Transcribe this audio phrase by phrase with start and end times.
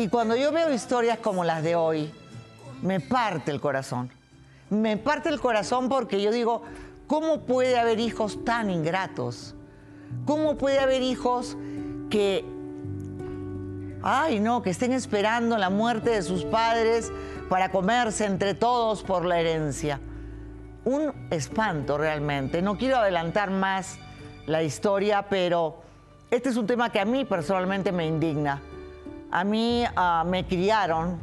[0.00, 2.10] Y cuando yo veo historias como las de hoy,
[2.80, 4.10] me parte el corazón.
[4.70, 6.62] Me parte el corazón porque yo digo,
[7.06, 9.54] ¿cómo puede haber hijos tan ingratos?
[10.24, 11.58] ¿Cómo puede haber hijos
[12.08, 12.46] que,
[14.02, 17.12] ay no, que estén esperando la muerte de sus padres
[17.50, 20.00] para comerse entre todos por la herencia?
[20.86, 22.62] Un espanto realmente.
[22.62, 23.98] No quiero adelantar más
[24.46, 25.82] la historia, pero
[26.30, 28.62] este es un tema que a mí personalmente me indigna.
[29.30, 31.20] A mí ah, me criaron,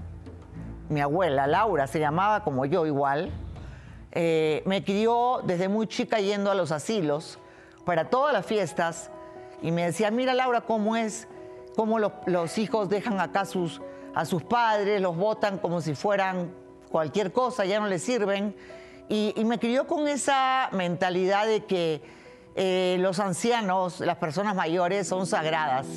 [0.87, 3.31] mi abuela Laura se llamaba como yo igual,
[4.13, 7.37] eh, me crió desde muy chica yendo a los asilos
[7.85, 9.11] para todas las fiestas
[9.61, 11.27] y me decía, mira Laura cómo es,
[11.75, 13.81] cómo los hijos dejan acá sus,
[14.15, 16.53] a sus padres, los votan como si fueran
[16.89, 18.55] cualquier cosa, ya no les sirven.
[19.09, 22.01] Y, y me crió con esa mentalidad de que
[22.55, 25.87] eh, los ancianos, las personas mayores son sagradas.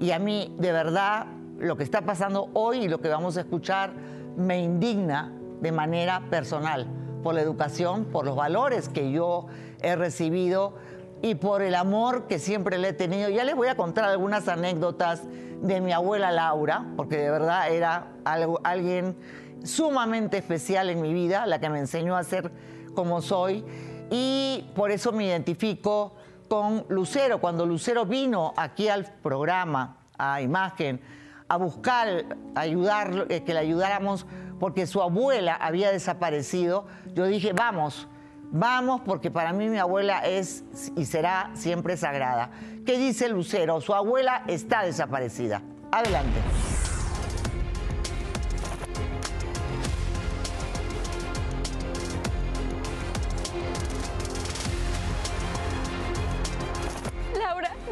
[0.00, 1.26] Y a mí, de verdad,
[1.58, 3.92] lo que está pasando hoy y lo que vamos a escuchar
[4.36, 6.86] me indigna de manera personal
[7.22, 9.46] por la educación, por los valores que yo
[9.80, 10.74] he recibido
[11.22, 13.30] y por el amor que siempre le he tenido.
[13.30, 15.22] Ya les voy a contar algunas anécdotas
[15.62, 19.16] de mi abuela Laura, porque de verdad era algo, alguien
[19.64, 22.52] sumamente especial en mi vida, la que me enseñó a ser
[22.94, 23.64] como soy
[24.10, 26.12] y por eso me identifico
[26.48, 27.40] con Lucero.
[27.40, 31.00] Cuando Lucero vino aquí al programa, a Imagen,
[31.48, 34.26] a buscar ayudar, eh, que le ayudáramos
[34.58, 38.08] porque su abuela había desaparecido, yo dije, vamos,
[38.50, 40.64] vamos, porque para mí mi abuela es
[40.96, 42.50] y será siempre sagrada.
[42.86, 43.80] ¿Qué dice Lucero?
[43.80, 45.62] Su abuela está desaparecida.
[45.90, 46.40] Adelante.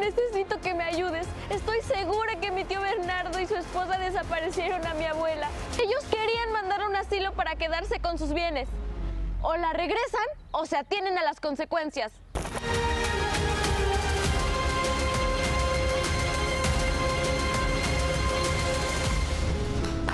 [0.02, 1.26] Necesito que me ayudes.
[1.48, 5.48] Estoy segura que mi tío Bernardo y su esposa desaparecieron a mi abuela.
[5.78, 8.68] Ellos querían mandar un asilo para quedarse con sus bienes.
[9.42, 12.12] O la regresan o se atienen a las consecuencias.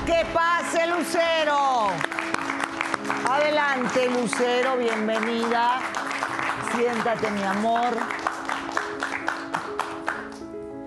[0.07, 1.91] ¡Que pase, Lucero!
[3.29, 5.81] Adelante, Lucero, bienvenida.
[6.75, 7.97] Siéntate, mi amor.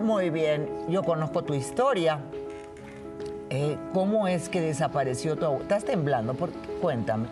[0.02, 2.20] Muy bien, yo conozco tu historia.
[3.52, 5.64] Eh, ¿Cómo es que desapareció tu abuela?
[5.64, 6.52] Estás temblando, ¿por
[6.82, 7.28] cuéntame.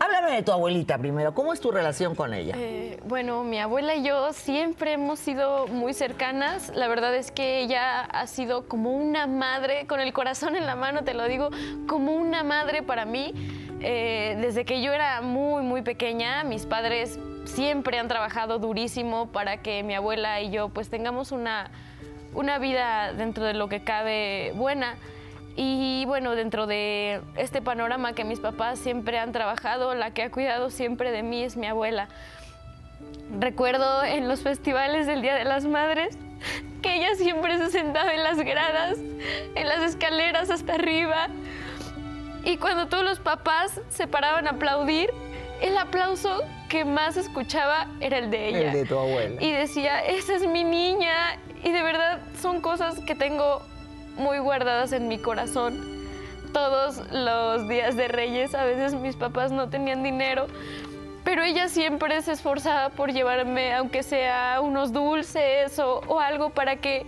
[0.00, 2.54] Háblame de tu abuelita primero, ¿cómo es tu relación con ella?
[2.58, 6.70] Eh, bueno, mi abuela y yo siempre hemos sido muy cercanas.
[6.74, 10.74] La verdad es que ella ha sido como una madre, con el corazón en la
[10.76, 11.48] mano, te lo digo,
[11.88, 13.32] como una madre para mí.
[13.80, 19.62] Eh, desde que yo era muy, muy pequeña, mis padres siempre han trabajado durísimo para
[19.62, 21.70] que mi abuela y yo pues tengamos una
[22.34, 24.96] una vida dentro de lo que cabe buena.
[25.56, 30.30] Y bueno, dentro de este panorama que mis papás siempre han trabajado, la que ha
[30.30, 32.08] cuidado siempre de mí es mi abuela.
[33.38, 36.18] Recuerdo en los festivales del Día de las Madres
[36.82, 38.98] que ella siempre se sentaba en las gradas,
[39.54, 41.28] en las escaleras hasta arriba.
[42.44, 45.10] Y cuando todos los papás se paraban a aplaudir,
[45.62, 48.72] el aplauso que más escuchaba era el de ella.
[48.72, 49.42] El de tu abuela.
[49.42, 51.38] Y decía, esa es mi niña.
[51.64, 53.62] Y de verdad son cosas que tengo
[54.16, 55.80] muy guardadas en mi corazón.
[56.52, 60.46] Todos los días de Reyes, a veces mis papás no tenían dinero,
[61.24, 67.06] pero ella siempre se esforzaba por llevarme, aunque sea unos dulces o, algo, para que,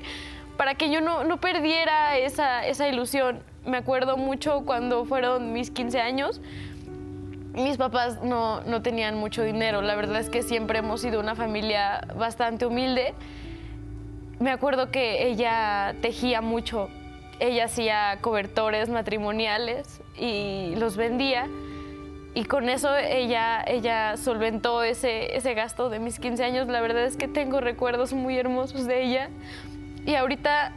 [0.56, 3.40] para que yo no, no perdiera esa, esa ilusión.
[3.66, 6.40] Me acuerdo mucho cuando fueron mis 15 años
[7.56, 9.80] mis papás no, no, tenían mucho dinero.
[9.80, 13.14] La verdad es que siempre hemos sido una familia bastante humilde.
[14.38, 16.90] Me acuerdo que ella tejía mucho.
[17.40, 21.48] Ella hacía cobertores matrimoniales y los vendía.
[22.34, 26.68] Y con eso ella, ella solventó ese, ese gasto de mis 15 años.
[26.68, 29.30] La verdad es que tengo recuerdos muy hermosos de ella.
[30.04, 30.72] Y ahorita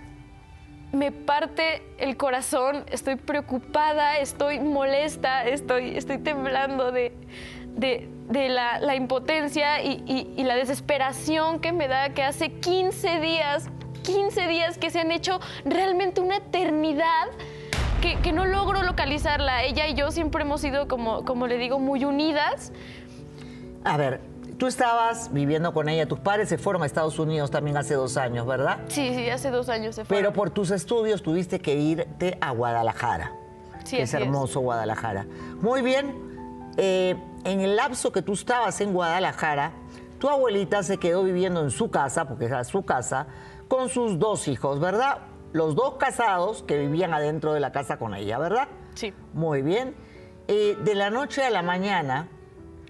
[0.91, 7.13] me parte el corazón, estoy preocupada, estoy molesta, estoy, estoy temblando de,
[7.77, 13.69] la, impotencia y, la desesperación que me da que hace 15 días,
[14.03, 17.27] 15 días que se han hecho realmente una eternidad.
[18.01, 19.63] Que, que no logro localizarla.
[19.63, 22.71] Ella y yo siempre hemos sido, como, como le digo, muy unidas.
[23.83, 24.21] A ver,
[24.59, 28.17] Tú estabas viviendo con ella, tus padres se fueron a Estados Unidos también hace dos
[28.17, 28.79] años, ¿verdad?
[28.89, 30.21] Sí, sí, hace dos años se fueron.
[30.21, 33.31] Pero por tus estudios tuviste que irte a Guadalajara.
[33.85, 35.25] Sí, que es hermoso Guadalajara.
[35.61, 36.13] Muy bien,
[36.75, 39.73] eh, en el lapso que tú estabas en Guadalajara,
[40.19, 43.27] tu abuelita se quedó viviendo en su casa, porque era su casa,
[43.67, 45.19] con sus dos hijos, ¿verdad?
[45.51, 48.67] los dos casados que vivían adentro de la casa con ella, ¿verdad?
[48.93, 49.13] Sí.
[49.33, 49.95] Muy bien.
[50.47, 52.27] Eh, de la noche a la mañana,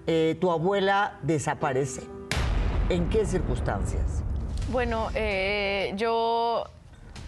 [0.08, 2.04] eh, tu abuela desaparece.
[2.90, 4.24] ¿En qué circunstancias?
[4.72, 6.66] Bueno, eh, yo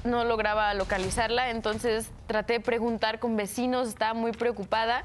[0.04, 5.04] no lograba localizarla, entonces traté de preguntar con vecinos, estaba muy preocupada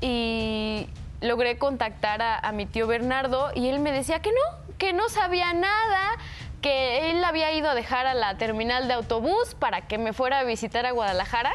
[0.00, 0.88] y
[1.20, 5.52] logré contactar a, mi tío Bernardo y él me decía que no, que no sabía
[5.52, 6.16] nada,
[6.60, 10.40] que él había ido a dejar a la terminal de autobús para que me fuera
[10.40, 11.52] a visitar a Guadalajara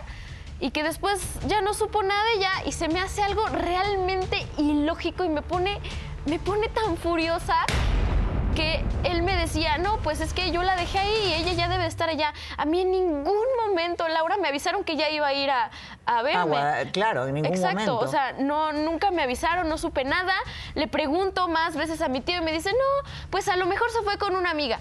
[0.60, 4.46] y que después ya no supo nada de ella y se me hace algo realmente
[4.58, 5.80] ilógico y me pone,
[6.26, 7.66] me pone tan furiosa
[8.56, 11.68] que él me decía, no, pues es que yo la dejé ahí y ella ya
[11.68, 12.34] debe estar allá.
[12.58, 15.72] A mí en ningún momento, Laura, me avisaron que ya iba a ir a,
[16.06, 16.58] a verme.
[16.58, 18.00] Ah, claro, en ningún Exacto, momento.
[18.00, 20.34] o sea, no, nunca me avisaron, no supe nada.
[20.76, 23.90] Le pregunto más veces a mi tío y me dice, no, pues a lo mejor
[23.92, 24.80] se fue con una amiga.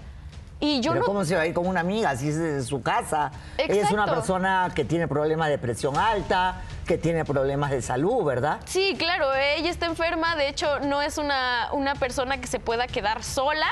[0.61, 1.07] Y yo Pero no...
[1.07, 3.33] ¿cómo se va a ir con una amiga si es de su casa?
[3.57, 8.25] Ella es una persona que tiene problemas de presión alta, que tiene problemas de salud,
[8.25, 8.59] ¿verdad?
[8.67, 12.87] Sí, claro, ella está enferma, de hecho no es una, una persona que se pueda
[12.87, 13.67] quedar sola.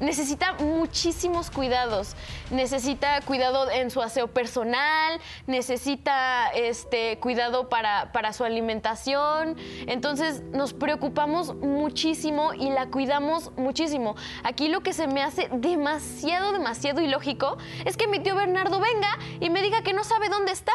[0.00, 2.16] Necesita muchísimos cuidados.
[2.50, 9.56] Necesita cuidado en su aseo personal, necesita este, cuidado para, para su alimentación.
[9.86, 14.16] Entonces nos preocupamos muchísimo y la cuidamos muchísimo.
[14.42, 19.18] Aquí lo que se me hace demasiado, demasiado ilógico es que mi tío Bernardo venga
[19.40, 20.72] y me diga que no sabe dónde está.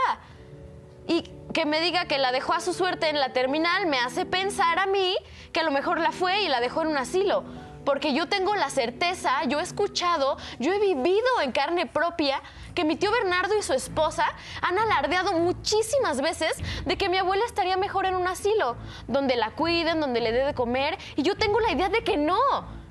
[1.07, 1.23] Y
[1.53, 4.77] que me diga que la dejó a su suerte en la terminal me hace pensar
[4.79, 5.17] a mí
[5.51, 7.43] que a lo mejor la fue y la dejó en un asilo.
[7.85, 12.41] Porque yo tengo la certeza, yo he escuchado, yo he vivido en carne propia
[12.75, 14.25] que mi tío Bernardo y su esposa
[14.61, 16.51] han alardeado muchísimas veces
[16.85, 18.75] de que mi abuela estaría mejor en un asilo,
[19.07, 20.97] donde la cuiden, donde le dé de comer.
[21.15, 22.37] Y yo tengo la idea de que no,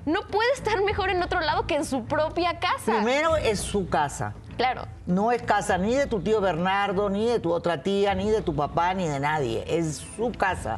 [0.05, 2.93] no puede estar mejor en otro lado que en su propia casa.
[2.97, 4.33] Primero es su casa.
[4.57, 4.85] Claro.
[5.05, 8.41] No es casa ni de tu tío Bernardo, ni de tu otra tía, ni de
[8.41, 9.63] tu papá, ni de nadie.
[9.67, 10.77] Es su casa.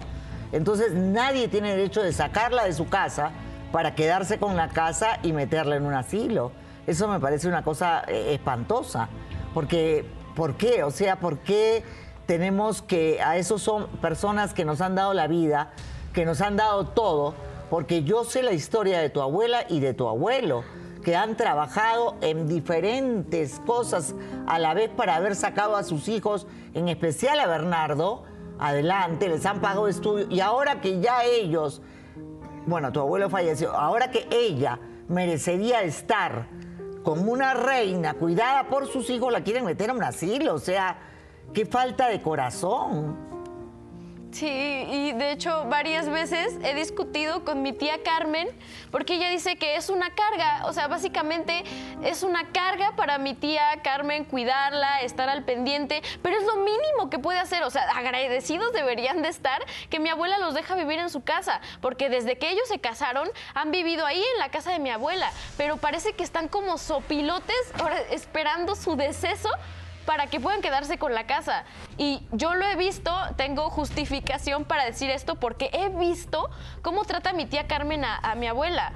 [0.51, 3.31] Entonces nadie tiene derecho de sacarla de su casa
[3.71, 6.51] para quedarse con la casa y meterla en un asilo.
[6.87, 9.09] Eso me parece una cosa eh, espantosa.
[9.53, 10.83] Porque, ¿por qué?
[10.83, 11.83] O sea, ¿por qué
[12.25, 15.71] tenemos que, a esos son personas que nos han dado la vida,
[16.13, 17.35] que nos han dado todo?
[17.69, 20.63] Porque yo sé la historia de tu abuela y de tu abuelo
[21.03, 24.13] que han trabajado en diferentes cosas
[24.47, 28.23] a la vez para haber sacado a sus hijos, en especial a Bernardo,
[28.59, 31.81] adelante, les han pagado estudios y ahora que ya ellos,
[32.65, 36.47] bueno, tu abuelo falleció, ahora que ella merecería estar
[37.03, 40.97] como una reina cuidada por sus hijos, la quieren meter a un asilo, o sea,
[41.53, 43.40] qué falta de corazón.
[44.31, 48.47] Sí, y de hecho varias veces he discutido con mi tía Carmen
[48.89, 51.63] porque ella dice que es una carga, o sea, básicamente
[52.01, 57.09] es una carga para mi tía Carmen cuidarla, estar al pendiente, pero es lo mínimo
[57.09, 60.99] que puede hacer, o sea, agradecidos deberían de estar que mi abuela los deja vivir
[60.99, 64.71] en su casa, porque desde que ellos se casaron han vivido ahí en la casa
[64.71, 67.73] de mi abuela, pero parece que están como sopilotes
[68.11, 69.49] esperando su deceso
[70.11, 71.63] para que puedan quedarse con la casa.
[71.97, 76.49] Y yo lo he visto, tengo justificación para decir esto porque he visto
[76.81, 78.91] cómo trata mi tía Carmen a, a mi abuela.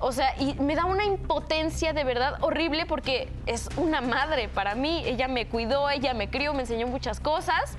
[0.00, 4.74] O sea, y me da una impotencia de verdad horrible porque es una madre para
[4.74, 5.04] mí.
[5.06, 7.76] Ella me cuidó, ella me crió, me enseñó muchas cosas.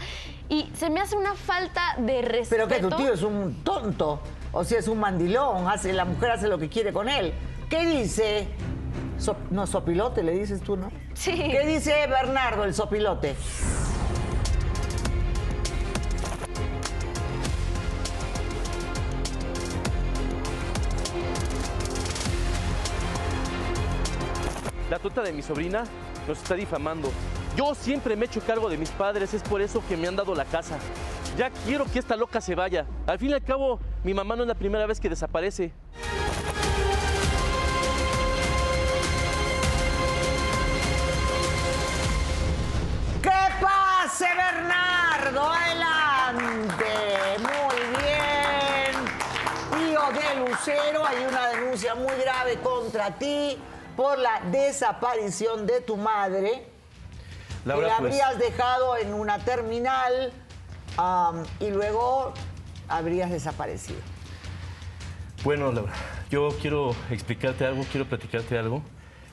[0.48, 2.66] Y se me hace una falta de respeto.
[2.66, 4.22] Pero que tu tío es un tonto,
[4.54, 7.34] o sea, es un mandilón, hace, la mujer hace lo que quiere con él.
[7.70, 8.48] ¿Qué dice?
[9.20, 10.90] So- no, sopilote le dices tú, ¿no?
[11.14, 11.34] Sí.
[11.34, 13.36] ¿Qué dice Bernardo, el sopilote?
[24.90, 25.84] La tonta de mi sobrina
[26.28, 27.12] nos está difamando.
[27.56, 30.16] Yo siempre me he hecho cargo de mis padres, es por eso que me han
[30.16, 30.78] dado la casa.
[31.38, 32.86] Ya quiero que esta loca se vaya.
[33.06, 35.72] Al fin y al cabo, mi mamá no es la primera vez que desaparece.
[44.20, 45.50] Pase, Bernardo!
[45.50, 46.86] ¡Adelante!
[47.40, 48.96] Muy bien.
[49.72, 53.58] Tío de Lucero, hay una denuncia muy grave contra ti
[53.96, 56.68] por la desaparición de tu madre.
[57.66, 60.34] Laura, que la pues- habrías dejado en una terminal
[61.60, 62.34] y luego
[62.88, 64.00] habrías desaparecido.
[65.44, 65.94] Bueno, Laura,
[66.30, 68.82] yo quiero explicarte algo, quiero platicarte algo.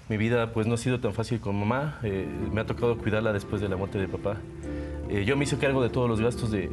[0.08, 1.98] Mi vida pues no ha sido tan fácil con mamá.
[2.02, 4.36] eh, me ha tocado cuidarla después de la muerte de papá.
[5.08, 6.70] Eh, yo me hice cargo de todos los gastos de,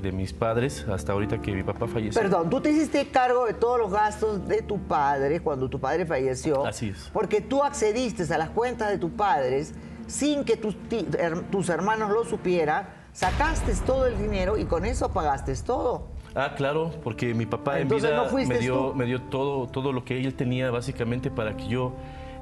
[0.00, 2.20] de mis padres hasta ahorita que mi papá falleció.
[2.20, 6.06] Perdón, tú te hiciste cargo de todos los gastos de tu padre cuando tu padre
[6.06, 6.66] falleció.
[6.66, 7.08] Así es.
[7.12, 9.74] Porque tú accediste a las cuentas de tus padres
[10.08, 10.76] sin que tus,
[11.50, 16.08] tus hermanos lo supieran, sacaste todo el dinero y con eso pagaste todo.
[16.34, 19.68] Ah, claro, porque mi papá en Entonces, vida ¿no fuiste me dio, me dio todo,
[19.68, 21.92] todo lo que él tenía básicamente para que yo...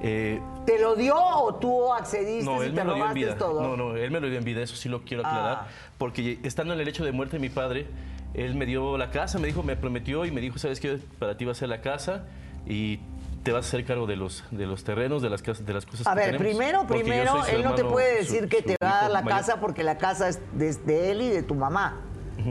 [0.03, 3.15] eh, ¿Te lo dio o tú accediste no, y él te me lo dio en
[3.15, 3.37] vida.
[3.37, 3.63] todo?
[3.63, 5.59] No, no, él me lo dio en vida, eso sí lo quiero aclarar.
[5.63, 5.67] Ah.
[5.99, 7.87] Porque estando en el hecho de muerte de mi padre,
[8.35, 10.99] él me dio la casa, me dijo, me prometió y me dijo, ¿sabes qué?
[11.19, 12.25] Para ti va a ser la casa
[12.67, 13.01] y
[13.43, 15.87] te vas a hacer cargo de los, de los terrenos, de las, casas, de las
[15.87, 16.47] cosas A que ver, tenemos.
[16.47, 19.39] primero, primero, él no te puede su- decir que te va a dar la mayor.
[19.41, 22.01] casa porque la casa es de, de él y de tu mamá.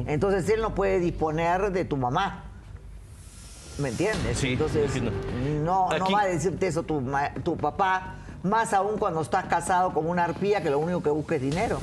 [0.05, 2.43] Entonces él no puede disponer de tu mamá.
[3.79, 4.37] ¿Me entiendes?
[4.37, 5.11] Sí, Entonces entiendo.
[5.69, 10.23] No, no va a decirte eso tu, papá, más aún cuando estás casado con una
[10.23, 11.79] arpía que lo único que busca es dinero.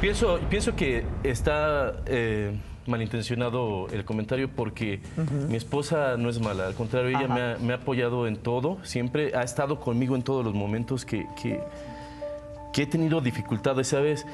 [0.00, 5.00] Pienso, pienso que está eh, malintencionado el comentario porque
[5.48, 8.78] mi esposa no es mala, al contrario, ella me ha, me ha apoyado en todo,
[8.82, 11.60] siempre ha estado conmigo en todos los momentos que, que,
[12.72, 14.26] que he tenido dificultades, ¿sabes?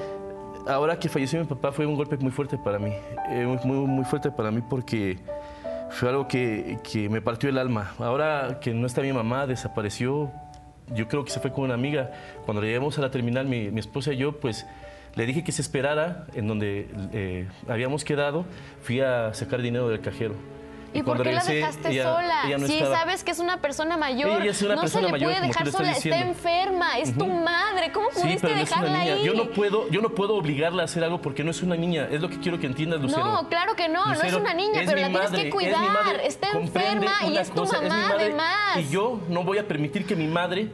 [0.67, 2.91] Ahora que falleció mi papá fue un golpe muy fuerte para mí,
[3.29, 5.19] eh, muy, muy, muy fuerte para mí porque
[5.91, 7.93] fue algo que, que me partió el alma.
[7.99, 10.31] Ahora que no está mi mamá, desapareció,
[10.93, 12.11] yo creo que se fue con una amiga.
[12.45, 14.65] Cuando llegamos a la terminal, mi, esposa y yo, pues
[15.15, 18.45] le dije que se esperara en donde eh, habíamos quedado.
[18.81, 20.35] Fui a sacar dinero del cajero.
[20.93, 22.41] ¿Y, por qué la dejaste ella- sola?
[22.47, 22.97] ella no si estaba.
[22.97, 25.47] sabes que es una persona mayor, Ella es una no persona se le mayor, puede
[25.47, 29.23] dejar sola, está enferma, es tu madre, ¿cómo pudiste es dejarla ahí?
[29.23, 32.07] Yo no puedo, yo no puedo obligarla a hacer algo porque no es una niña.
[32.11, 33.23] Es lo que quiero que entiendas, Lucero.
[33.23, 35.81] No, claro que no, no es una niña, es pero la tienes que es cuidar.
[35.83, 36.27] madre.
[36.27, 38.25] Está enferma y es tu cosa, mamá madre.
[38.25, 38.77] además.
[38.77, 40.69] Y yo no voy a permitir que mi madre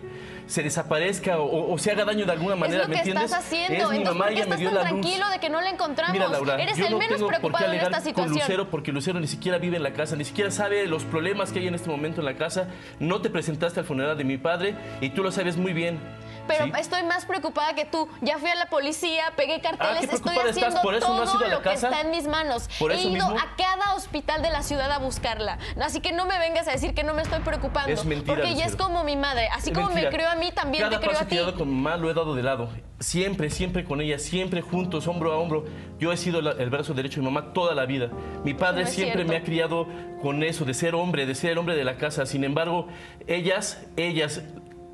[0.47, 3.25] se desaparezca o, o se haga daño de alguna manera, es lo ¿me que entiendes?
[3.25, 3.73] estás haciendo.
[3.73, 5.01] Es mi Entonces, mamá, ¿por qué ella me estás tan la luz.
[5.01, 6.13] tranquilo de que no la encontramos?
[6.13, 8.05] Mira, Laura, Eres yo el no menos tengo por qué preocupado en alegar esta con
[8.05, 8.33] situación.
[8.39, 11.59] Lucero porque Lucero ni siquiera vive en la casa, ni siquiera sabe los problemas que
[11.59, 12.67] hay en este momento en la casa.
[12.99, 15.99] No te presentaste al funeral de mi padre y tú lo sabes muy bien.
[16.47, 16.71] Pero ¿sí?
[16.79, 18.07] estoy más preocupada que tú.
[18.21, 20.49] Ya fui a la policía, pegué carteles, Ah, ¿qué estoy estás?
[20.51, 21.87] haciendo ¿Por eso no todo has ido a la lo que casa?
[21.89, 22.69] está en mis manos.
[22.79, 23.39] ¿Por He eso ido mismo?
[23.39, 25.57] a cada hospital de la ciudad a buscarla.
[25.81, 27.91] Así que no me vengas a decir que no me estoy preocupando.
[27.91, 29.47] Es mentira, porque ella es como mi madre.
[29.49, 30.09] Así Es como mentira.
[30.11, 31.57] me creó a mí, también Cada te creo paso a que ti.
[31.57, 32.69] con mamá lo he dado de lado.
[32.99, 35.65] Siempre, siempre con ella, siempre juntos, hombro a hombro.
[35.99, 38.09] Yo he sido la- el brazo derecho de mi mamá toda la vida.
[38.43, 39.31] Mi padre No siempre cierto.
[39.31, 39.87] me ha criado
[40.21, 42.25] con eso, de ser hombre, de ser el hombre de la casa.
[42.25, 42.87] Sin embargo,
[43.27, 44.41] ellas, ellas,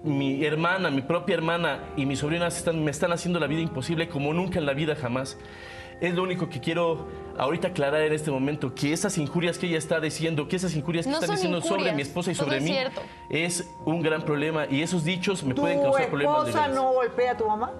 [0.03, 4.07] mi hermana, mi propia hermana y mis sobrinas están- me están haciendo la vida imposible
[4.09, 5.37] como nunca en la vida jamás.
[5.99, 9.77] Es lo único que quiero ahorita aclarar en este momento, que esas injurias que ella
[9.77, 12.57] está diciendo, que esas injurias que No están son diciendo sobre mi esposa y sobre
[12.57, 13.01] es mí cierto.
[13.29, 16.91] es un gran problema y esos dichos me ¿Tu pueden causar problemas de esposa no
[16.93, 17.71] golpea a tu mamá?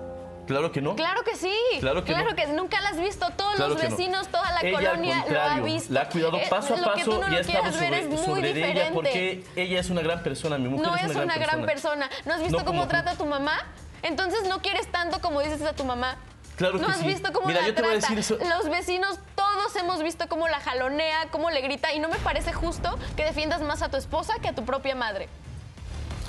[0.51, 0.95] Claro que no.
[0.95, 1.53] Claro que sí.
[1.79, 2.53] Claro que no.
[2.53, 3.25] nunca la has visto.
[3.37, 3.95] Todos Claro los que no.
[3.97, 5.93] vecinos, toda la Ella, colonia lo ha visto.
[5.93, 8.17] La ha cuidado Eh, paso a que paso no y ha estado sobre, es muy
[8.17, 8.81] sobre diferente.
[8.81, 11.65] ella porque ella es una gran persona, mi mujer No es es una, una gran
[11.65, 12.07] persona.
[12.07, 12.09] persona.
[12.25, 13.57] ¿No has visto cómo trata a tu mamá?
[14.03, 16.17] Entonces no quieres tanto como dices a tu mamá.
[16.57, 17.07] Claro ¿No que has sí.
[17.07, 18.13] visto cómo Mira, la yo te voy a trata?
[18.13, 18.45] decir eso.
[18.49, 21.93] Los vecinos, todos hemos visto cómo la jalonea, cómo le grita.
[21.93, 24.95] Y no me parece justo que defiendas más a tu esposa que a tu propia
[24.95, 25.29] madre.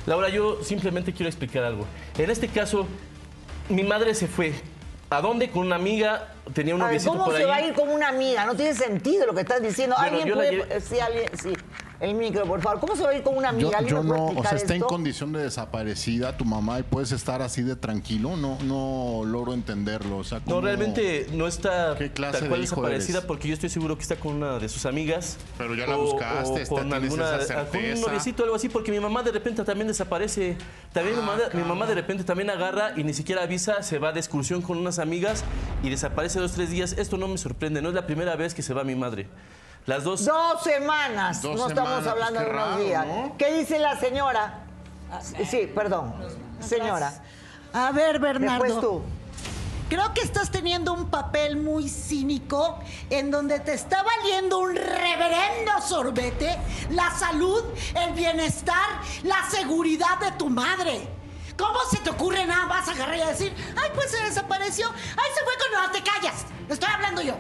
[0.06, 1.86] Laura, yo simplemente quiero explicar algo.
[2.18, 2.86] En este caso,
[3.72, 4.52] mi madre se fue.
[5.10, 5.50] ¿A dónde?
[5.50, 7.48] Con una amiga, tenía un noviecito ¿cómo por se ahí.
[7.48, 8.46] va a ir con una amiga?
[8.46, 9.94] No tiene sentido lo que estás diciendo.
[9.98, 10.80] Bueno, ¿Alguien puede...?
[10.80, 11.30] Sí, alguien...
[11.38, 11.52] Sí,
[12.02, 12.80] el micro, por favor.
[12.80, 13.70] ¿Cómo se va a ir con una amiga?
[13.70, 14.88] Yo, ¿Alguien yo no, o sea, está en esto?
[14.88, 18.36] condición de desaparecida tu mamá y puedes estar así de tranquilo.
[18.36, 20.18] No, no logro entenderlo.
[20.18, 23.26] O sea, No, ¿cómo- realmente no está ¿Qué clase tal cual de hijo desaparecida eres?
[23.26, 25.36] porque yo estoy seguro que está con una de sus amigas.
[25.56, 28.90] Pero ya la buscaste, está- con alguna, esa con un noviecito o algo así, porque
[28.90, 30.56] mi mamá de repente también desaparece.
[30.92, 34.12] También mi, mamá, mi mamá de repente también agarra y ni siquiera avisa, se va
[34.12, 35.44] de excursión con unas amigas
[35.82, 36.92] y desaparece dos, tres días.
[36.98, 39.28] Esto no me sorprende, no es la primera vez que se va mi madre.
[39.86, 40.24] Las dos...
[40.24, 41.42] Dos semanas.
[41.42, 43.06] Dos no estamos semanas, hablando pues, de unos raro, días.
[43.06, 43.34] ¿no?
[43.36, 44.60] ¿Qué dice la señora?
[45.48, 46.14] Sí, perdón.
[46.60, 47.12] Señora.
[47.72, 48.64] A ver, Bernardo.
[48.64, 49.02] Después tú.
[49.88, 52.78] Creo que estás teniendo un papel muy cínico
[53.10, 56.58] en donde te está valiendo un reverendo sorbete
[56.90, 57.62] la salud,
[57.94, 58.88] el bienestar,
[59.22, 61.06] la seguridad de tu madre.
[61.58, 65.44] ¿Cómo se te ocurre nada más agarrar y decir, ay, pues se desapareció, ay, se
[65.44, 65.82] fue con...
[65.82, 67.34] No, te callas, estoy hablando yo.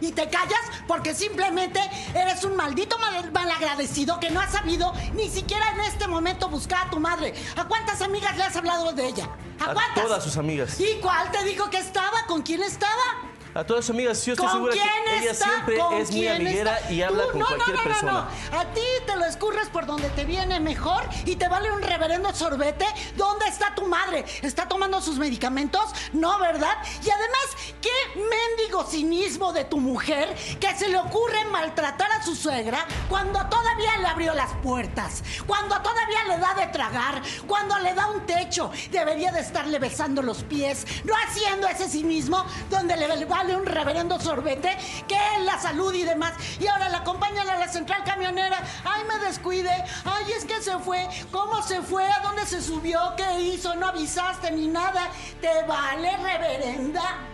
[0.00, 1.80] Y te callas porque simplemente
[2.14, 6.86] eres un maldito mal, malagradecido que no has sabido ni siquiera en este momento buscar
[6.86, 7.34] a tu madre.
[7.56, 9.28] ¿A cuántas amigas le has hablado de ella?
[9.60, 10.04] ¿A, A cuántas?
[10.04, 10.78] todas sus amigas.
[10.80, 12.24] ¿Y cuál te dijo que estaba?
[12.26, 13.29] ¿Con quién estaba?
[13.52, 15.44] A todas sus amigas, yo estoy ¿Con segura que ella está?
[15.44, 16.92] siempre ¿Con es muy amiguera está?
[16.92, 18.12] y habla Tú, con no, cualquier no, no, persona.
[18.12, 18.60] No, no.
[18.60, 22.32] A ti te lo escurres por donde te viene mejor y te vale un reverendo
[22.32, 22.86] sorbete.
[23.16, 24.24] ¿Dónde está tu madre?
[24.42, 25.82] ¿Está tomando sus medicamentos?
[26.12, 26.76] No, ¿verdad?
[27.04, 27.90] Y además, qué
[28.20, 33.96] mendigo cinismo de tu mujer que se le ocurre maltratar a su suegra cuando todavía
[33.98, 38.70] le abrió las puertas, cuando todavía le da de tragar, cuando le da un techo,
[38.92, 43.08] debería de estarle besando los pies, no haciendo ese cinismo donde le
[43.40, 44.76] vale un reverendo sorbete
[45.08, 46.34] que es la salud y demás.
[46.60, 48.62] Y ahora la acompañan a la central camionera.
[48.84, 49.70] Ay, me descuide.
[50.04, 51.08] Ay, es que se fue.
[51.30, 52.04] ¿Cómo se fue?
[52.04, 53.00] ¿A dónde se subió?
[53.16, 53.74] ¿Qué hizo?
[53.76, 55.08] No avisaste ni nada.
[55.40, 57.29] ¿Te vale, reverenda?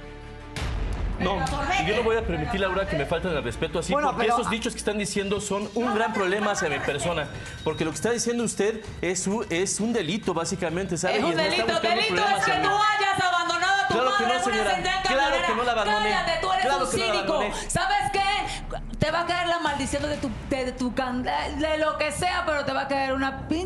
[1.18, 1.86] No, Sorbete.
[1.86, 4.34] yo no voy a permitir, Laura, que me falten el respeto así, Bueno, porque pero-
[4.38, 7.26] esos dichos que están diciendo son un gran problema hacia mi persona.
[7.64, 11.14] Porque lo que está diciendo usted es un, es un delito, básicamente, ¿sabe?
[11.16, 11.66] Es Y un delito.
[11.80, 14.74] Delito es que tú hayas abandonado a tu Claro que madre no, en una señora.
[14.74, 16.10] central Claro que no la abandoné.
[16.10, 17.70] Cállate, tú eres Claro un que no.
[17.70, 18.96] ¿Sabes qué?
[18.98, 22.12] Te va a caer la maldición de tu, de, de tu can- de lo que
[22.12, 23.64] sea, pero te va a caer una pin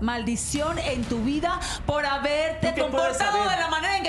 [0.00, 3.99] maldición en tu vida por haberte ¿Tú qué puedes comportado de la manera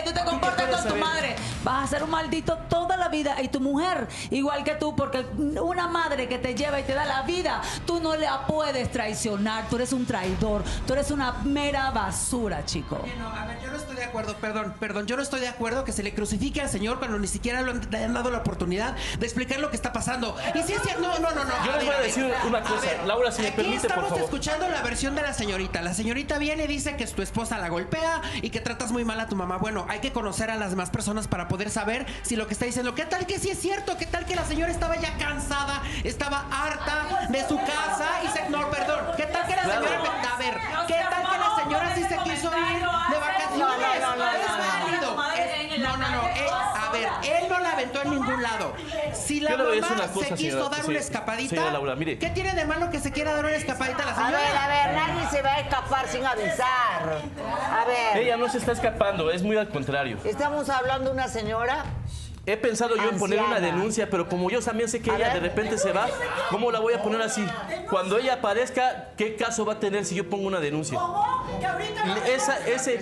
[1.64, 5.26] Vas a ser un maldito toda la vida y tu mujer igual que tú porque
[5.62, 9.68] una madre que te lleva y te da la vida, tú no la puedes traicionar,
[9.70, 13.00] tú eres un traidor, tú eres una mera basura, chico.
[13.04, 15.48] Oye, no, a ver, yo no estoy de acuerdo, perdón, perdón, yo no estoy de
[15.48, 18.32] acuerdo que se le crucifique al señor cuando ni siquiera lo han- le han dado
[18.32, 20.36] la oportunidad de explicar lo que está pasando.
[20.56, 21.66] Y si es cierto, no, no, no, no.
[21.66, 22.82] Yo les voy a ver, decir una cosa.
[22.82, 24.24] ver, Laura, si me aquí permite, por estamos favor.
[24.26, 25.82] escuchando la versión de la señorita.
[25.82, 29.20] La señorita viene y dice que tu esposa la golpea y que tratas muy mal
[29.20, 29.58] a tu mamá.
[29.58, 32.66] Bueno, hay que conocer a las demás personas para poder saber si lo que está
[32.66, 33.98] diciendo, ¿qué tal que sí es cierto?
[33.98, 38.50] ¿Qué tal que la señora estaba ya cansada, estaba harta de su casa y se...
[38.50, 39.00] No, perdón.
[39.18, 40.02] ¿Qué tal que la señora...
[40.34, 40.54] A ver,
[40.88, 44.61] ¿qué tal que la señora sí se quiso ir de vacaciones?
[48.04, 48.74] En ningún lado.
[49.14, 50.90] Si la Yo le voy a mamá decir una cosa, se quiso señora- dar sí,
[50.92, 52.18] una escapadita, señora Laura, mire.
[52.20, 54.38] ¿qué tiene de malo que se quiera dar una escapadita a la A señora?
[54.38, 57.22] ver, a ver, nadie se va a escapar sin avisar.
[57.72, 60.18] A ver, Ella no se está escapando, es muy al contrario.
[60.26, 61.86] estamos hablando de una señora.
[62.46, 65.26] He pensado yo en poner una denuncia, pero como yo también sé que A ella
[65.28, 65.34] ver.
[65.36, 66.08] de repente se va,
[66.50, 67.46] ¿cómo la voy a poner así?
[67.88, 71.00] Cuando ella aparezca, ¿qué caso va a tener si yo pongo una denuncia?
[72.26, 73.00] Que Esa, ese,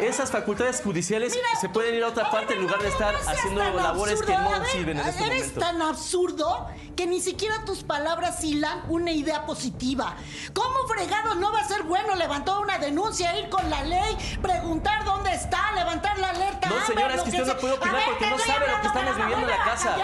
[0.00, 3.62] esas facultades judiciales Mira, se pueden ir a otra parte en lugar de estar haciendo
[3.74, 5.60] labores que no ver, sirven en este Eres momento.
[5.60, 10.16] tan absurdo que ni siquiera tus palabras hilan una idea positiva.
[10.54, 15.04] ¿Cómo fregado no va a ser bueno levantar una denuncia, ir con la ley, preguntar
[15.04, 16.68] dónde está, levantar la alerta?
[16.68, 18.77] No, Amber, señora, es lo que usted no puede opinar ver, porque no sabe lo
[18.80, 19.96] que estamos viviendo en la casa.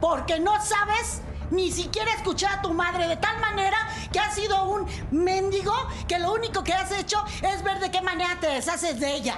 [0.00, 3.78] Porque no sabes ni siquiera escuchar a tu madre de tal manera
[4.12, 5.72] que has sido un mendigo
[6.08, 9.36] que lo único que has hecho es ver de qué manera te deshaces de ella.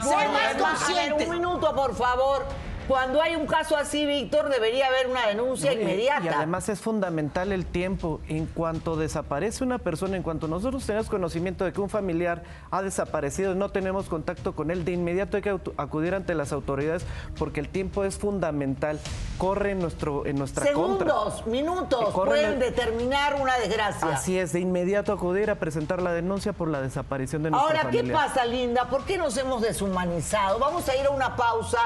[0.00, 1.24] sé Bueno, más a ver, consciente.
[1.24, 2.46] un minuto, por favor.
[2.90, 6.24] Cuando hay un caso así, Víctor, debería haber una denuncia inmediata.
[6.24, 8.20] Y además es fundamental el tiempo.
[8.26, 12.82] En cuanto desaparece una persona, en cuanto nosotros tenemos conocimiento de que un familiar ha
[12.82, 17.06] desaparecido y no tenemos contacto con él, de inmediato hay que acudir ante las autoridades
[17.38, 18.98] porque el tiempo es fundamental.
[19.38, 21.06] Corre en, nuestro, en nuestra contra.
[21.06, 24.08] Segundos, minutos pueden el- determinar una desgracia.
[24.08, 27.88] Así es, de inmediato acudir a presentar la denuncia por la desaparición de nuestro Ahora,
[27.88, 28.88] ¿qué pasa, Linda?
[28.90, 30.58] ¿Por qué nos hemos deshumanizado?
[30.58, 31.78] Vamos a ir a una pausa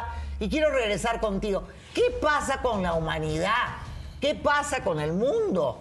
[0.45, 1.63] y quiero regresar contigo.
[1.95, 3.79] ¿Qué pasa con la humanidad?
[4.21, 5.79] ¿Qué pasa con el mundo?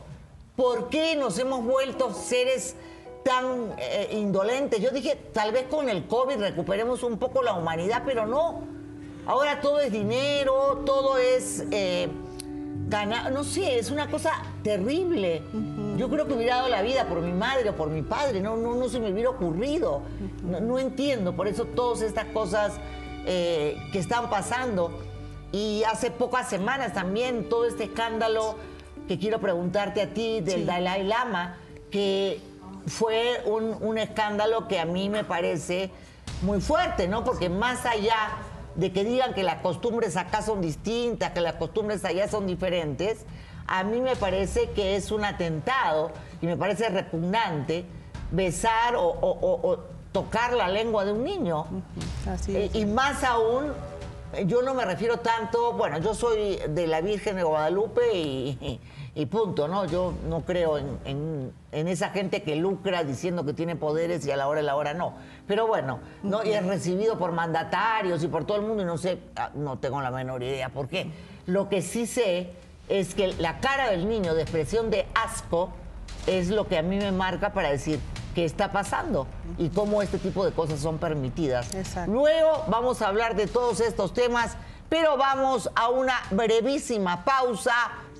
[0.56, 2.78] ¿Por qué nos hemos vuelto seres
[3.26, 4.80] tan eh, indolentes?
[4.80, 8.62] Yo dije, tal vez con el COVID recuperemos un poco la humanidad, pero no.
[9.26, 11.65] Ahora todo es dinero, todo es...
[11.71, 12.08] eh,
[12.88, 14.32] ganar, no sé, es una cosa
[14.63, 15.41] terrible.
[15.97, 18.56] Yo creo que hubiera dado la vida por mi madre o por mi padre, no,
[18.56, 20.04] no, no se me hubiera ocurrido.
[20.43, 22.73] No, no entiendo, por eso todas estas cosas
[23.25, 24.99] eh, que están pasando.
[25.51, 28.55] Y hace pocas semanas también todo este escándalo
[29.07, 31.57] que quiero preguntarte a ti del Dalai Lama,
[31.91, 32.39] que
[32.88, 35.91] fue un, un escándalo que a mí me parece
[36.41, 37.23] muy fuerte, ¿no?
[37.23, 38.15] Porque más allá
[38.75, 43.25] de que digan que las costumbres acá son distintas, que las costumbres allá son diferentes,
[43.67, 47.86] a mí me parece que es un atentado y me parece repugnante
[48.31, 49.79] besar o, o- o- o
[50.13, 51.65] tocar la lengua de un niño.
[52.30, 53.73] Así Eh, y más aún,
[54.34, 58.80] eh, yo no me refiero tanto, bueno, yo soy de la Virgen de Guadalupe y,
[59.15, 59.86] y punto, ¿no?
[59.86, 64.32] Yo no creo en, en- en esa gente que lucra diciendo que tiene poderes y
[64.32, 65.15] a la hora de la hora no.
[65.47, 66.43] Pero bueno, ¿no?
[66.45, 69.78] Y es recibido por mandatarios y por todo el mundo y no sé, ah, no
[69.80, 71.12] tengo la menor idea por qué.
[71.47, 72.52] Lo que sí sé
[72.89, 75.71] es que la cara del niño de expresión de asco
[76.27, 77.99] es lo que a mí me marca para decir
[78.33, 81.73] qué está pasando y cómo este tipo de cosas son permitidas.
[81.73, 82.12] Exacto.
[82.12, 84.55] Luego vamos a hablar de todos estos temas,
[84.89, 87.73] pero vamos a una brevísima pausa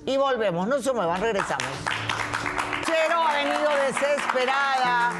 [0.06, 0.68] y volvemos.
[0.68, 1.66] No se muevan, regresamos.
[2.84, 5.12] Chero ha venido desesperada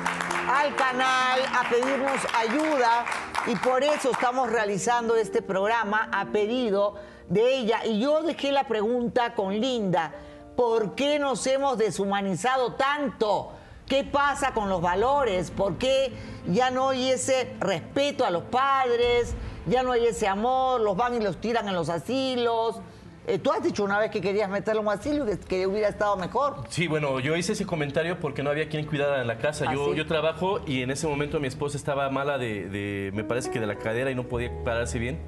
[0.48, 3.04] al canal a pedirnos ayuda
[3.46, 6.94] Y por eso estamos realizando este programa a pedido
[7.28, 7.84] de ella.
[7.84, 10.12] Y yo dejé la pregunta con Linda.
[10.56, 13.52] ¿Por qué nos hemos deshumanizado tanto?
[13.88, 15.50] ¿Qué pasa con los valores?
[15.50, 16.12] ¿Por qué
[16.46, 19.34] ya no hay ese respeto a los padres?
[19.66, 22.80] Ya no hay ese amor, los van y los tiran en los asilos.
[23.26, 25.88] Eh, tú has dicho una vez que querías meterlo en un asilo y que, hubiera
[25.88, 26.56] estado mejor.
[26.68, 29.64] Sí, bueno, yo hice ese comentario porque no había quien cuidara en la casa.
[29.68, 29.96] ¿Ah, yo, sí?
[29.96, 33.60] yo trabajo y en ese momento mi esposa estaba mala de, de- me parece que
[33.60, 35.18] de la cadera y no podía pararse bien.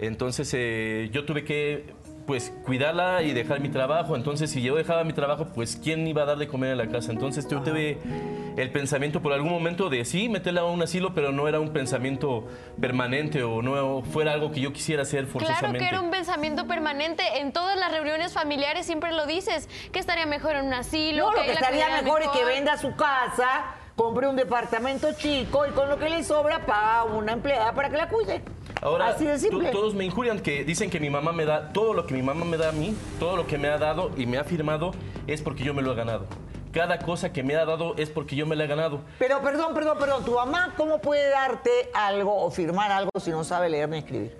[0.00, 1.94] Entonces eh, yo tuve que,
[2.28, 4.14] pues, cuidarla y dejar mi trabajo.
[4.14, 6.88] Entonces, si yo dejaba mi trabajo, pues, ¿quién iba a dar de comer en la
[6.88, 7.10] casa?
[7.10, 7.96] Entonces, yo tuve
[8.58, 11.72] el pensamiento por algún momento de sí, meterla a un asilo, pero no era un
[11.72, 12.46] pensamiento
[12.78, 15.78] permanente o no fuera algo que yo quisiera hacer Claro forzosamente.
[15.78, 17.22] que era un pensamiento permanente.
[17.38, 21.30] En todas las reuniones familiares siempre lo dices, que estaría mejor en un asilo.
[21.30, 25.66] No, lo que estaría cuidaran mejor es que venda su casa, compre un departamento chico
[25.66, 28.42] y con lo que le sobra paga a una empleada para que la cuide.
[28.80, 29.70] Ahora, Así de to- simple.
[29.70, 32.44] todos me injurian que dicen que mi mamá me da todo lo que mi mamá
[32.44, 34.92] me da a mí, todo lo que me ha dado y me ha firmado
[35.26, 36.26] es porque yo me lo he ganado.
[36.72, 39.00] Cada cosa que me ha dado es porque yo me la he ganado.
[39.18, 43.42] Pero perdón, perdón, perdón, tu mamá, ¿cómo puede darte algo o firmar algo si no
[43.42, 44.36] sabe leer ni escribir?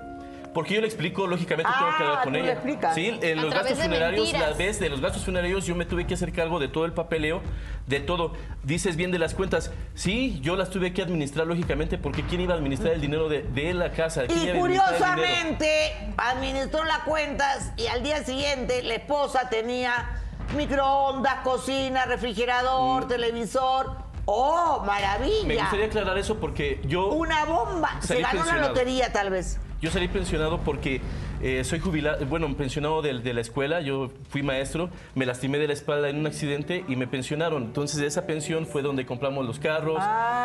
[0.54, 2.52] Porque yo le explico, lógicamente Ah, tengo que hablar con tú le ella.
[2.52, 2.94] explicas.
[2.94, 4.50] Sí, en A los través gastos de funerarios, mentiras.
[4.50, 6.92] la vez de los gastos funerarios, yo me tuve que hacer cargo de todo el
[6.92, 7.42] papeleo,
[7.86, 8.32] de todo.
[8.64, 9.70] Dices bien de las cuentas.
[9.94, 13.42] Sí, yo las tuve que administrar, lógicamente, porque ¿quién iba a administrar el dinero de,
[13.42, 14.26] de la casa?
[14.26, 14.52] ¿Quién Y iba
[14.84, 15.56] a administrar el dinero?
[15.58, 20.22] curiosamente administró las cuentas y al día siguiente la esposa tenía
[20.56, 24.08] microondas, cocina, refrigerador, televisor.
[24.30, 25.46] ¡Oh, maravilla!
[25.46, 27.06] Me gustaría aclarar eso porque yo...
[27.08, 27.96] Una bomba.
[28.00, 28.68] Se Salí ganó la pensionado.
[28.68, 29.58] lotería tal vez.
[29.80, 31.00] Yo salí pensionado porque
[31.40, 35.68] eh, soy jubilado, bueno, pensionado de, de la escuela, yo fui maestro, me lastimé de
[35.68, 37.62] la espalda en un accidente y me pensionaron.
[37.62, 40.02] Entonces de esa pensión fue donde compramos los carros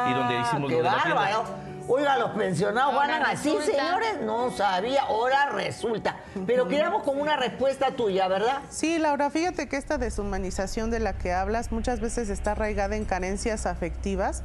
[0.10, 1.44] y donde hicimos Ah, qué lo de la tienda.
[1.88, 4.22] Oiga, los pensionados Ahora ganan así, señores.
[4.24, 6.18] No sabía, ahora resulta.
[6.46, 8.60] Pero quedamos con una respuesta tuya, ¿verdad?
[8.70, 13.04] Sí, Laura, fíjate que esta deshumanización de la que hablas muchas veces está arraigada en
[13.04, 14.44] carencias afectivas,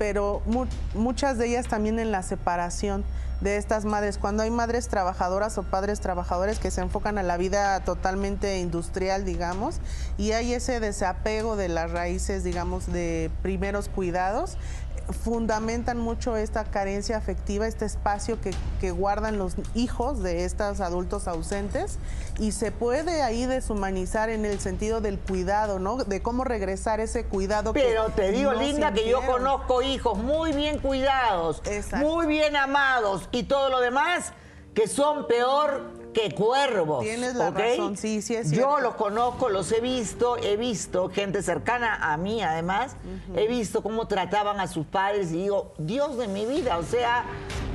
[0.00, 3.04] pero mu- muchas de ellas también en la separación
[3.42, 4.16] de estas madres.
[4.16, 9.26] Cuando hay madres trabajadoras o padres trabajadores que se enfocan a la vida totalmente industrial,
[9.26, 9.78] digamos,
[10.16, 14.56] y hay ese desapego de las raíces, digamos, de primeros cuidados,
[15.12, 21.28] fundamentan mucho esta carencia afectiva, este espacio que, que guardan los hijos de estos adultos
[21.28, 21.98] ausentes
[22.38, 25.96] y se puede ahí deshumanizar en el sentido del cuidado, ¿no?
[25.96, 27.72] De cómo regresar ese cuidado.
[27.72, 32.06] que Pero te digo, no Linda, que yo conozco hijos muy bien cuidados, Exacto.
[32.06, 34.32] muy bien amados y todo lo demás
[34.74, 37.04] que son peor que cuervos.
[37.04, 37.58] Tienes la ¿ok?
[37.58, 38.80] razón, sí, sí es Yo cierto.
[38.80, 42.96] los conozco, los he visto, he visto gente cercana a mí además,
[43.36, 47.24] he visto cómo trataban a sus padres y digo, Dios de mi vida, o sea,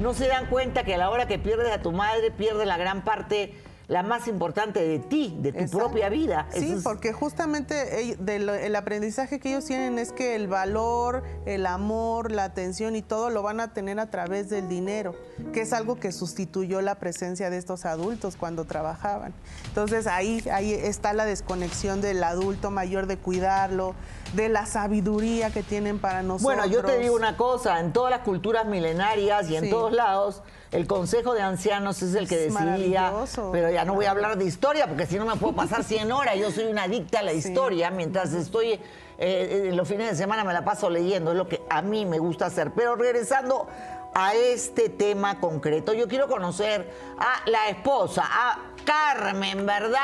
[0.01, 2.77] no se dan cuenta que a la hora que pierdes a tu madre, pierdes la
[2.77, 3.53] gran parte,
[3.87, 5.77] la más importante de ti, de tu Exacto.
[5.79, 6.47] propia vida.
[6.53, 12.31] Sí, es- porque justamente el aprendizaje que ellos tienen es que el valor, el amor,
[12.31, 15.15] la atención y todo lo van a tener a través del dinero,
[15.53, 19.33] que es algo que sustituyó la presencia de estos adultos cuando trabajaban.
[19.67, 23.93] Entonces ahí, ahí está la desconexión del adulto mayor de cuidarlo,
[24.33, 26.43] de la sabiduría que tienen para nosotros.
[26.43, 29.69] Bueno, yo te digo una cosa, en todas las culturas milenarias y en Sí.
[29.69, 33.13] todos lados, el Consejo de Ancianos es el que Es decidía,
[33.51, 36.11] pero ya no voy a hablar de historia porque si no me puedo pasar 100
[36.11, 38.79] horas, yo soy una adicta a la historia, mientras estoy eh,
[39.17, 42.19] eh, los fines de semana me la paso leyendo, es lo que a mí me
[42.19, 42.71] gusta hacer.
[42.73, 43.65] Pero regresando
[44.13, 49.99] a este tema concreto, yo quiero conocer a la esposa, a Carmen, ¿verdad?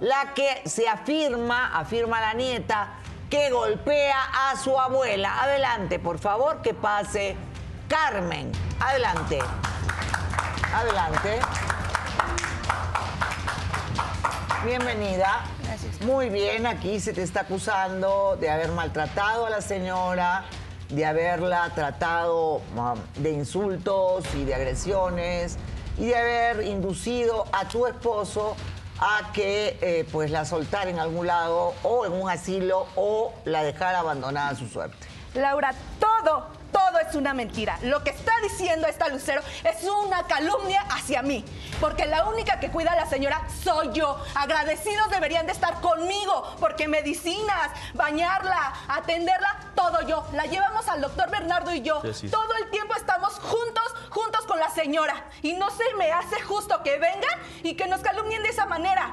[0.00, 2.94] La que se afirma, afirma la nieta,
[3.30, 5.42] que golpea a su abuela.
[5.42, 7.36] Adelante, por favor, que pase
[7.88, 8.50] Carmen.
[8.80, 9.38] Adelante.
[10.74, 11.40] Adelante.
[14.64, 15.44] Bienvenida.
[16.02, 20.44] Muy bien, aquí se te está acusando de haber maltratado a la señora,
[20.88, 25.58] de haberla tratado um, de insultos y de agresiones
[25.98, 28.56] y de haber inducido a tu esposo
[29.00, 33.62] a que eh, pues la soltara en algún lado o en un asilo o la
[33.62, 35.06] dejara abandonada a su suerte.
[35.34, 37.78] Laura, todo, todo es una mentira.
[37.82, 41.44] Lo que está diciendo esta Lucero es una calumnia hacia mí.
[41.80, 44.22] Porque la única que cuida a la señora soy yo.
[44.34, 46.56] Agradecidos deberían de estar conmigo.
[46.60, 50.26] Porque medicinas, bañarla, atenderla, todo yo.
[50.32, 52.00] La llevamos al doctor Bernardo y yo.
[52.02, 52.28] Sí, sí.
[52.28, 55.24] Todo el tiempo estamos juntos, juntos con la señora.
[55.42, 59.12] Y no se me hace justo que vengan y que nos calumnien de esa manera.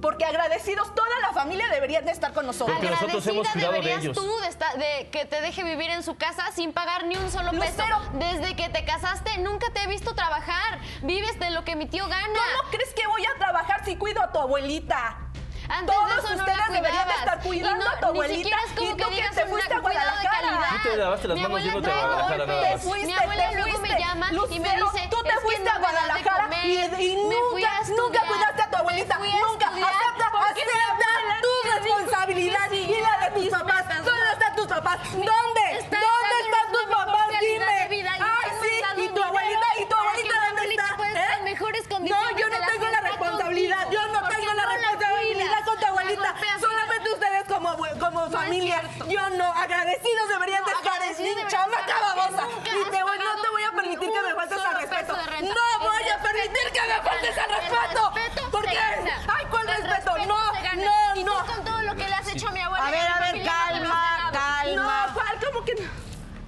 [0.00, 2.76] Porque agradecidos, toda la familia deberían de estar con nosotros.
[2.76, 4.16] Porque nosotros hemos Agradecida de deberías ellos.
[4.16, 7.30] tú de, esta- de que te deje vivir en su casa sin pagar ni un
[7.30, 7.64] solo peso.
[7.64, 7.98] Lucero.
[8.14, 10.78] Desde que te casaste nunca te he visto trabajar.
[11.02, 12.26] Vives de lo que mi tío gana.
[12.58, 15.18] ¿Cómo crees que voy a trabajar si cuido a tu abuelita?
[15.68, 18.36] Antes Todos de eso no ustedes la deberían estar cuidando no- a tu Ni abuelita.
[18.38, 20.48] siquiera es como y que digas te una fuiste a Guadalajara.
[20.82, 22.70] Tú te lavaste las Mi manos abuela yéndote a Guadalajara nada más.
[22.70, 25.68] Te fuiste, Mi abuela luego me llama y me dice, tú te "Es que fuiste
[25.68, 26.64] a Guadalajara comer".
[27.00, 29.18] y, nunca, nunca cuidaste a tu abuelita.
[29.18, 29.66] Nunca.
[29.68, 31.08] Acepta, acepta
[31.42, 33.84] tu responsabilidad "Sí, y la de tus papás.
[33.88, 34.98] ¿Dónde están tus papás?
[35.12, 35.26] ¿Dónde?
[35.28, 37.28] ¿Dónde están tus papás?
[37.40, 38.08] Dime.
[38.20, 39.02] Ay, sí.
[39.02, 39.66] ¿Y tu abuelita?
[39.80, 40.96] ¿Y tu abuelita dónde está?
[41.14, 41.42] ¿Eh?
[41.44, 43.86] mejores No, yo no tengo la responsabilidad.
[43.90, 45.17] Yo no tengo la responsabilidad
[45.64, 46.34] con tu abuelita.
[46.60, 48.82] Solamente ustedes como, como familia.
[49.08, 49.52] Yo no.
[49.52, 52.42] Agradecidos deberían de No, estar mi chamaca babosa.
[52.64, 55.16] Y te voy, no te voy a permitir que me faltes al respeto.
[55.16, 58.12] No voy a permitir que me faltes al respeto.
[58.50, 58.78] ¿Por qué?
[58.78, 60.14] Ay, ¿cuál respeto?
[60.14, 61.32] respeto No, no, Y no.
[61.44, 62.86] tú con todo lo que le has hecho a mi abuela.
[62.86, 65.06] A ver, a ver, calma, calma.
[65.08, 65.38] No, ¿cuál?
[65.44, 65.90] ¿Cómo que no?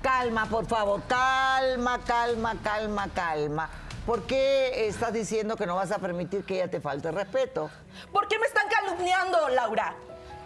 [0.02, 3.70] Calma, por favor, calma, calma, calma, calma.
[4.10, 7.70] ¿Por qué estás diciendo que no vas a permitir que ella te falte respeto?
[8.10, 9.94] ¿Por qué me están calumniando, Laura?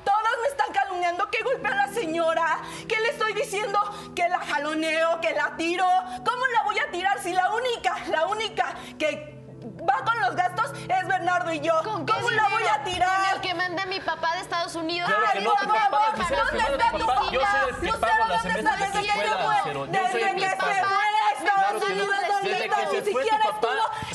[0.05, 3.79] Todos me están calumniando que golpea a la señora, que le estoy diciendo
[4.15, 5.87] que la jaloneo, que la tiro.
[6.27, 9.43] ¿Cómo la voy a tirar si la única, la única que
[9.89, 11.81] va con los gastos es Bernardo y yo?
[11.85, 13.17] ¿Con qué ¿Cómo la voy a tirar?
[13.17, 15.09] Con el que manda mi papá de Estados Unidos.
[15.09, 17.15] Claro Ay, no, por favor, ¿dónde está tu papá.
[17.15, 17.31] papá?
[17.33, 19.63] Yo soy el que Lucero, pago las ¿dónde semestres de está tu desde que escuela,
[19.65, 19.89] se fue?
[19.89, 21.83] Desde que se Estados.
[21.83, 22.77] Unidos, ¿dónde está?
[22.85, 23.34] Ni siquiera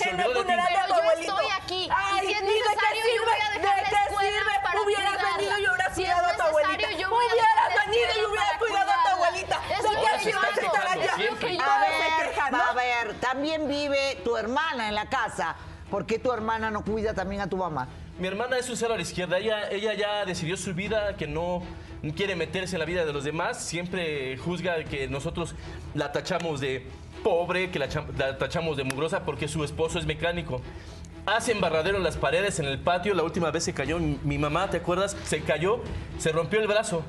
[0.03, 1.39] se en el de funeral tu yo abuelito.
[1.39, 5.37] estoy aquí, y Ay, si es ¿y de qué necesario, yo voy a Hubieras cuidarla.
[5.37, 6.77] venido y hubieras Si es cuidado a tu abuelita.
[6.77, 9.61] necesario, yo voy a Hubieras venido y hubieras cuidado a tu abuelita.
[9.77, 11.03] Es ¿De qué sirve yo estar allá?
[11.03, 15.55] Es A ver, a ver, también vive tu hermana en la casa.
[15.89, 17.87] ¿Por qué tu hermana no cuida también a tu mamá?
[18.19, 19.37] Mi hermana es un cero a la izquierda.
[19.37, 21.63] Ella, ella ya decidió su vida, que no
[22.15, 23.63] quiere meterse en la vida de los demás.
[23.63, 25.55] Siempre juzga que nosotros
[25.95, 26.85] la tachamos de
[27.23, 30.61] pobre, que la, cham- la tachamos de mugrosa porque su esposo es mecánico.
[31.25, 33.13] Hace embarradero en las paredes, en el patio.
[33.13, 35.15] La última vez se cayó mi mamá, ¿te acuerdas?
[35.25, 35.81] Se cayó,
[36.17, 37.03] se rompió el brazo.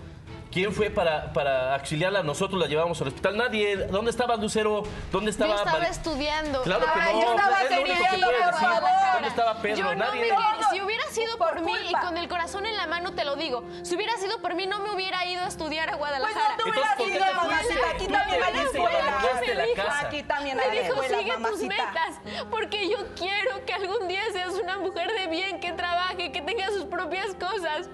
[0.51, 2.23] ¿Quién fue para, para auxiliarla?
[2.25, 3.37] Nosotros la llevamos al hospital.
[3.37, 3.77] Nadie.
[3.87, 4.83] ¿Dónde estaba Lucero?
[5.13, 6.63] ¿Dónde estaba Yo estaba Val- estudiando.
[6.63, 7.23] Claro que Ay, no.
[7.23, 8.69] yo estaba es lo único que estudiando, puede por decir.
[8.69, 8.91] favor.
[9.13, 9.77] ¿Dónde estaba Pedro?
[9.77, 10.21] Yo no Nadie.
[10.33, 13.25] me si hubiera sido por, Por mí y con el corazón en la mano te
[13.25, 15.99] lo digo, si hubiera sido por mí no me hubiera ido a estudiar a Pues
[15.99, 16.57] Guadalajara.
[16.57, 17.75] no te Entonces, hubieras ¿por qué ido, te fuiste?
[17.75, 17.91] mamacita.
[17.91, 18.99] Aquí también hay fuiste y escuela.
[19.09, 20.01] abandonaste la.
[20.01, 24.23] Aquí también Me hay dijo, escuela, sigue tus metas, porque yo quiero que algún día
[24.33, 27.89] seas una mujer de bien, que trabaje, que tenga sus propias cosas.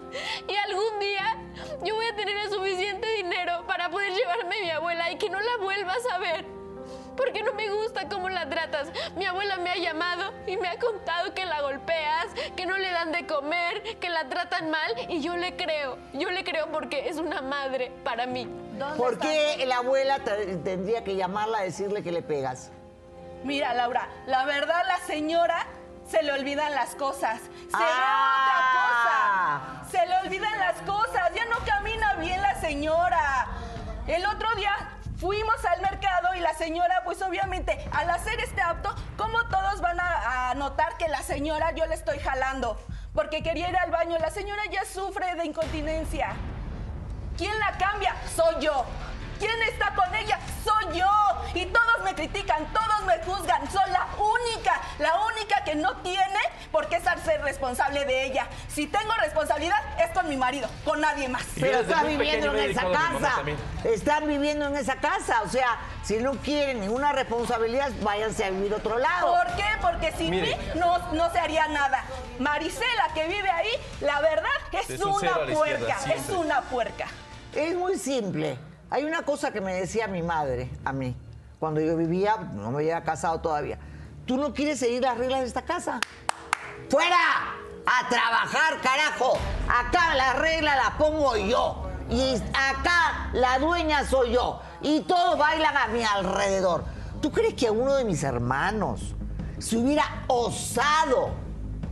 [0.48, 1.36] Y algún día
[1.82, 5.30] yo voy a tener el suficiente dinero para poder llevarme a mi abuela y que
[5.30, 6.44] no la vuelvas a ver.
[7.16, 8.88] Porque no me gusta cómo la tratas.
[9.16, 12.90] Mi abuela me ha llamado y me ha contado que la golpeas, que no le
[12.90, 15.96] dan de comer, que la tratan mal y yo le creo.
[16.12, 18.46] Yo le creo porque es una madre para mí.
[18.98, 22.70] ¿Por qué la abuela te- tendría que llamarla a decirle que le pegas?
[23.44, 25.66] Mira, Laura, la verdad la señora
[26.10, 27.40] se le olvidan las cosas.
[27.40, 27.78] Se Ah.
[27.78, 29.90] ve otra cosa.
[29.90, 31.30] Se le olvidan las cosas.
[31.34, 33.46] Ya no camina bien la señora.
[34.06, 34.72] El otro día
[35.18, 39.98] fuimos al mercado y la señora, pues obviamente, al hacer este acto, como todos van
[40.00, 42.80] a, a notar que la señora yo le estoy jalando?
[43.14, 44.18] Porque quería ir al baño.
[44.18, 46.30] La señora ya sufre de incontinencia.
[47.36, 48.14] ¿Quién la cambia?
[48.34, 48.84] Soy yo.
[49.38, 50.38] ¿Quién está con ella?
[50.64, 51.10] Soy yo.
[51.54, 53.70] Y todos me critican, todos me juzgan.
[53.70, 56.38] Soy la única, la única que no tiene
[56.70, 58.46] por qué ser responsable de ella.
[58.68, 61.44] Si tengo responsabilidad es con mi marido, con nadie más.
[61.54, 63.42] Pero desde está muy viviendo en esa casa.
[63.84, 65.42] Están viviendo en esa casa.
[65.42, 69.34] O sea, si no quieren ninguna responsabilidad, váyanse a vivir a otro lado.
[69.34, 69.64] ¿Por qué?
[69.80, 72.04] Porque sin mí no, no se haría nada.
[72.38, 73.70] Marisela, que vive ahí,
[74.00, 75.98] la verdad es, Es un una puerca.
[76.14, 77.06] Es una puerca.
[77.54, 78.58] Es muy simple.
[78.90, 81.16] Hay una cosa que me decía mi madre a mí,
[81.58, 83.78] cuando yo vivía, no me había casado todavía.
[84.26, 86.00] ¿Tú no quieres seguir las reglas de esta casa?
[86.88, 87.16] ¡Fuera!
[87.86, 89.38] A trabajar, carajo.
[89.68, 91.88] Acá la regla la pongo yo.
[92.10, 94.60] Y acá la dueña soy yo.
[94.82, 96.84] Y todos bailan a mi alrededor.
[97.20, 99.14] ¿Tú crees que uno de mis hermanos
[99.58, 101.30] se hubiera osado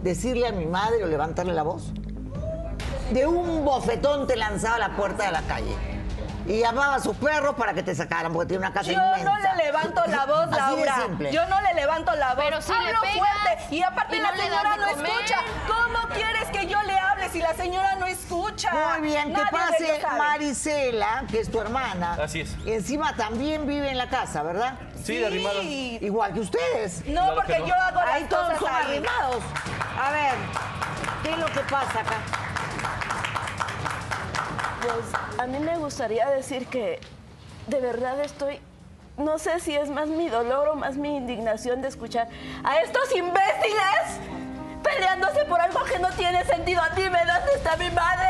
[0.03, 1.93] decirle a mi madre o levantarle la voz?
[3.13, 5.94] de un bofetón te lanzaba a la puerta de la calle.
[6.47, 9.25] Y llamaba a sus perros para que te sacaran, porque tiene una casa Yo inmensa.
[9.25, 10.97] no le levanto la voz, Laura.
[11.31, 12.45] Yo no le levanto la voz.
[12.45, 13.75] Pero si le Hablo pegas fuerte.
[13.75, 15.37] Y aparte y la no le señora no escucha.
[15.67, 18.71] ¿Cómo quieres que yo le hable si la señora no escucha?
[18.73, 20.19] Muy bien, que Nadie de pase.
[20.19, 22.19] Marisela, que es tu hermana.
[22.23, 22.55] Así es.
[22.67, 24.75] Y encima también vive en la casa, ¿verdad?
[25.03, 25.63] Sí, de arrimado.
[25.63, 27.05] Igual que ustedes.
[27.07, 27.67] No, Claro porque que no.
[27.69, 28.85] yo hago Ahí las todos cosas son ahí.
[28.99, 29.43] arrimados.
[30.03, 30.35] A ver,
[31.23, 32.17] ¿qué es lo ¿qué pasa acá?
[34.85, 37.01] Pues a mí me gustaría decir que
[37.69, 38.61] de verdad estoy,
[39.17, 42.29] no sé si es más mi dolor o más mi indignación de escuchar
[42.63, 44.21] a estos imbéciles
[44.83, 46.83] peleándose por algo que no tiene sentido.
[46.97, 48.29] Dime, ¿dónde está mi madre?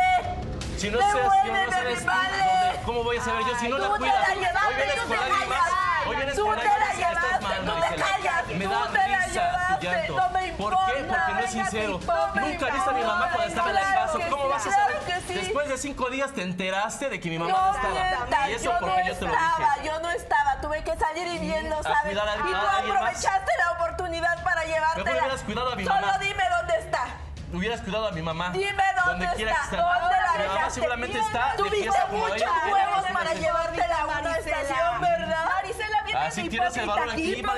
[0.76, 2.80] Si no seas yo, no Devuélveme mi madre.
[2.86, 4.16] ¿Cómo voy a saber yo si no Tú la te cuidas?
[4.16, 5.74] tú te la llevaste.
[6.06, 9.86] Hoy vienes Tú con te la llevaste, tú te callas, Me tú te la llevaste,
[9.86, 10.16] llanto.
[10.16, 11.04] no me ¿Por qué?
[11.04, 12.00] Porque no es sincero.
[12.00, 14.18] Nunca viste a mi mamá cuando estaba en el caso.
[14.30, 15.06] ¿Cómo vas a claro saber?
[15.06, 15.34] que sí.
[15.34, 18.48] Después de cinco días te enteraste de que mi mamá No estaba.
[18.48, 19.86] Y eso yo no porque yo te lo estaba, dije.
[19.86, 21.98] yo no estaba, tuve que salir viviendo, a ¿sabes?
[22.04, 25.04] cuidar a- y tú aprovechaste la oportunidad para llevártela.
[25.04, 27.04] Mejor hubieras cuidado a mi Solo dime dónde está.
[27.52, 28.50] Hubieras cuidado a mi mamá.
[28.50, 30.70] Dime dónde Donde quiera está, que dónde la Mi mamá dejaste.
[30.74, 35.44] seguramente está Tuviste muchos huevos para llevártela a una estación, ¿verdad?
[35.54, 37.48] Marisela viene Así de tienes el hipócrita valor aquí, yo,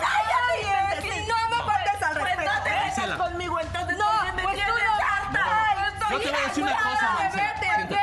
[0.00, 0.79] cállate,
[2.98, 4.04] no conmigo, entonces No,
[4.42, 5.44] pues tú no- harta.
[5.70, 5.76] Ay,
[6.12, 7.52] Yo te voy a decir una cosa, Marisela.
[7.54, 7.94] Vete, vete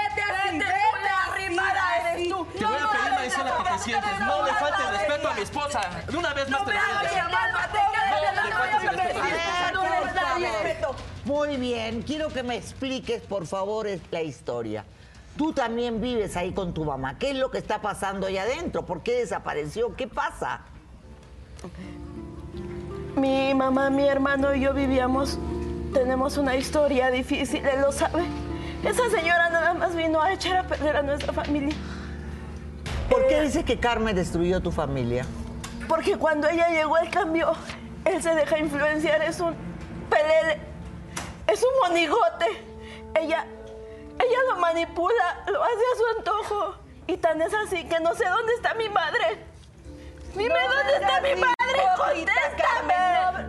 [0.43, 2.45] Vete, vete arrimada eres tú.
[2.57, 4.19] Te voy a pedir, Marisela, que te sientes.
[4.19, 5.81] No le faltes respeto a mi esposa.
[6.07, 7.17] De una vez más te lo voy a decir.
[11.25, 14.85] Muy bien, quiero que me expliques, por favor, es- la historia.
[15.37, 17.17] Tú también vives ahí con tu mamá.
[17.19, 18.85] ¿Qué es lo que está pasando ahí adentro?
[18.85, 19.95] ¿Por qué desapareció?
[19.95, 20.61] ¿Qué pasa?
[23.17, 25.39] Mi mamá, mi hermano y yo vivíamos,
[25.91, 28.23] tenemos una historia difícil, él lo sabe.
[28.83, 31.75] Esa señora nada más vino a echar a perder a nuestra familia.
[33.09, 35.25] ¿Por qué dice que Carmen destruyó tu familia?
[35.87, 37.53] Porque cuando ella llegó él cambió.
[38.05, 39.55] Él se deja influenciar, es un
[40.11, 40.61] pelele,
[41.47, 42.45] es un monigote.
[43.15, 43.47] Ella,
[44.19, 46.75] ella lo manipula, lo hace a su antojo.
[47.07, 49.43] Y tan es así que no sé dónde está mi madre.
[50.35, 52.46] Dime dónde está mi madre, contéstame.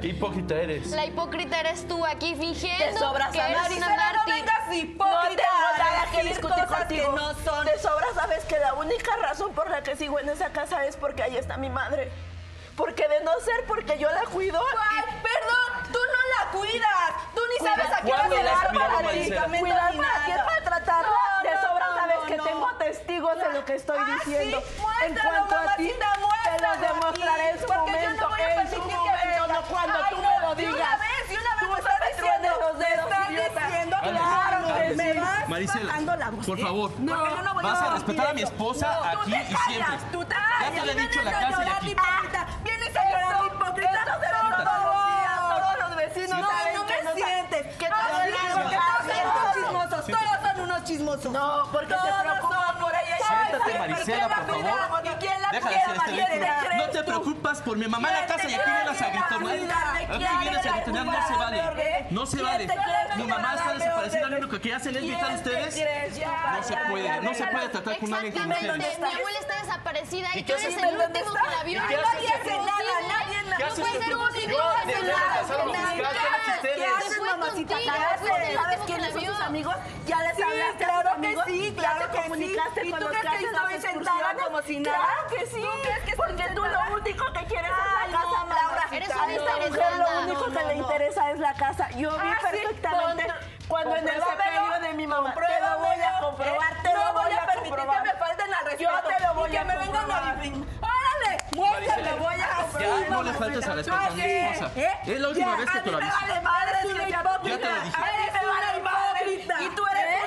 [0.09, 0.87] Qué hipócrita eres.
[0.87, 4.35] La hipócrita eres tú aquí fingiendo Te sobras que a eres no mártir.
[4.35, 5.13] vengas hipócrita.
[5.21, 7.13] No tengo nada que discutir contigo.
[7.13, 7.67] no son.
[7.67, 10.97] De sobra sabes que la única razón por la que sigo en esa casa es
[10.97, 12.11] porque ahí está mi madre.
[12.75, 14.59] Porque de no ser porque yo la cuido.
[14.81, 17.35] Ay, perdón, tú no la cuidas.
[17.35, 19.97] Tú ni sabes a qué vas a ¿Cuándo la has llegar cuidado, para medicamentos Cuidar
[19.97, 20.47] para quién, nada.
[20.49, 21.11] para tratarla.
[21.37, 22.45] No, de sobra no, sabes no, que no.
[22.45, 24.63] tengo testigos de lo que estoy Ah, diciendo.
[24.63, 28.29] sí, en cuanto a ti, te los demostraré en su porque yo no momento.
[28.31, 29.08] voy a En su que momento,
[29.79, 30.99] cuando Ay, tú no, me lo de una digas.
[31.01, 33.67] vez, de una vez Tú me estás diciendo, los dedos, me estás idiota.
[33.67, 34.95] diciendo, Ándale, claro, ándale.
[34.97, 36.47] me vas Marisela, bajando la voz.
[36.47, 39.19] por favor, No, porque yo no voy vas a respetar a mi esposa No, tú
[39.23, 39.99] aquí te y callas, siempre.
[40.13, 40.73] Tú te Ya callas.
[40.75, 41.91] te lo he dicho en la a casa y llorar, aquí.
[41.91, 42.47] hipócrita.
[42.65, 44.05] Vienes a llorar, hipócrita.
[44.05, 44.21] Todos
[44.59, 46.49] los días, todos los vecinos No,
[46.85, 47.77] me sientes.
[47.77, 48.21] que Todos son
[49.35, 50.07] unos chismosos.
[50.07, 51.33] Todos son unos chismosos.
[51.33, 53.17] No, porque por ella.
[54.05, 54.47] Siéntate, por favor.
[54.47, 55.05] cuidar.
[55.05, 58.27] ¿Y quién la Deja de hacer este No te preocupas por mi mamá en la
[58.27, 59.97] casa y aquí vienes a gritonear.
[60.11, 62.07] Aquí vienes a gritonear, no se vale.
[62.11, 62.69] No se vale.
[63.17, 65.77] Mi mamá está desaparecida, lo único que hacen es gritar ustedes.
[66.53, 68.99] No se puede, no se puede tratar con alguien como Exactamente, ustedes.
[69.13, 71.83] mi abuela está desaparecida ¿Y tú eres el último que la vio.
[71.83, 74.05] ¿Y qué No haces puede tú?
[74.05, 74.47] ser posible.
[74.49, 75.07] ¿Qué No haces puede tú?
[75.07, 75.43] nada.
[75.73, 76.59] nada.
[76.63, 77.75] ¿qué haces mamacita?
[77.85, 79.75] ¿Sabes fuiste el ¿Sabes último que quiénes son sus amigos?
[80.07, 82.23] ¿Ya les hablaste a claro tus que sí, ¿Ya claro que sí.
[82.23, 84.99] comunicaste ¿Y con tú los crees que que estoy sentada como si nada?
[84.99, 85.61] Claro que sí.
[85.63, 88.85] ¿Tú crees que Porque tú lo único que quieres es Ay, la casa, no, Laura.
[88.93, 90.83] Eres A una esta mujer lo único No, que no, le no.
[90.83, 91.89] interesa es la casa.
[91.91, 95.35] Yo vi Ah, sí, perfectamente con- cuando en el sepelio de mi mamá.
[95.35, 96.77] Te lo voy a comprobar, ¿eh?
[96.83, 98.03] te lo No voy a permitir comprobar.
[98.03, 98.91] que me falten al respeto.
[98.91, 100.37] Yo te lo voy y que a me vengan a comprobar.
[102.19, 102.49] voy a
[102.79, 104.71] ya no le faltes al respeto a mi esposa.
[105.07, 106.17] Es la última vez que te lo aviso.
[106.21, 106.33] vale
[106.89, 107.49] una me hipócrita.
[107.49, 107.97] Ya te lo dije.
[108.15, 109.33] Eres me vale una madre.
[109.33, 109.63] hipócrita.
[109.63, 110.18] Y tú eres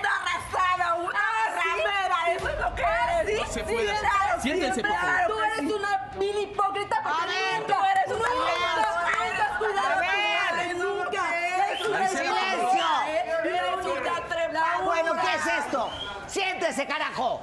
[3.51, 4.07] se puede hacer.
[4.09, 5.05] claro, Siéntense, sí, por favor.
[5.11, 8.87] claro Tú eres una vil hipócrita porque ver, nunca Tú eres una nunca, hipócrita.
[9.29, 10.75] nunca has cuidado A ver.
[10.75, 11.21] nunca.
[11.21, 13.09] Favor.
[13.09, 13.51] ¿eh?
[13.61, 14.81] La única trepa.
[14.83, 15.89] Bueno, ¿qué es esto?
[16.27, 17.41] Siéntese, carajo.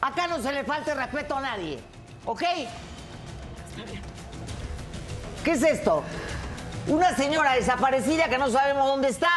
[0.00, 1.80] Acá no se le falte respeto a nadie.
[2.24, 2.42] ¿Ok?
[5.44, 6.02] ¿Qué es esto?
[6.88, 9.28] Una señora desaparecida que no sabemos dónde está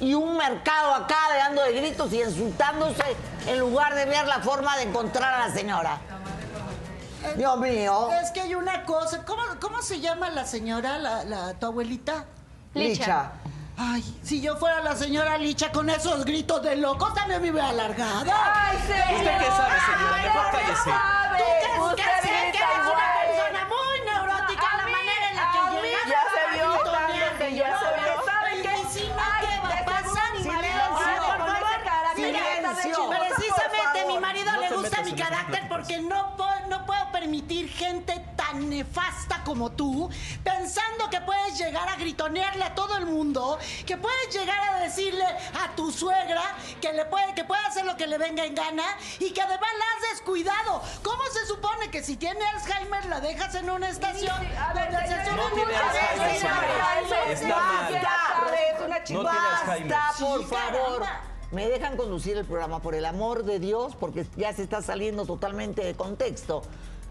[0.00, 3.02] y un mercado acá dando de gritos y insultándose
[3.46, 5.98] en lugar de ver la forma de encontrar a la señora.
[7.36, 8.08] Dios mío.
[8.22, 9.24] Es que hay una cosa.
[9.24, 12.26] ¿Cómo, cómo se llama la señora, la, la- tu abuelita?
[12.74, 13.32] Licha.
[13.76, 17.70] Ay, si yo fuera la señora Licha con esos gritos de locos, también me hubiera
[17.70, 18.30] alargado.
[18.32, 19.18] Ay, señor.
[19.20, 20.22] ¿Usted qué sabe, señora?
[20.22, 20.90] Mejor cállese.
[21.38, 25.30] ¿Tú crees Usted que sí, que eres una persona muy neurótica A la mí, manera
[25.30, 25.58] en la que
[25.88, 27.86] llegas ya se vio también, ya se
[38.78, 40.10] nefasta como tú
[40.42, 45.24] pensando que puedes llegar a gritonearle a todo el mundo, que puedes llegar a decirle
[45.24, 46.42] a tu suegra
[46.80, 48.84] que le puede, que puede hacer lo que le venga en gana
[49.20, 50.82] y que además la has descuidado.
[51.02, 55.48] ¿Cómo se supone que si tiene Alzheimer la dejas en una estación donde se No
[55.50, 56.40] tiene mucha Alzheimer, gente?
[56.40, 57.30] señora.
[57.30, 57.94] Está mal.
[59.10, 59.22] No.
[59.22, 61.00] Basta, por Sí, favor.
[61.00, 61.20] caramba.
[61.50, 65.24] Me dejan conducir el programa, por el amor de Dios, porque ya se está saliendo
[65.24, 66.62] totalmente de contexto.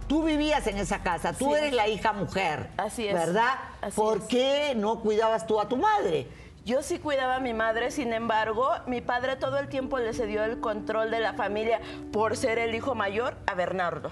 [0.08, 1.54] Tú vivías en esa casa, tú Sí.
[1.60, 2.70] eres la hija mujer.
[2.78, 3.54] Así es, ¿Verdad?
[3.82, 4.24] así ¿Por es.
[4.26, 6.28] qué no cuidabas tú a tu madre?
[6.66, 10.44] Yo sí cuidaba a mi madre, sin embargo, mi padre todo el tiempo le cedió
[10.44, 11.82] el control de la familia
[12.14, 14.12] por ser el hijo mayor a Bernardo.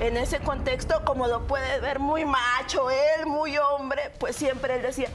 [0.00, 4.82] En ese contexto, como lo puede ver, muy macho, él, muy hombre, pues siempre él
[4.82, 5.08] decía,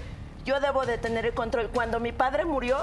[0.45, 1.70] yo debo de tener el control.
[1.70, 2.78] Cuando mi padre murió,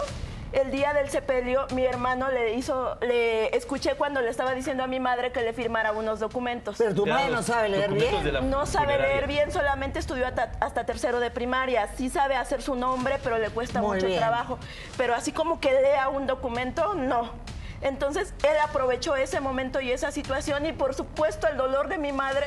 [0.57, 4.87] el día del sepelio, mi hermano le hizo, le escuché cuando le estaba diciendo a
[4.87, 6.77] mi madre que le firmara unos documentos.
[6.79, 8.49] Pero tu madre no sabe leer bien.
[8.51, 11.89] No sabe leer bien, solamente estudió hasta, hasta tercero de primaria.
[11.97, 14.19] Sí sabe hacer su nombre, pero le cuesta Muy mucho bien.
[14.19, 14.59] trabajo.
[14.97, 17.31] Pero así como que lea un documento, no.
[17.83, 22.13] Entonces él aprovechó ese momento y esa situación y por supuesto el dolor de mi
[22.13, 22.47] madre.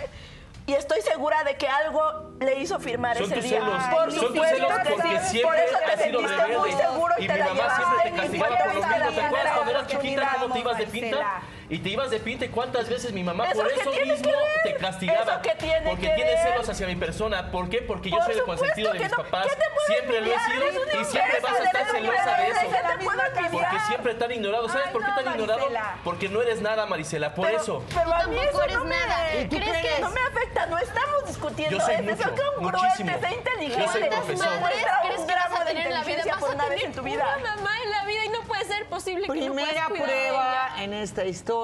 [0.66, 3.60] Y estoy segura de que algo le hizo firmar Son ese tus día.
[3.60, 5.16] celos, por son tus supuesto celos que porque sí.
[5.16, 8.04] Por siempre eso te sentiste muy seguro y, Y te mi la mamá siempre llevaste
[8.04, 9.12] te y castigaba por lo mismo.
[9.16, 11.42] ¿Te acuerdas cuando eras chiquita cómo te ibas de pinta?
[11.70, 14.32] Y te ibas de pinta y cuántas veces mi mamá ¿Eso por eso tiene mismo
[14.64, 15.34] que te castigaba.
[15.34, 16.52] ¿Eso qué tiene porque que tienes ver?
[16.54, 17.52] celos hacia mi persona.
[17.52, 17.78] ¿Por qué?
[17.84, 19.24] Porque yo Por soy el consentido de que mis no.
[19.24, 19.46] papás.
[19.48, 22.60] ¿Qué te puedo Siempre lo he sido y siempre vas a estar celosa de eso.
[22.62, 23.52] ¿qué te puedo envidiar?
[23.52, 24.68] Porque siempre tan ignorado.
[24.70, 25.68] ¿Sabes Ay, por qué no, tan ignorado?
[26.04, 27.36] Porque no eres nada, Marisela.
[27.36, 27.84] Por Pero- eso.
[27.94, 29.36] Pero a mí eso eres no me, nada.
[29.36, 30.66] ¿Y tú ¿crees que no me afecta?
[30.66, 32.06] No estamos discutiendo Yo soy eso.
[32.06, 32.44] mucho,
[32.80, 33.12] muchísimo.
[33.12, 33.70] inteligente.
[33.70, 34.48] Yo soy ¿Cuántas profesor.
[35.04, 36.24] crees un que vas a tener en la vida?
[36.32, 37.36] Vas a tener en tu vida.
[37.38, 40.08] una mamá en la vida y no puede ser posible que no Primera puedas cuidar
[40.08, 41.59] de prueba en esta historia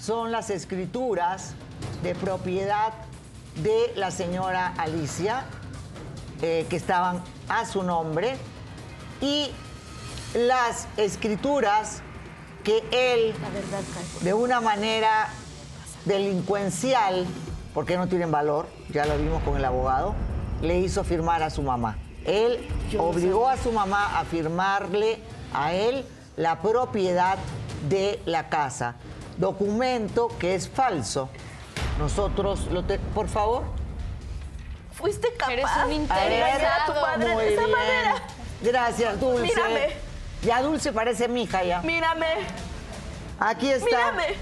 [0.00, 1.52] son las escrituras
[2.02, 2.94] de propiedad
[3.62, 5.44] de la señora Alicia,
[6.40, 8.36] eh, que estaban a su nombre,
[9.20, 9.50] y
[10.34, 12.00] las escrituras
[12.64, 13.34] que él,
[14.22, 15.28] de una manera
[16.06, 17.26] delincuencial,
[17.74, 20.14] porque no tienen valor, ya lo vimos con el abogado,
[20.62, 21.98] le hizo firmar a su mamá.
[22.24, 22.66] Él
[22.98, 25.18] obligó a su mamá a firmarle
[25.52, 27.36] a él la propiedad
[27.88, 28.96] de la casa.
[29.36, 31.28] Documento que es falso.
[31.98, 33.64] Nosotros lo te- por favor.
[34.92, 37.02] Fuiste capaz Eres un de engañar a tu interesado.
[37.02, 37.76] madre Muy de esa bien.
[37.76, 38.14] manera.
[38.62, 39.42] Gracias, Dulce.
[39.42, 39.88] Mírame.
[40.42, 41.80] Ya Dulce parece mi hija ya.
[41.82, 42.26] Mírame,
[43.40, 43.84] Aquí está.
[43.86, 44.34] mírame.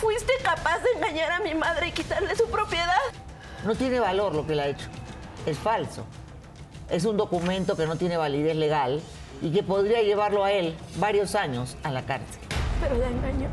[0.00, 2.96] Fuiste capaz de engañar a mi madre y quitarle su propiedad.
[3.64, 4.86] No tiene valor lo que le ha hecho.
[5.46, 6.04] Es falso.
[6.90, 9.02] Es un documento que no tiene validez legal
[9.42, 12.40] y que podría llevarlo a él varios años a la cárcel.
[12.80, 13.48] Pero la engañó.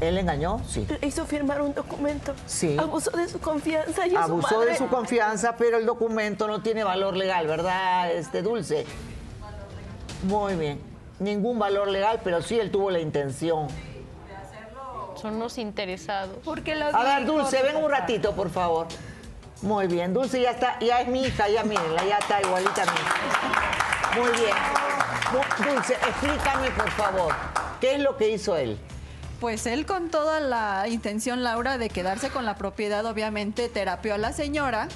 [0.00, 0.60] ¿Él engañó?
[0.66, 0.86] Sí.
[1.00, 2.32] Le hizo firmar un documento.
[2.46, 2.76] Sí.
[2.78, 4.70] Abusó de su confianza y a su Abusó madre.
[4.72, 8.86] de su confianza, pero el documento no tiene valor legal, ¿verdad, este Dulce?
[10.22, 10.80] Muy bien.
[11.18, 13.68] Ningún valor legal, pero sí él tuvo la intención.
[15.20, 16.38] Son los interesados.
[16.46, 18.86] Porque A ver, Dulce, ven un ratito, por favor.
[19.60, 22.86] Muy bien, Dulce ya está, ya es mi hija, ya mírenla, ya está igualita a
[22.86, 24.20] mí.
[24.22, 24.56] Muy bien.
[25.30, 27.34] Du- Dulce, explícame, por favor,
[27.80, 28.78] ¿qué es lo que hizo él?
[29.40, 34.18] Pues él con toda la intención, Laura, de quedarse con la propiedad, obviamente terapió a
[34.18, 34.88] la señora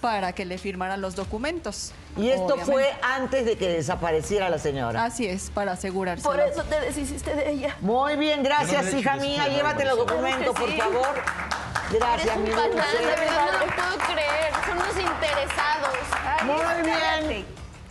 [0.00, 1.92] para que le firmaran los documentos.
[2.16, 2.72] Y esto Obviamente.
[2.72, 5.02] fue antes de que desapareciera la señora.
[5.02, 6.22] Así es, para asegurarse.
[6.22, 7.76] Por eso te deshiciste de ella.
[7.80, 9.48] Muy bien, gracias, no hija mía.
[9.48, 10.78] Llévate los documentos, por sí.
[10.78, 11.08] favor.
[11.90, 14.52] Gracias, mi verdad no lo puedo creer.
[14.66, 15.96] Son los interesados.
[16.44, 17.46] Muy bien.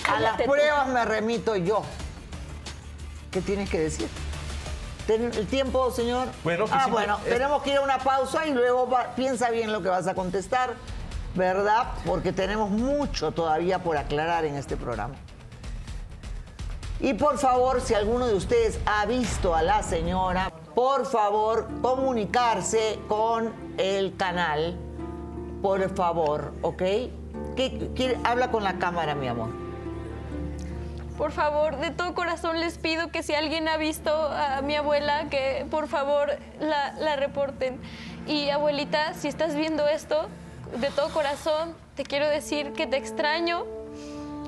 [0.08, 1.84] A las pruebas me remito yo.
[3.34, 4.08] ¿Qué tienes que decir?
[5.08, 6.28] ¿Ten el tiempo, señor?
[6.44, 9.72] Bueno, ah, bueno, es- tenemos que ir a una pausa y luego va- piensa bien
[9.74, 10.76] lo que vas a contestar,
[11.36, 11.88] ¿verdad?
[12.06, 15.16] Porque tenemos mucho todavía por aclarar en este programa.
[17.02, 23.00] Y por favor, si alguno de ustedes ha visto a la señora, por favor, comunicarse
[23.10, 24.78] con el canal.
[25.62, 26.82] Por favor, ¿ok?
[27.56, 29.50] ¿Qué, habla con la cámara, mi amor.
[31.24, 35.30] Por favor, de todo corazón les pido que si alguien ha visto a mi abuela,
[35.30, 37.80] que por favor la, reporten.
[38.28, 40.28] Y abuelita, si estás viendo esto,
[40.82, 43.64] de todo corazón te quiero decir que te extraño,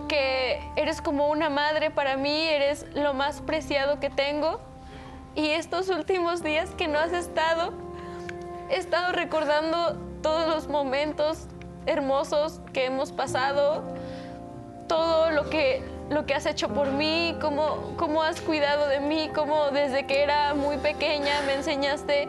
[0.09, 4.59] que eres como una madre para mí, eres lo más preciado que tengo.
[5.33, 7.71] Y estos últimos días que no has estado,
[8.69, 11.47] he estado recordando todos los momentos
[11.85, 13.81] hermosos que hemos pasado,
[14.89, 19.29] todo lo que, lo que has hecho por mí, cómo, cómo has cuidado de mí,
[19.33, 22.27] cómo desde que era muy pequeña me enseñaste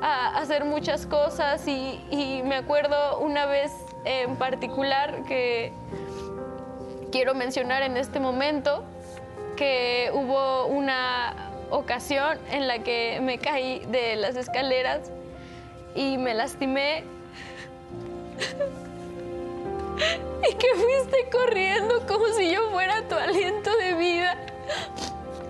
[0.00, 1.66] a hacer muchas cosas.
[1.68, 3.72] Y, y me acuerdo una vez
[4.04, 5.72] en particular que
[7.10, 8.84] quiero mencionar en este momento,
[9.56, 15.10] que hubo una ocasión en la que me caí de las escaleras
[15.94, 17.04] y me lastimé
[20.48, 24.36] y que fuiste corriendo como si yo fuera tu aliento de vida.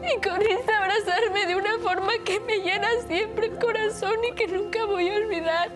[0.03, 4.47] Y corriste a abrazarme de una forma que me llena siempre el corazón y que
[4.47, 5.71] nunca voy a olvidar.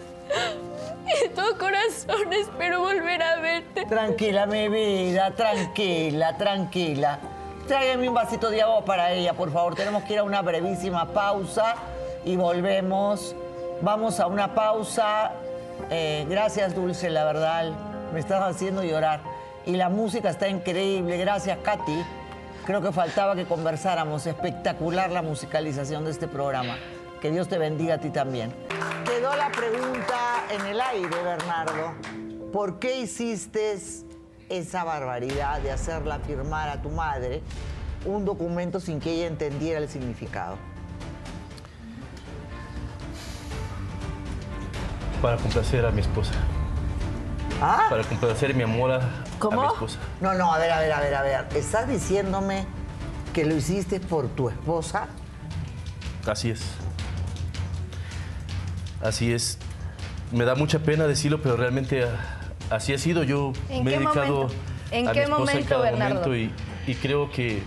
[1.05, 3.85] Y de todo corazón espero volver a verte.
[3.87, 7.18] Tranquila, mi vida, tranquila, tranquila.
[7.66, 9.75] Tráigame un vasito de agua para ella, por favor.
[9.75, 11.75] Tenemos que ir a una brevísima pausa
[12.25, 13.35] y volvemos.
[13.83, 15.33] Vamos a una pausa.
[15.91, 17.91] Eh, gracias, Dulce, la verdad.
[18.12, 19.20] Me estás haciendo llorar.
[19.64, 21.16] Y la música está increíble.
[21.16, 22.04] Gracias, Katy.
[22.66, 24.26] Creo que faltaba que conversáramos.
[24.26, 26.76] Espectacular la musicalización de este programa.
[27.20, 28.52] Que Dios te bendiga a ti también.
[29.04, 31.94] Quedó la pregunta en el aire, Bernardo.
[32.52, 33.78] ¿Por qué hiciste
[34.48, 37.40] esa barbaridad de hacerla firmar a tu madre
[38.04, 40.58] un documento sin que ella entendiera el significado?
[45.22, 46.32] Para complacer a mi esposa.
[47.64, 47.86] ¿Ah?
[47.88, 49.98] Para complacer mi amor a, a mi esposa.
[50.20, 51.46] No, no, a ver, a ver, a ver, a ver.
[51.54, 52.66] ¿Estás diciéndome
[53.32, 55.06] que lo hiciste por tu esposa?
[56.26, 56.62] Así es.
[59.00, 59.58] Así es.
[60.32, 62.40] Me da mucha pena decirlo, pero realmente ah,
[62.70, 63.22] así ha sido.
[63.22, 64.54] Yo ¿En me he dedicado momento?
[64.90, 66.14] ¿En a qué mi esposa en momento, cada Bernardo?
[66.14, 66.52] momento y,
[66.90, 67.62] y creo que,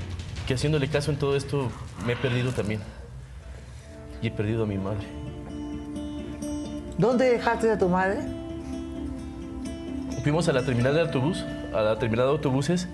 [0.46, 1.72] que haciéndole caso en todo esto
[2.06, 2.82] me he perdido también.
[4.22, 5.08] Y he perdido a mi madre.
[6.98, 8.20] ¿Dónde dejaste a tu madre?
[10.26, 12.88] Fuimos a la terminal de autobús, a la terminal de autobuses,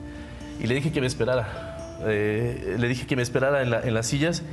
[0.59, 1.77] y le dije que me esperara.
[2.05, 4.43] Eh, le dije que me esperara en, la- en las sillas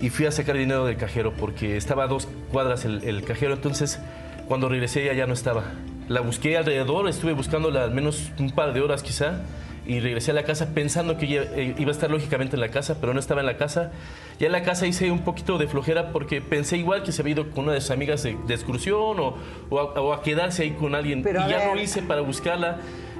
[0.00, 3.54] y fui a sacar dinero del cajero porque estaba a dos cuadras el, el cajero.
[3.54, 3.98] Entonces,
[4.46, 5.64] cuando regresé ella ya no estaba.
[6.06, 9.40] La busqué alrededor, estuve buscándola al menos un par de horas quizá
[9.86, 12.68] y regresé a la casa pensando que ella eh, iba a estar lógicamente en la
[12.70, 13.92] casa, pero no estaba en la casa.
[14.38, 17.32] Ya en la casa hice un poquito de flojera porque pensé igual que se había
[17.34, 19.36] ido con una de sus amigas de, de excursión o,
[19.70, 21.22] o a, o a quedarse ahí con alguien.
[21.22, 21.74] Pero y ya ver.
[21.74, 22.78] no hice para buscarla.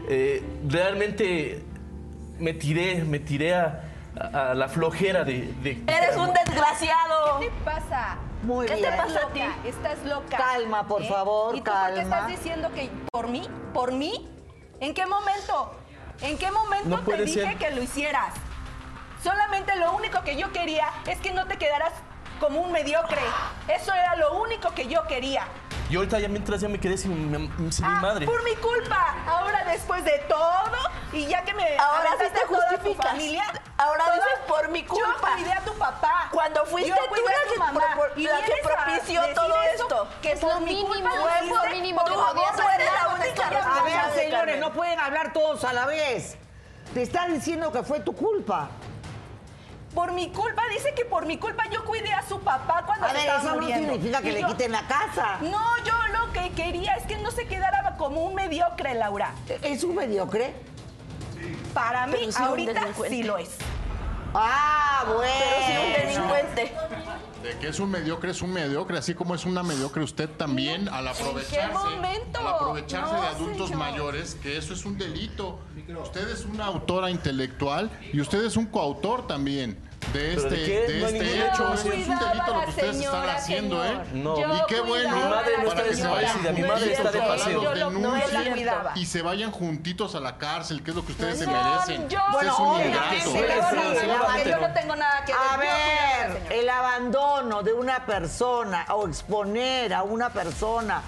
[0.09, 1.62] Eh, realmente
[2.39, 3.83] me tiré, me tiré a,
[4.19, 5.53] a- a la flojera de...
[5.62, 7.41] de- Eres un desgraciado.
[7.41, 8.19] ¿Qué te pasa?
[8.43, 8.97] Muy ¿Qué te bien.
[8.97, 9.41] pasa a ti?
[9.67, 10.37] Estás loca.
[10.37, 13.43] Calma, por favor, ¿Y tú por qué estás diciendo que por mí?
[13.73, 14.29] ¿Por mí?
[14.81, 15.73] ¿En qué momento?
[16.21, 17.59] ¿En qué momento No te dije ser.
[17.59, 18.33] que lo hicieras?
[19.23, 21.93] Solamente lo único que yo quería es que no te quedaras
[22.41, 23.21] como un mediocre.
[23.69, 25.47] Eso era lo único que yo quería.
[25.91, 27.51] Y ahorita ya mientras ya me quedé sin, mi-
[27.83, 28.27] Ah, madre.
[28.27, 29.14] por mi culpa.
[29.27, 30.77] Ahora después de todo
[31.12, 33.45] y ya que me Ahora sí te a toda tu familia,
[33.79, 35.07] Ahora dices por mi culpa.
[35.31, 36.29] Yo cuidé a tu papá.
[36.33, 37.81] Cuando fuiste Yo tú la a tu que mamá.
[37.95, 40.09] pro- Y la que propició todo esto.
[40.22, 41.39] Que es mi mínimo, culpa.
[41.41, 42.85] es lo lo mínimo que podías hacer.
[42.85, 46.37] la A única ver, A ver, señores, no pueden hablar todos a la vez.
[46.95, 48.70] Te está diciendo que fue tu culpa.
[49.95, 53.11] Por mi culpa, dice que por mi culpa yo cuidé a su papá cuando A
[53.11, 55.39] se ver, estaba eso no significa que Y le yo- quiten la casa.
[55.41, 59.33] No, yo lo que quería es que no se quedara como un mediocre, Laura.
[59.62, 60.55] ¿Es un mediocre?
[61.77, 63.51] Para mí, ahorita sí lo es.
[64.33, 65.33] Ah, bueno.
[65.39, 66.72] Pero sí un delincuente.
[67.43, 70.89] De que es un mediocre, es un mediocre, así como es una mediocre usted también
[70.89, 72.39] al aprovecharse, momento?
[72.41, 73.79] al aprovecharse No, de adultos señor.
[73.79, 75.59] mayores, que eso es un delito.
[76.03, 79.79] Usted es una autora intelectual y usted es un coautor también
[80.12, 80.80] de ¿Pero este, de qué?
[80.92, 81.74] de No este hecho.
[81.74, 82.14] es un delito
[82.54, 84.02] lo que ustedes están haciendo, señor.
[84.07, 84.09] ¿eh?
[84.14, 84.40] No.
[84.40, 87.11] Yo Y qué bueno Mi madre no está para que se vayan mi madre está
[87.11, 87.52] de paseo.
[87.54, 88.92] los Yo lo- no, él la denuncien cuidaba.
[88.94, 92.09] y se vayan juntitos a la cárcel, que es lo que ustedes se merecen.
[92.09, 94.44] yo- Bueno, es un ingrato.
[94.44, 95.42] yo no tengo nada que ver.
[95.50, 101.02] A ver, el abandono de una persona o exponer a una persona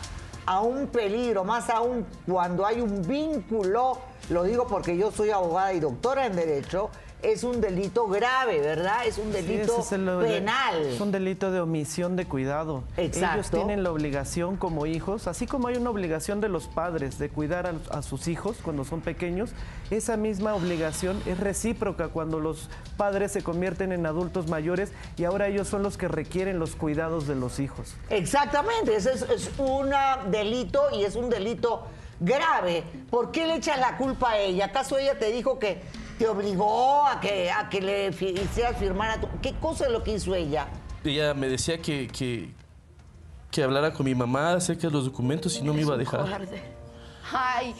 [0.47, 3.99] a un peligro, más aún cuando hay un vínculo,
[4.31, 6.91] lo digo porque yo soy abogada y doctora en Derecho,
[7.23, 9.05] es un delito grave, ¿verdad?
[9.07, 10.83] Es un delito ese es el- penal.
[10.87, 12.85] Es un delito de omisión de cuidado.
[12.97, 13.35] Exacto.
[13.39, 17.29] Ellos tienen la obligación como hijos, así como hay una obligación de los padres de
[17.29, 19.51] cuidar a, a sus hijos cuando son pequeños,
[19.91, 25.49] esa misma obligación es recíproca cuando los padres se convierten en adultos mayores y ahora
[25.49, 27.95] ellos son los que requieren los cuidados de los hijos.
[28.11, 29.91] Exactamente, ese es, es un
[30.31, 31.85] delito y es un delito
[32.21, 32.85] grave.
[33.11, 34.67] ¿Por qué le echas la culpa a ella?
[34.67, 35.81] ¿Acaso ella te dijo que
[36.19, 39.29] te obligó a que, a que le hicieras firmar a tu...
[39.41, 40.67] ¿Qué cosa es lo que hizo ella?
[41.05, 42.51] Ella me decía que, que,
[43.51, 46.21] que hablara con mi mamá acerca de los documentos y no me iba a dejar.
[46.21, 46.63] Cobarde.
[47.33, 47.75] Ay,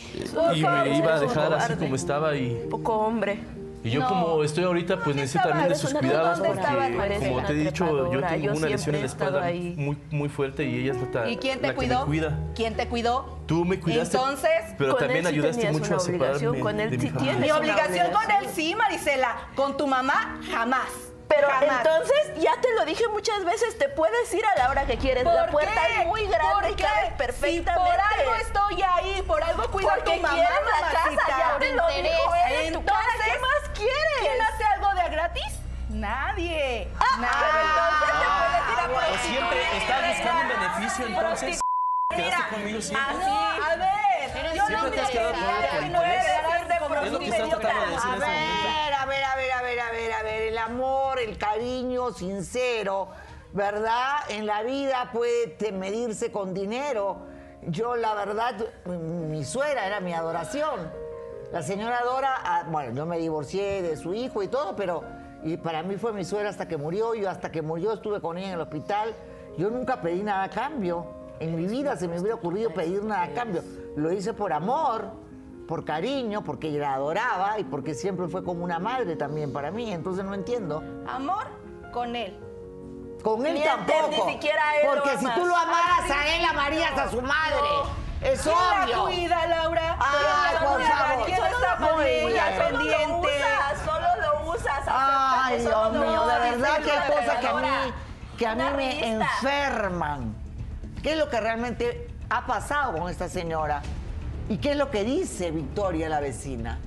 [0.55, 2.67] Y me iba a dejar así como estaba y...
[2.71, 3.41] Poco hombre.
[3.85, 4.09] Y yo No.
[4.09, 6.49] como estoy ahorita, pues ¿Dónde necesito también de sus cuidados ¿Dónde
[6.97, 9.75] porque, como te he dicho, yo tengo yo una lesión en la espalda ahí.
[9.77, 12.01] muy, muy fuerte y ella es la, ¿Y quién la te que cuidó?
[12.01, 12.39] me cuida.
[12.57, 13.39] ¿Quién te cuidó?
[13.47, 16.91] Tú me cuidaste, Entonces, pero con también él sí ayudaste mucho a separarme con él
[16.91, 17.37] de sí mi familia.
[17.39, 19.37] Mi obligación con él sí, Marisela.
[19.55, 20.89] Con tu mamá, jamás.
[21.29, 21.85] Pero Jamás.
[21.85, 25.25] entonces, ya te lo dije muchas veces, te puedes ir a la hora que quieres.
[25.25, 26.01] La ¿Por puerta qué?
[26.01, 26.85] es muy grande ¿Por y qué?
[26.85, 27.71] cabes Si perfectamente.
[27.75, 30.51] por algo estoy ahí, por algo cuido a tu mamá, quieres
[30.81, 32.99] la casa, ya te lo dijo él en tu cara.
[33.79, 35.53] ¿Quién hace algo de a gratis?
[35.89, 36.89] Nadie.
[36.99, 37.37] Ah, Nadie.
[37.41, 39.31] pero entonces te puedes ir a O prostituir.
[39.39, 41.61] siempre estás buscando un beneficio, entonces
[42.11, 43.07] quedaste conmigo siempre.
[43.09, 47.49] Así, a ver, yo Siempre no te has quedado me no Es lo que estás
[47.49, 50.23] tratando de decir A este ver, a ver, a ver, a ver, a ver, a
[50.23, 53.09] ver, el amor, el cariño sincero,
[53.53, 54.17] ¿verdad?
[54.29, 57.27] En la vida puede medirse con dinero.
[57.63, 58.55] Yo, la verdad,
[58.87, 61.08] mi suegra era mi adoración.
[61.53, 65.03] La señora Dora, ah, bueno, yo me divorcié de su hijo y todo, pero
[65.43, 67.15] y para mí fue mi suegra hasta que murió.
[67.15, 69.15] Yo hasta que murió estuve con ella en el hospital.
[69.57, 71.07] Yo nunca pedí nada a cambio.
[71.41, 73.63] En mi vida se me hubiera ocurrido pedir nada a cambio.
[73.97, 75.13] Lo hice por amor,
[75.67, 79.93] por cariño, porque la adoraba y porque siempre fue como una madre también para mí.
[79.93, 80.83] Entonces no entiendo.
[81.07, 81.47] Amor
[81.93, 82.37] con él.
[83.23, 84.11] Con él tampoco.
[84.11, 85.39] ni siquiera él lo porque si amas.
[85.39, 87.69] tú lo amaras a él, amarías a su madre.
[88.21, 89.05] Es ¿Quién la obvio.
[89.05, 89.97] cuida, Laura?
[90.01, 90.91] Ay, ¿Quién la por cuida?
[90.97, 91.27] favor.
[91.27, 91.99] ¿Quién Solo está lo solo
[93.21, 94.83] usas, solo lo usas.
[94.89, 97.93] Ay, Dios mío, de verdad que hay cosas que a mí,
[98.37, 99.07] que a mí Una me revista.
[99.41, 100.35] enferman.
[101.03, 103.83] ¿Qué es lo que realmente ha pasado con esta señora?
[104.49, 106.79] ¿Y qué es lo que dice Victoria, la vecina?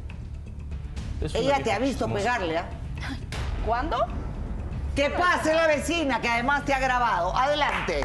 [1.22, 2.24] Es una Ella te vieja ha visto chismosa.
[2.24, 2.66] pegarle, ¿ah?
[3.66, 3.98] ¿Cuándo?
[4.96, 7.36] ¿Qué pase la vecina que además te ha grabado?
[7.36, 8.02] Adelante.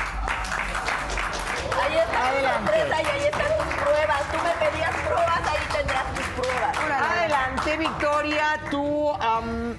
[1.82, 2.72] Ahí está tu Adelante.
[2.72, 4.22] sorpresa y ahí están tus pruebas.
[4.30, 6.78] Tú me pedías pruebas, ahí tendrás tus pruebas.
[7.10, 8.60] Adelante, Victoria.
[8.70, 9.10] Tú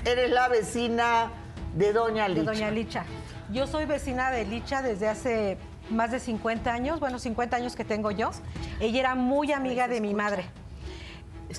[0.05, 1.32] eres la vecina
[1.76, 2.43] de Doña de Licha.
[2.51, 3.05] Doña Licha.
[3.51, 5.58] Yo soy vecina de Licha desde hace
[5.89, 8.32] más de 50 años, bueno, 50 años que tengo yo.
[8.82, 10.45] Ella era muy amiga de mi madre.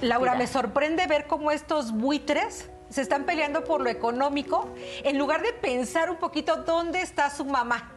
[0.03, 4.68] Laura, me sorprende ver cómo estos buitres se están peleando por lo económico
[5.05, 7.93] en lugar de pensar un poquito dónde está su mamá.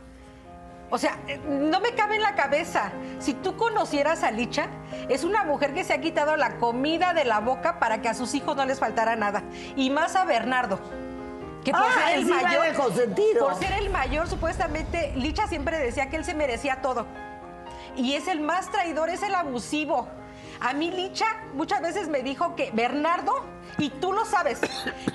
[0.93, 2.91] O sea, eh, no me cabe en la cabeza.
[3.19, 4.67] Si tú conocieras a Licha,
[5.07, 8.13] es una mujer que se ha quitado la comida de la boca para que a
[8.13, 9.41] sus hijos no les faltara nada.
[9.77, 10.79] Y más a Bernardo.
[11.63, 12.65] Que por Ah, ser el mayor.
[13.39, 17.05] Por ser el mayor, supuestamente, Licha siempre decía que él se merecía todo.
[17.95, 20.09] Y es el más traidor, es el abusivo.
[20.59, 23.33] A mí Licha muchas veces me dijo que Bernardo,
[23.77, 24.59] y tú lo sabes,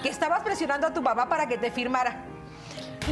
[0.02, 2.16] que estabas presionando a tu mamá para que te firmara.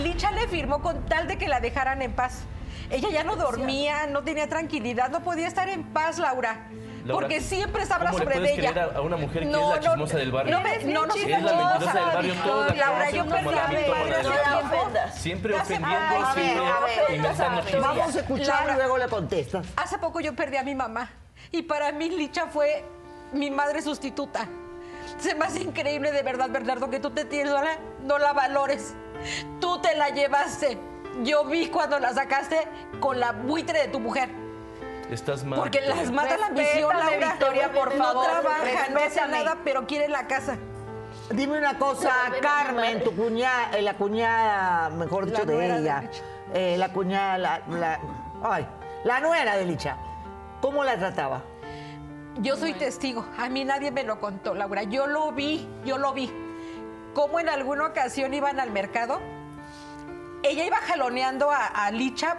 [0.02, 2.42] Licha le firmó con tal de que la dejaran en paz.
[2.90, 6.66] Ella ya no dormía, no tenía tranquilidad, no podía estar en paz, Laura.
[7.04, 8.70] Laura, porque siempre se habla ¿cómo le sobre puedes ella.
[8.72, 10.56] creer a- a una mujer que es la chismosa del barrio?
[10.56, 15.10] No, me- no, no, Es la mentirosa del barrio, todos la Laura, yo perdí No.
[15.12, 17.80] Siempre ofendiendo, a ver, a ver.
[17.80, 19.66] Vamos a escuchar y luego le contestas.
[19.76, 21.10] Hace poco yo perdí a mi mamá
[21.50, 22.84] y para mí Licha fue
[23.32, 24.46] mi madre sustituta.
[25.18, 28.32] Se me hace increíble de verdad, Bernardo, que tú te tienes, no la, no la
[28.32, 28.94] valores.
[29.60, 30.78] Tú te la llevaste.
[31.22, 32.66] Yo vi cuando la sacaste
[33.00, 34.28] con la buitre de tu mujer.
[35.10, 35.60] Estás mal.
[35.60, 37.28] Porque las mata la ambición, Laura.
[37.32, 40.56] Victoria, por no favor, trabaja, no hace nada, pero quiere la casa.
[41.30, 46.10] Dime una cosa, No, Carmen, tu cuñada, eh, la cuñada, mejor dicho, La de ella.
[46.52, 48.00] Eh, la cuñada, la, la-
[48.42, 48.66] ay,
[49.04, 49.96] la nuera de Licha.
[50.60, 51.42] ¿Cómo la trataba?
[52.38, 53.24] Yo soy testigo.
[53.38, 54.82] A mí nadie me lo contó, Laura.
[54.82, 56.32] Yo lo vi, yo lo vi.
[57.14, 59.20] Cómo en alguna ocasión iban al mercado.
[60.42, 62.36] Ella iba jaloneando a, a Licha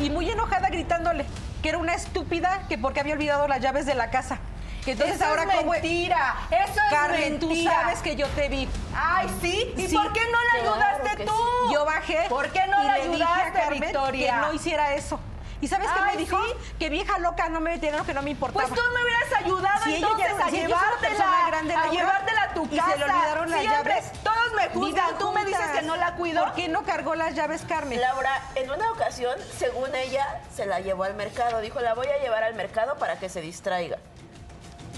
[0.00, 1.24] y muy enojada gritándole
[1.62, 4.38] que era una estúpida que porque había olvidado las llaves de la casa.
[4.84, 7.72] Que entonces Eso ahora es cómo mentira, eso es Carmen, tú mentira.
[7.72, 8.68] sabes que yo te vi.
[8.94, 9.72] Ay, ¿sí?
[9.76, 11.32] ¿Y Sí, por qué no la claro ayudaste tú?
[11.32, 11.74] sí.
[11.74, 12.26] Yo bajé.
[12.28, 14.34] ¿Por qué no y la le dije a ayudaste, Carmen Victoria?
[14.34, 15.18] Que no hiciera eso.
[15.60, 16.36] ¿Y sabes qué Ay, me dijo?
[16.36, 16.52] ¿sí?
[16.78, 18.66] Que vieja loca no me metieron, que no me importaba.
[18.68, 22.64] Pues tú me hubieras ayudado Si entonces a si llevártela, grande, a llevártela a tu
[22.66, 22.96] y se casa.
[22.96, 24.12] le olvidaron las Siempre, llaves.
[24.22, 26.44] Todos me juzgan, tú me dices que no la cuido.
[26.44, 28.00] ¿Por qué no cargó las llaves, Carmen?
[28.00, 31.60] Laura, en una ocasión, según ella, se la llevó al mercado.
[31.60, 33.98] Dijo, la voy a llevar al mercado para que se distraiga.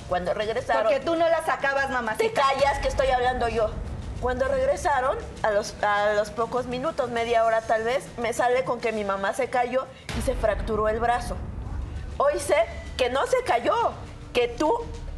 [0.09, 0.83] Cuando regresaron...
[0.83, 2.43] Porque tú no la sacabas, Te mamacita.
[2.43, 3.71] callas que estoy hablando yo.
[4.21, 8.79] Cuando regresaron, a los, a los pocos minutos, media hora tal vez, me sale con
[8.81, 9.87] que mi mamá se cayó
[10.19, 11.37] y se fracturó el brazo.
[12.19, 12.67] Hoy sé
[12.99, 13.93] que no se cayó,
[14.35, 14.73] que tú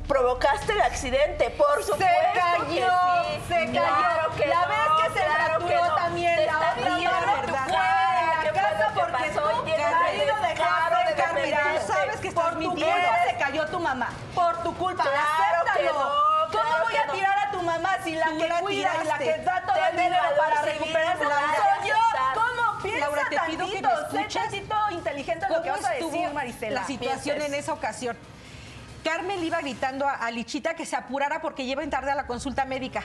[0.07, 2.91] provocaste el accidente, por supuesto Se que cayó,
[3.25, 3.41] sí.
[3.49, 3.73] se cayó.
[3.73, 5.95] Claro que la no, vez que se claro que fracturó no.
[5.97, 9.49] también Te la otra tu tú cara, fuera ¿qué de la casa que porque pasó?
[9.51, 11.55] tú caído que de casa de Carmen.
[11.81, 12.95] Tú sabes que estás Por tu mintiendo.
[12.95, 14.09] culpa se cayó tu mamá.
[14.35, 15.03] Por tu culpa.
[15.05, 15.93] Claro Acéptalo.
[15.99, 17.13] no, ¿Cómo claro voy a no.
[17.13, 19.85] tirar a tu mamá si la Tú que la cuida y la que da todo
[19.91, 21.95] el dinero para recuperarse soy yo.
[22.35, 24.11] ¿Cómo piensa Laura, te pido que me tantito?
[24.11, 26.81] Sé tantito inteligente lo que ¿Cómo vas a decir, Marisela?
[26.81, 27.47] la situación Pienses.
[27.49, 28.17] en esa ocasión?
[29.05, 32.15] Carmen le iba gritando a, a Lichita que se apurara porque lleva en tarde a
[32.15, 33.03] la consulta médica.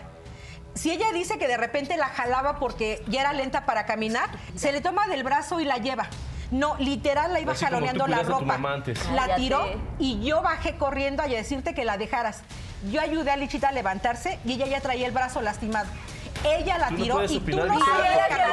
[0.75, 4.71] Si ella dice que de repente la jalaba porque ya era lenta para caminar, se
[4.71, 6.07] le toma del brazo y la lleva.
[6.51, 8.45] No, literal la iba Así jaloneando la ropa.
[8.45, 8.99] mamá antes.
[9.11, 9.65] La tiró
[9.99, 12.41] y yo bajé corriendo a decirte que la dejaras.
[12.91, 15.87] Yo ayudé a Lichita a levantarse y ella ya traía el brazo lastimado.
[16.45, 18.43] Ella la tiró y tú no sabes, porque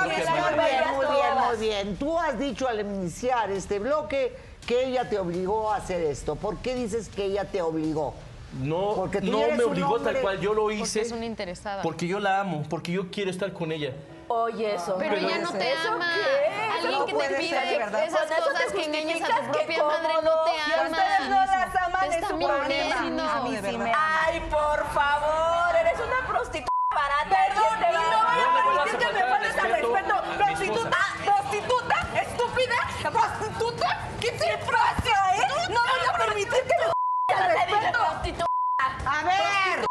[0.00, 1.96] muy bien, muy bien, muy bien.
[1.96, 6.36] Tú has dicho al iniciar este bloque que ella te obligó a hacer esto.
[6.36, 8.14] ¿Por qué dices que ella te obligó?
[8.60, 11.24] No, Porque tú no me obligó hombre- tal cual, yo lo Porque hice es una
[11.26, 11.82] interesada.
[11.82, 13.92] porque yo la amo, porque yo quiero estar con ella.
[14.32, 14.96] Oye, eso.
[14.96, 16.14] Pero ella no te ¿Eso ama.
[16.14, 16.70] qué?
[16.74, 18.04] Alguien No que te pida ser, ¿verdad?
[18.04, 20.84] esas Con cosas que engañas a tu propia madre no te ama.
[20.88, 22.60] ustedes no las aman, es su problema.
[23.00, 23.22] mintiendo.
[23.24, 23.78] A mí de sí verdad.
[23.84, 24.20] me ama.
[24.26, 27.36] Ay, por favor, eres una prostituta barata.
[27.48, 34.08] Perdón, y no voy a permitir que me faltes al respeto Prostituta, prostituta, estúpida, prostituta.
[34.20, 35.68] ¿Qué te pasa, eh?
[35.70, 38.46] No voy a permitir que me faltes al respeto.
[39.06, 39.89] A ver.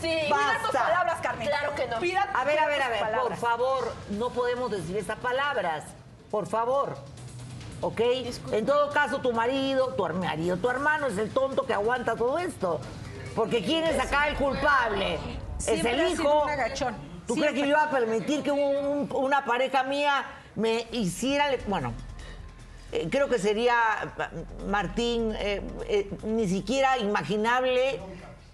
[0.00, 0.82] Sí, Cuida tus Basta.
[0.84, 1.48] palabras, Carmen.
[1.48, 1.98] Claro que no.
[1.98, 5.84] Cuida- A ver, a ver, a ver, por favor, no podemos decir esas palabras.
[6.30, 6.96] Por favor.
[7.80, 8.00] ¿Ok?
[8.52, 12.38] En todo caso, tu marido, tu marido, tu hermano es el tonto que aguanta todo
[12.38, 12.80] esto.
[13.36, 15.18] Porque ¿quién es acá el culpable?
[15.58, 16.46] Siempre es el hijo.
[17.26, 17.50] ¿Tú Siempre.
[17.50, 20.24] crees que yo iba a permitir que un- un- una pareja mía
[20.56, 21.46] me hiciera...
[21.66, 21.92] Bueno,
[22.90, 23.76] eh, creo que sería,
[24.66, 28.00] Martín, eh, eh, ni siquiera imaginable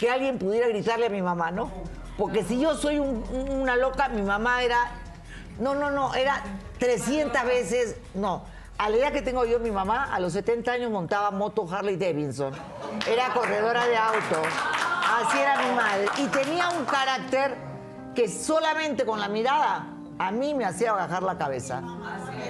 [0.04, 1.70] que alguien pudiera gritarle a mi mamá, ¿no?
[2.18, 4.76] Porque si yo soy un- un- una loca, mi mamá era...
[5.58, 6.42] No, no, no, era
[6.78, 7.96] 300 veces...
[8.12, 8.42] No,
[8.76, 11.96] a la edad que tengo yo, mi mamá, a los 70 años montaba moto Harley
[11.96, 12.52] Davidson.
[13.10, 14.42] Era corredora de auto.
[15.22, 16.06] Así era mi madre.
[16.18, 17.56] Y tenía un carácter
[18.14, 19.86] que solamente con la mirada
[20.18, 21.80] a mí me hacía bajar la cabeza.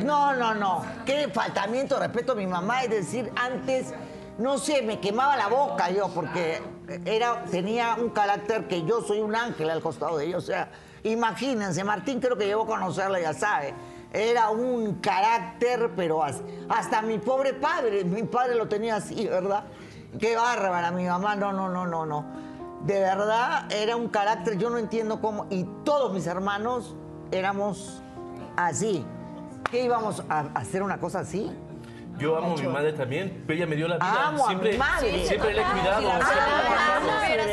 [0.02, 0.84] No, no, no.
[1.06, 2.82] Qué faltamiento de respeto a mi mamá.
[2.82, 3.94] Es decir, antes,
[4.38, 6.60] no sé, me quemaba la boca yo porque
[7.04, 10.38] era, tenía un carácter que yo soy un ángel al costado de ella.
[10.38, 10.70] O sea,
[11.02, 13.74] imagínense, Martín creo que llevo a conocerla, ya sabe.
[14.12, 19.64] Era un carácter, pero as- hasta mi pobre padre, mi padre lo tenía así, ¿verdad?
[20.18, 22.24] Qué bárbara, mi mamá, no, no, no, no, no.
[22.84, 25.46] De verdad, era un carácter, yo no entiendo cómo.
[25.50, 26.94] Y todos mis hermanos
[27.32, 28.02] éramos
[28.56, 29.04] así.
[29.70, 31.50] ¿Qué íbamos a hacer una cosa así?
[32.18, 34.26] Yo amo a mi madre también, pero ella me dio la vida.
[34.28, 35.26] Amo a mi siempre, madre.
[35.26, 36.10] siempre la he cuidado.
[36.12, 37.44] Ah, siempre la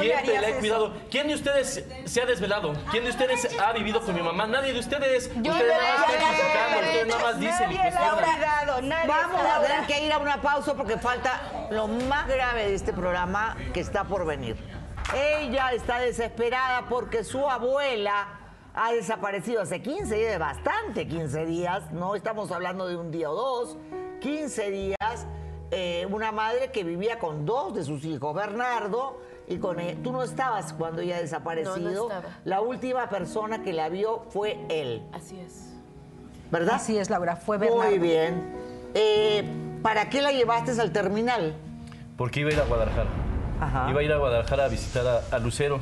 [0.00, 0.92] siempre la he cuidado.
[1.10, 2.72] ¿Quién de ustedes se ha desvelado?
[2.90, 4.46] ¿Quién de ustedes ha vivido con mi mamá?
[4.46, 5.30] Nadie de ustedes.
[5.36, 8.00] Yo ustedes no nada más le están criticando, ustedes nada más dicen y Nadie la
[8.00, 8.34] ha cuestionan.
[8.38, 12.66] cuidado, nadie Vamos a tener que ir a una pausa porque falta lo más grave
[12.68, 14.56] de este programa que está por venir.
[15.14, 18.39] Ella está desesperada porque su abuela
[18.74, 23.34] ha desaparecido hace 15 días, bastante 15 días, no estamos hablando de un día o
[23.34, 23.76] dos,
[24.20, 25.26] 15 días,
[25.70, 30.00] eh, una madre que vivía con dos de sus hijos, Bernardo y con él.
[30.02, 32.08] Tú no estabas cuando ella ha desaparecido.
[32.10, 32.40] estaba.
[32.44, 35.02] La última persona que la vio fue él.
[35.12, 35.66] Así es.
[36.50, 36.74] ¿Verdad?
[36.76, 37.88] Así es, Laura, fue Bernardo.
[37.88, 38.52] Muy bien.
[38.94, 39.44] Eh,
[39.82, 41.54] ¿Para qué la llevaste al terminal?
[42.16, 43.08] Porque iba a ir a Guadalajara.
[43.60, 43.90] Ajá.
[43.90, 45.80] Iba a ir a Guadalajara a visitar a, a Lucero.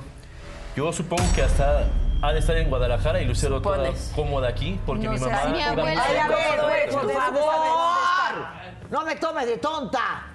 [0.77, 1.89] Yo supongo que hasta
[2.23, 5.45] ha de estar en Guadalajara y Lucero toda cómoda aquí, porque No mi mamá...
[5.47, 6.29] Mi abuela- Ay, a
[6.67, 8.47] ver, por favor.
[8.91, 10.27] No me tomes de tonta.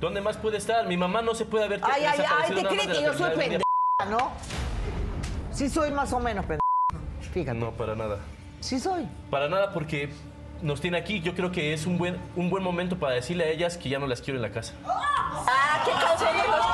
[0.00, 0.86] ¿Dónde más puede estar?
[0.86, 3.30] Mi mamá no se puede haber Ay, ay, ay, te de que la yo soy
[3.36, 3.64] pendeja,
[4.10, 4.32] ¿no?
[5.52, 6.60] Sí soy más o menos pendeja.
[7.32, 7.58] Fíjate.
[7.58, 8.18] No, para nada.
[8.60, 9.08] Sí soy.
[9.30, 10.10] Para nada porque
[10.62, 11.20] nos tiene aquí.
[11.20, 13.98] Yo creo que es un buen, un buen momento para decirle a ellas que ya
[13.98, 14.74] no las quiero en la casa.
[14.86, 16.66] Ah, qué canción de los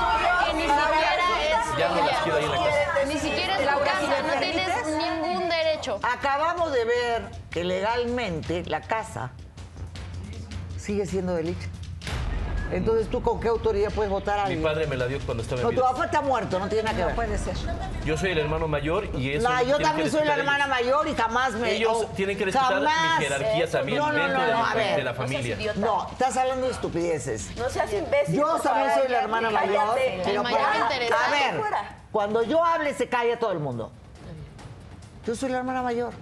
[0.49, 0.77] Que ni tuyos.
[0.81, 3.05] siquiera es Ya no las quiero ahí en la casa.
[3.07, 5.80] Ni siquiera es si casa, me no tienes permites.
[6.03, 9.31] Acabamos de ver que legalmente la casa
[10.79, 11.69] sigue siendo de Licha.
[12.73, 14.63] Entonces, ¿tú con qué autoridad puedes votar a Mi alguien?
[14.63, 16.95] padre me la dio cuando estaba en No, tu papá está muerto, no tiene nada
[16.95, 17.17] que No ver.
[17.17, 17.55] puede ser.
[18.05, 19.49] Yo soy el hermano mayor y eso.
[19.49, 20.95] No, yo tienen que también soy la respetar hermana ellos.
[20.95, 21.73] mayor y jamás me.
[21.73, 23.19] Ellos oh, tienen que respetar jamás.
[23.19, 24.97] mi jerarquía también No, no, dentro no, de, no, mi a fa- ver.
[24.97, 25.57] de la No seas familia.
[25.57, 25.81] idiota.
[25.81, 27.57] No, estás hablando de estupideces.
[27.57, 28.37] No seas imbécil.
[28.37, 29.67] Yo por también favor, soy la hermana cállate.
[29.67, 29.99] mayor.
[29.99, 31.97] El pero mayor para- a ver, Fuera.
[32.13, 33.91] cuando yo hable se calla todo el mundo.
[35.27, 36.13] Yo soy la hermana mayor.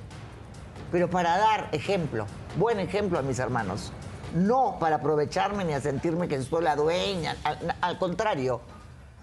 [0.90, 2.26] Pero para dar ejemplo,
[2.56, 3.92] buen ejemplo a mis hermanos.
[4.34, 7.36] No para aprovecharme ni a sentirme que soy la dueña.
[7.44, 8.60] Al, al contrario,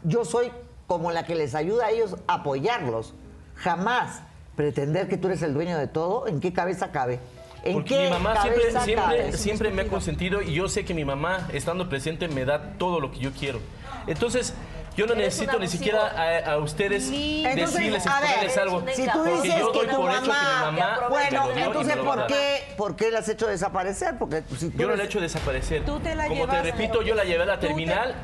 [0.04, 0.52] yo soy
[0.88, 3.14] como la que les ayuda a ellos a apoyarlos.
[3.56, 4.22] Jamás
[4.56, 6.28] pretender que tú eres el dueño de todo.
[6.28, 7.20] ¿En qué cabeza cabe?
[7.64, 11.04] ¿En Porque qué mi mamá siempre, siempre me ha consentido y yo sé que mi
[11.04, 13.60] mamá, estando presente, me da todo lo que yo quiero.
[14.08, 14.54] Entonces,
[14.96, 18.84] Yo no necesito ni siquiera a, a ustedes Entonces, decirles, a ver, algo.
[18.94, 21.50] si tú porque dices yo doy que tu por hecho que mi mamá, mamá bueno,
[21.56, 24.18] entonces ¿por qué, ¿por qué la has hecho desaparecer?
[24.18, 25.84] Porque si tú Yo no la he hecho desaparecer.
[25.86, 28.16] Tú te la Como te repito, yo la llevé a la terminal,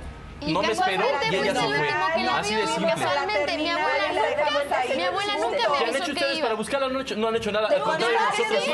[0.48, 1.90] no me esperó casualmente y ella se fue.
[2.30, 2.92] Así de simple.
[2.96, 6.44] casualmente mi abuela nunca, mi abuela nunca me ¿Qué han avisó hecho que ustedes iba.
[6.48, 6.88] para buscarla?
[6.90, 7.68] No han hecho, no han hecho nada.
[7.70, 8.72] ¿De Al contrario, nosotros sí?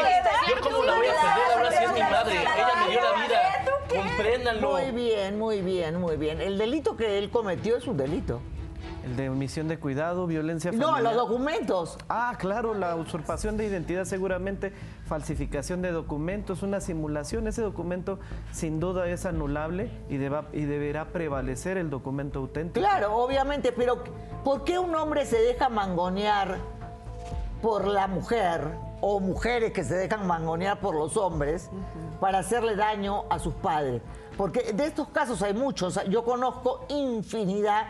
[0.50, 2.36] Yo cómo la voy a perder ahora sí es mi madre.
[2.36, 3.64] Ella me dio la vida.
[3.66, 3.96] ¿tú qué?
[3.98, 4.72] Compréndanlo.
[4.72, 6.42] Muy bien, muy bien, muy bien.
[6.42, 8.42] El delito que él cometió es un delito.
[9.08, 11.14] El de omisión de cuidado, violencia No, familiar.
[11.16, 11.98] los documentos.
[12.10, 14.74] Ah, claro, la usurpación de identidad seguramente,
[15.08, 17.48] falsificación de documentos, una simulación.
[17.48, 18.20] Ese documento
[18.52, 22.86] sin duda es anulable y, deba- y deberá prevalecer el documento auténtico.
[22.86, 24.04] Claro, obviamente, pero
[24.44, 26.58] ¿por qué un hombre se deja mangonear
[27.62, 28.60] por la mujer
[29.00, 31.70] o mujeres que se dejan mangonear por los hombres
[32.20, 34.02] para hacerle daño a sus padres?
[34.36, 35.98] Porque de estos casos hay muchos.
[36.10, 37.86] Yo conozco infinidad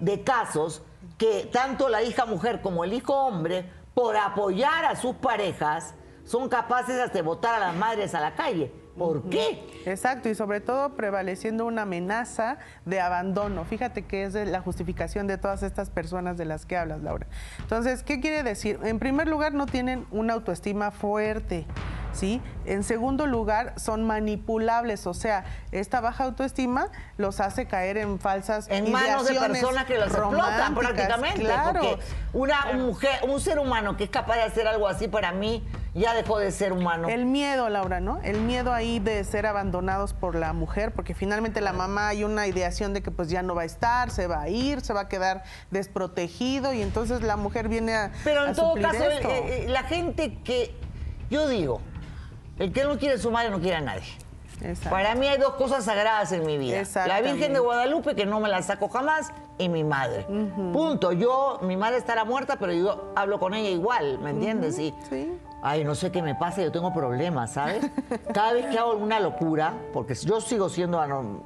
[0.00, 0.82] de casos
[1.18, 5.94] que tanto la hija mujer como el hijo hombre, por apoyar a sus parejas,
[6.24, 8.72] son capaces hasta de botar a las madres a la calle.
[8.96, 9.66] ¿Por qué?
[9.86, 13.64] Exacto, y sobre todo prevaleciendo una amenaza de abandono.
[13.64, 17.26] Fíjate que es la justificación de todas estas personas de las que hablas, Laura.
[17.60, 18.78] Entonces, ¿qué quiere decir?
[18.82, 21.66] En primer lugar, no tienen una autoestima fuerte.
[22.12, 22.40] ¿Sí?
[22.64, 28.68] En segundo lugar, son manipulables, o sea, esta baja autoestima los hace caer en falsas
[28.68, 31.40] en manos de personas que los explotan prácticamente.
[31.40, 31.80] Claro.
[31.80, 31.98] Porque
[32.32, 36.14] una mujer, un ser humano que es capaz de hacer algo así para mí, ya
[36.14, 37.08] dejó de ser humano.
[37.08, 38.20] El miedo, Laura, ¿no?
[38.22, 42.46] El miedo ahí de ser abandonados por la mujer, porque finalmente la mamá hay una
[42.46, 45.02] ideación de que pues ya no va a estar, se va a ir, se va
[45.02, 49.28] a quedar desprotegido y entonces la mujer viene a Pero a en todo caso, esto.
[49.28, 50.74] eh, eh, la gente que,
[51.28, 51.80] yo digo,
[52.60, 54.04] el que no quiere a su madre no quiere a nadie.
[54.90, 56.82] Para mí hay dos cosas sagradas en mi vida.
[57.06, 57.22] La.
[57.22, 60.24] Virgen de Guadalupe, que no me la saco jamás, y mi madre.
[60.24, 61.12] Punto.
[61.12, 64.78] Yo, mi madre estará muerta, pero yo hablo con ella igual, ¿me entiendes?
[64.78, 64.94] Y,
[65.62, 67.90] Ay, no sé qué me pasa, yo tengo problemas, ¿sabes?
[68.34, 71.42] Cada vez que hago alguna locura, porque yo sigo siendo, ano-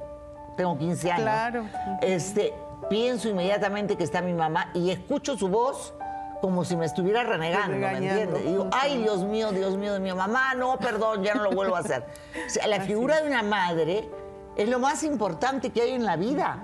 [0.57, 1.65] tengo 15 años, Claro.
[2.01, 2.53] este,
[2.89, 5.93] pienso inmediatamente que está mi mamá y escucho su voz
[6.41, 8.43] como si me estuviera renegando, ¿me entiendes?
[8.43, 11.51] Y digo, ay, Dios mío, Dios mío, de mi mamá, no, perdón, ya no lo
[11.51, 12.05] vuelvo a hacer.
[12.45, 14.09] O sea, la figura de una madre
[14.55, 16.61] es lo más importante que hay en la vida.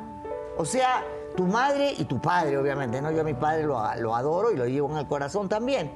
[0.57, 1.03] O sea,
[1.35, 3.11] tu madre y tu padre, obviamente, ¿no?
[3.11, 5.91] Yo a mi padre lo, lo adoro y lo llevo en el corazón también.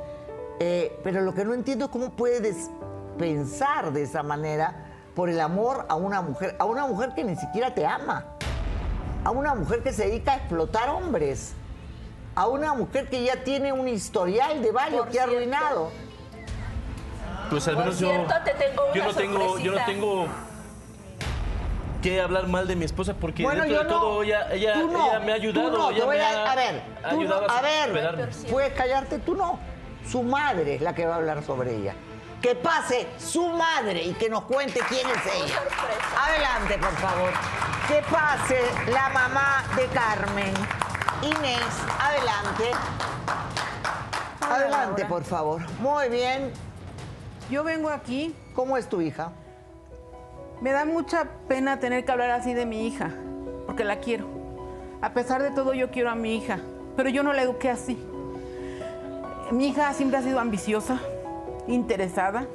[0.59, 2.69] Eh, pero lo que no entiendo es cómo puedes
[3.17, 7.35] pensar de esa manera por el amor a una mujer, a una mujer que ni
[7.35, 8.25] siquiera te ama,
[9.23, 11.53] a una mujer que se dedica a explotar hombres,
[12.35, 15.91] a una mujer que ya tiene un historial de varios Por que ha arruinado.
[17.49, 20.27] Pues al Por menos yo, cierto, te tengo yo no tengo, yo no tengo
[22.01, 23.99] que hablar mal de mi esposa porque Bueno, dentro yo de no.
[23.99, 25.71] todo ella, ella, no, ella me ha ayudado.
[25.71, 28.29] tú no, ella te voy me a, ha a ver, tú no, ayudado a ver,
[28.51, 29.59] puedes callarte, tú no.
[30.07, 31.95] Su madre es la que va a hablar sobre ella.
[32.41, 35.59] Que pase su madre y que nos cuente quién es ella.
[36.27, 37.31] Adelante, por favor.
[37.87, 38.59] Que pase
[38.91, 40.53] la mamá de Carmen.
[41.25, 41.59] Inés,
[41.99, 42.71] adelante.
[44.41, 45.61] Adelante, por favor.
[45.79, 46.51] Muy bien.
[47.49, 48.35] Yo vengo aquí.
[48.53, 49.31] ¿Cómo es tu hija?
[50.61, 53.11] Me da mucha pena tener que hablar así de mi hija,
[53.65, 54.27] porque la quiero.
[55.01, 56.59] A pesar de todo, yo quiero a mi hija,
[56.95, 57.97] pero yo no la eduqué así.
[59.51, 60.99] Mi hija siempre ha sido ambiciosa,
[61.67, 62.45] interesada.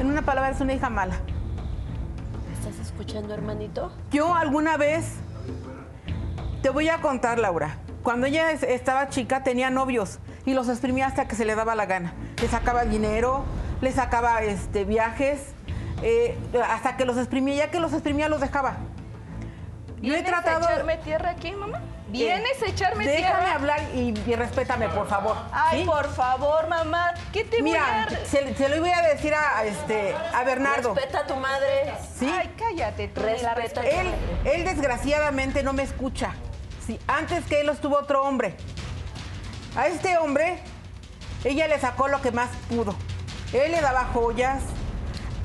[0.00, 1.16] En una palabra, es una hija mala.
[2.58, 3.92] ¿Estás escuchando, hermanito?
[4.10, 5.12] Yo alguna vez,
[6.66, 11.06] te voy a contar, Laura, cuando ella es- estaba chica tenía novios y los exprimía
[11.06, 12.12] hasta que se le daba la gana.
[12.42, 13.44] Le sacaba dinero,
[13.80, 15.38] le sacaba este, viajes,
[16.02, 16.36] eh,
[16.68, 18.78] hasta que los exprimía, ya que los exprimía los dejaba.
[20.02, 20.66] Yo he ¿Vienes tratado...
[20.66, 21.80] a echarme tierra aquí, mamá?
[22.08, 23.54] ¿Vienes a echarme Déjame tierra?
[23.54, 25.36] hablar y, y respétame, por favor.
[25.52, 25.86] Ay, ¿sí?
[25.86, 27.14] por favor, mamá.
[27.32, 28.26] ¿Qué te Mira, voy a...
[28.26, 30.94] se, se lo voy a decir a, este, a Bernardo.
[30.94, 31.92] Respeta a tu madre.
[32.18, 32.28] ¿Sí?
[32.36, 33.82] Ay, cállate, tú Respeta.
[33.86, 34.08] Él,
[34.44, 36.34] él desgraciadamente no me escucha.
[36.86, 38.54] Sí, antes que él estuvo otro hombre.
[39.76, 40.58] A este hombre,
[41.44, 42.94] ella le sacó lo que más pudo.
[43.52, 44.62] Él le daba joyas,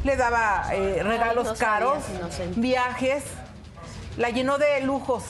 [0.04, 2.04] le daba eh, regalos no caros,
[2.56, 3.24] viajes,
[4.18, 5.24] la llenó de lujos,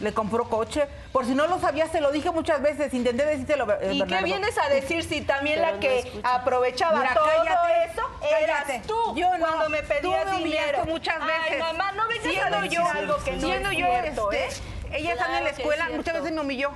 [0.00, 0.86] le compró coche.
[1.12, 3.66] Por si no lo sabías, te lo dije muchas veces, intenté decírtelo.
[3.80, 7.92] eh, ¿Y qué vienes a decir si también Pero la que aprovechaba Mira, todo cállate,
[7.92, 8.74] eso cállate.
[8.74, 10.84] eras tú Yo no, cuando me tú pedías me dinero?
[10.86, 11.58] muchas Ay, veces.
[11.60, 14.44] mamá, no vengas Siendo a decir yo, algo que no siendo es yo, cierto, este,
[14.44, 14.62] ¿eh?
[14.92, 15.96] Ella está en la Claro es escuela, cierto.
[15.96, 16.70] muchas veces me humilló.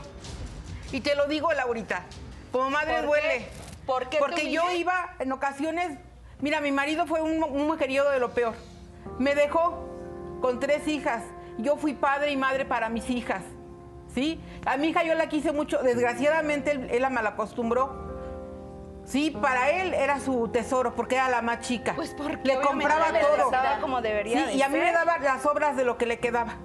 [0.92, 2.02] Y te lo digo, Laurita,
[2.50, 3.38] como madre ¿Por duele.
[3.38, 3.48] qué?
[3.86, 5.98] ¿Por qué Porque yo iba en ocasiones,
[6.40, 8.54] mira, mi marido fue un, un mujeriego de lo peor.
[9.18, 9.88] Me dejó
[10.40, 11.22] con tres hijas.
[11.58, 13.42] Yo fui padre y madre para mis hijas.
[14.14, 14.40] ¿Sí?
[14.66, 15.78] A mi hija yo la quise mucho.
[15.82, 18.10] Desgraciadamente él, él la malacostumbró.
[19.04, 21.94] Sí, para él era su tesoro porque era la más chica.
[21.96, 23.50] Pues porque le compraba todo.
[23.80, 26.18] como debería Sí, de y a mí me daba las obras de lo que le
[26.20, 26.56] quedaba.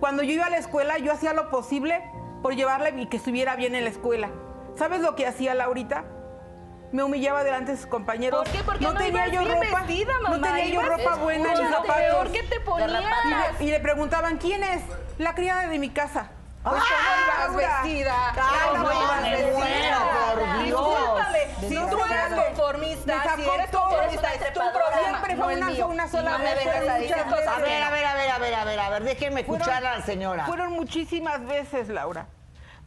[0.00, 2.02] Cuando yo iba a la escuela, yo hacía lo posible
[2.42, 4.30] por llevarla y que estuviera bien en la escuela.
[4.76, 6.04] ¿Sabes lo que hacía Laurita?
[6.92, 8.44] Me humillaba delante de sus compañeros.
[8.44, 8.62] ¿Por qué?
[8.64, 9.82] Porque no, no tenía yo ropa.
[9.82, 11.96] vestida, no tenía yo ropa buena ni zapatos.
[11.96, 12.90] peor que te ponías.
[13.60, 14.82] Y le, y le preguntaban, ¿quién es?
[15.18, 16.30] La criada de mi casa.
[16.70, 18.14] Pues, ¿cómo ibas vestida?
[18.72, 19.58] ¿Cómo no, ibas me vestida?
[19.58, 19.98] muero,
[20.34, 20.88] por Dios.
[20.88, 25.86] Discúlpame, si No, tú eres conformista, si eres conformista, es tu problema, Siempre fue una,
[25.86, 26.66] una sola No vez.
[26.66, 27.48] a decir cosas.
[27.48, 29.98] A ver, a ver, a ver, a ver, a ver, a ver, Fueron- escuchar a
[29.98, 30.46] la señora.
[30.46, 32.26] Fueron muchísimas veces, Laura.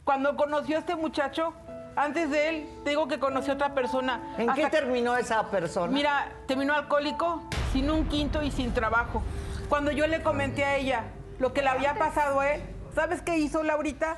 [0.03, 1.53] Cuando conoció a este muchacho,
[1.95, 4.19] antes de él, te digo que conoció a otra persona.
[4.37, 5.91] ¿En qué Hasta- terminó esa persona?
[5.91, 9.21] Mira, terminó alcohólico, sin un quinto y sin trabajo.
[9.69, 11.03] Cuando yo le comenté a ella
[11.39, 12.63] lo que le había pasado a él,
[12.95, 14.17] ¿sabes qué hizo Laurita?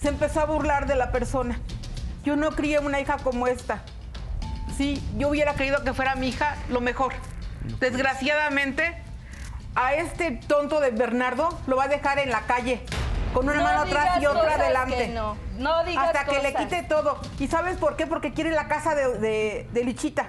[0.00, 1.58] Se empezó a burlar de la persona.
[2.24, 3.82] Yo no crié una hija como esta.
[4.76, 7.12] Sí, yo hubiera querido que fuera mi hija lo mejor.
[7.80, 8.96] Desgraciadamente,
[9.74, 12.80] a este tonto de Bernardo lo va a dejar en la calle,
[13.32, 14.96] con una No mano atrás y otra adelante.
[14.96, 15.36] que no.
[15.58, 17.20] No digas Hasta que le quite todo.
[17.38, 18.06] ¿Y sabes por qué?
[18.06, 20.28] Porque quiere la casa de, de- de Lichita.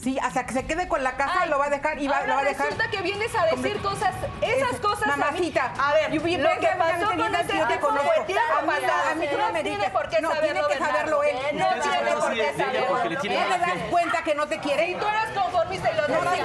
[0.00, 2.18] Sí, hasta que se quede con la casa Ay, lo va a dejar y va,
[2.18, 2.66] ahora lo va a dejar.
[2.66, 6.20] resulta que vienes a decir cosas, esas Es- cosas a mí- Mamacita, A ver, lo
[6.22, 8.10] porque que pasó con ese yo te tipo conozco.
[8.12, 8.34] A mí-
[8.68, 9.10] pasado.
[9.10, 9.90] a mí tú no me tiene digas.
[9.90, 11.36] por qué No, saberlo tiene que saberlo él.
[11.54, 12.86] No tiene por qué saberlo.
[12.88, 14.86] porque le tiene ¿No te una das cuenta que no te quiere?
[14.86, 16.44] Si tú eres conformista y lo No te quiere,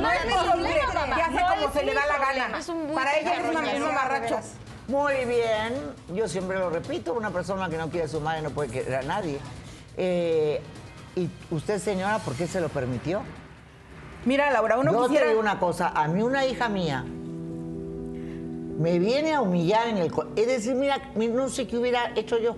[0.00, 1.14] no es mi problema, mamá.
[1.16, 2.58] Que hace No como se le da la gana.
[2.94, 4.40] Para ella es perro, un ya no, mamarracho.
[4.88, 8.50] Muy bien, yo siempre lo repito, una persona que no quiere a su madre no
[8.50, 9.38] puede querer a nadie.
[9.96, 10.60] Eh,
[11.16, 13.22] ¿Y usted, señora, por qué se lo permitió?
[14.24, 15.24] Mira, Laura, uno Yo quisiera...
[15.24, 17.04] te digo una cosa, a mí una hija mía
[18.78, 20.12] me viene a humillar en el...
[20.36, 22.56] Es decir, mira, mi- no sé qué hubiera hecho yo.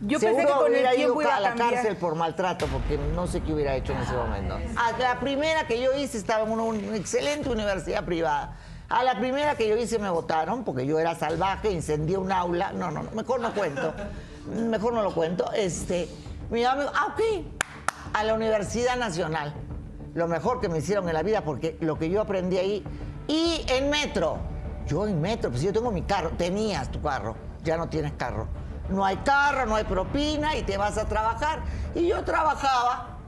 [0.00, 1.74] Yo Seguro pensé que con el hubiera ido tiempo iba a la cambiar.
[1.74, 4.58] cárcel por maltrato, porque no sé qué hubiera hecho en ese momento.
[4.76, 8.56] A la primera que yo hice estaba en una, una excelente universidad privada.
[8.88, 12.72] A la primera que yo hice me votaron porque yo era salvaje, incendié un aula.
[12.72, 13.94] No, no, no, mejor no cuento.
[14.68, 15.50] Mejor no lo cuento.
[15.52, 16.08] Este,
[16.50, 17.44] mi dijo, ah, ok,
[18.14, 19.52] a la Universidad Nacional.
[20.14, 22.84] Lo mejor que me hicieron en la vida porque lo que yo aprendí ahí.
[23.26, 24.38] Y en metro.
[24.86, 26.30] Yo en metro, pues yo tengo mi carro.
[26.38, 28.46] Tenías tu carro, ya no tienes carro.
[28.88, 31.62] No hay carro, no hay propina y te vas a trabajar.
[31.94, 33.18] Y yo trabajaba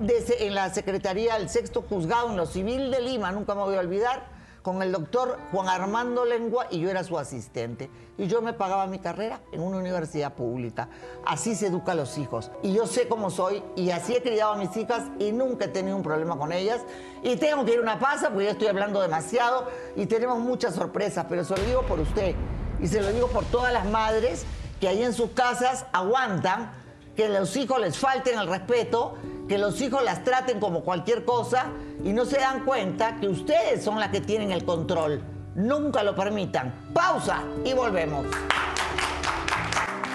[0.00, 3.74] desde- en la Secretaría del Sexto Juzgado en lo Civil de Lima, nunca me voy
[3.74, 4.26] a olvidar,
[4.62, 7.90] con el doctor Juan Armando Lengua y yo era su asistente.
[8.16, 10.88] Y yo me pagaba mi carrera en una universidad pública.
[11.24, 12.50] Así se educa a los hijos.
[12.62, 15.68] Y yo sé cómo soy y así he criado a mis hijas y nunca he
[15.68, 16.82] tenido un problema con ellas.
[17.22, 20.74] Y tengo que ir a una pasa porque ya estoy hablando demasiado y tenemos muchas
[20.74, 22.34] sorpresas, pero se lo digo por usted
[22.80, 24.44] y se lo digo por todas las madres
[24.80, 26.72] que ahí en sus casas aguantan
[27.18, 31.66] que los hijos les falten el respeto, que los hijos las traten como cualquier cosa
[32.04, 35.20] y no se dan cuenta que ustedes son las que tienen el control.
[35.56, 36.72] Nunca lo permitan.
[36.94, 38.24] Pausa y volvemos.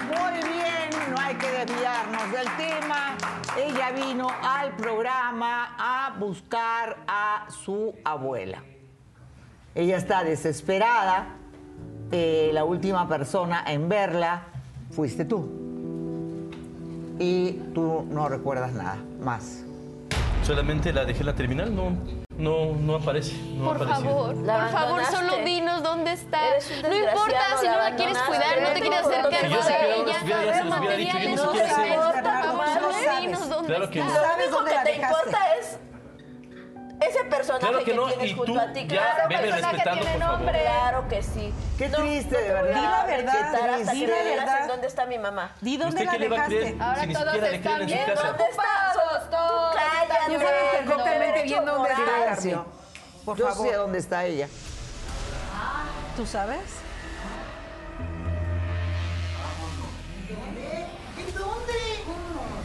[0.08, 3.18] Muy bien, no hay que desviarnos del tema.
[3.54, 8.62] Ella vino al programa a buscar a su abuela.
[9.74, 11.36] Ella está desesperada.
[12.10, 14.44] Eh, la última persona en verla
[14.90, 15.73] fuiste tú.
[17.18, 19.62] Y tú no recuerdas nada más.
[20.42, 21.96] Solamente la dejé en la terminal, no,
[22.36, 23.32] no, no aparece.
[23.56, 24.04] No Por apareció.
[24.04, 26.40] favor, La por favor, solo dinos dónde está.
[26.82, 31.34] No importa si no la quieres cuidar, no te quieres hacer cargo de ella.
[31.34, 32.42] No no está.
[32.44, 33.62] no.
[33.62, 35.53] Lo único que te importa es
[37.08, 38.86] ese personaje Claro que no, tienes y junto tú a ti.
[38.86, 40.60] Claro, veme personaje tiene nombre.
[40.62, 41.54] Claro que sí.
[41.78, 42.74] Qué No, triste, no de verdad.
[42.74, 44.60] Di la verdad, hasta di que la verdad.
[44.62, 45.52] en dónde está mi mamá.
[45.60, 46.76] Di dónde ¿Usted la dejaste.
[46.80, 49.74] Ahora si todos están bien ocupados, todos
[50.26, 52.04] Tú sabes perfectamente bien dónde está.
[52.34, 52.60] Carmen.
[53.24, 53.68] Por Yo favor.
[53.68, 54.48] sé dónde está ella.
[56.16, 56.60] ¿Tú sabes?
[61.18, 61.72] ¿En dónde?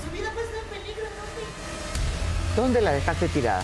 [0.03, 2.55] Su vida puede estar en peligro, ¿en dónde?
[2.55, 3.63] ¿Dónde la dejaste tirada?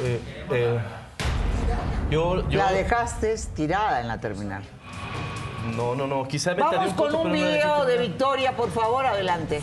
[0.00, 0.20] Eh,
[0.52, 0.78] eh,
[2.10, 4.62] yo, yo, La dejaste tirada en la terminal.
[5.76, 7.98] no, no, no, quizá me Vamos un poco, con un dejé video de.
[7.98, 9.60] Victoria, por favor, adelante.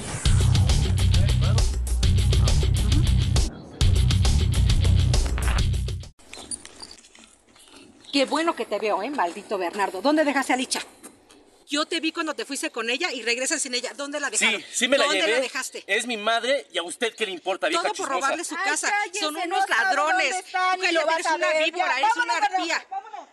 [8.12, 9.10] Qué bueno que te veo, ¿eh?
[9.10, 10.02] Maldito Bernardo.
[10.02, 10.80] ¿Dónde dejaste a Licha?
[11.68, 13.92] Yo te vi cuando te fuiste con ella y regresas sin ella.
[13.96, 14.62] ¿Dónde la dejaron?
[14.62, 15.32] Sí, sí me la ¿Dónde llevé.
[15.34, 15.84] la dejaste?
[15.88, 18.14] Es mi madre y a usted qué le importa, vieja Todo por chismosa.
[18.14, 18.90] robarle su Ay, casa.
[18.92, 20.30] cállese, Son no unos ladrones.
[20.32, 21.64] dónde está, Tú lo vas eres a una ver.
[21.66, 22.86] víbora, Ya, eres una arpía.
[22.90, 23.30] vámonos.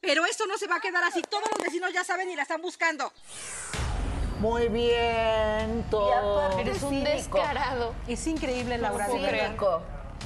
[0.00, 1.22] Pero esto no se va a quedar así.
[1.22, 3.12] Todos los vecinos ya saben y la están buscando.
[4.40, 6.58] Muy bien, todo.
[6.58, 7.94] Eres un descarado.
[8.08, 9.06] Es increíble, Laura.
[9.06, 9.56] creer.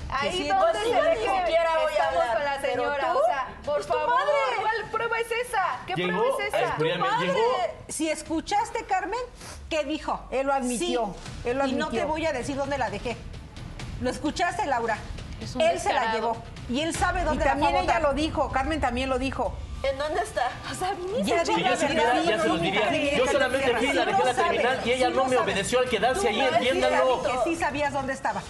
[0.09, 3.25] Ahí Sí, donde pues, se yo siquiera voy a estamos hablar, con la señora, o
[3.27, 4.09] sea, por es tu favor.
[4.15, 4.33] madre.
[4.61, 5.81] ¿Cuál prueba es esa?
[5.87, 6.77] ¿Qué Llegó prueba es a esa?
[6.77, 7.27] Tu madre.
[7.27, 7.39] llegó-
[7.89, 9.19] Si escuchaste, Carmen,
[9.69, 10.21] ¿qué dijo?
[10.31, 13.17] Él lo admitió, Sí, él lo Y no te voy a decir dónde la dejé.
[14.01, 14.99] ¿Lo escuchaste, Laura?
[15.41, 16.37] Es un Él se la llevó.
[16.69, 19.55] Y él sabe Y dónde la también a ella lo dijo, Carmen también lo dijo.
[19.83, 20.49] ¿En dónde está?
[20.71, 23.17] O sea, viniste Ya a yo la supiera, verdad, ya se los diría.
[23.17, 25.89] Yo solamente fui y la dejé en la terminal y ella no me obedeció al
[25.89, 27.23] quedarse ahí, entiéndanlo.
[27.23, 28.43] que sí sabías dónde estaba.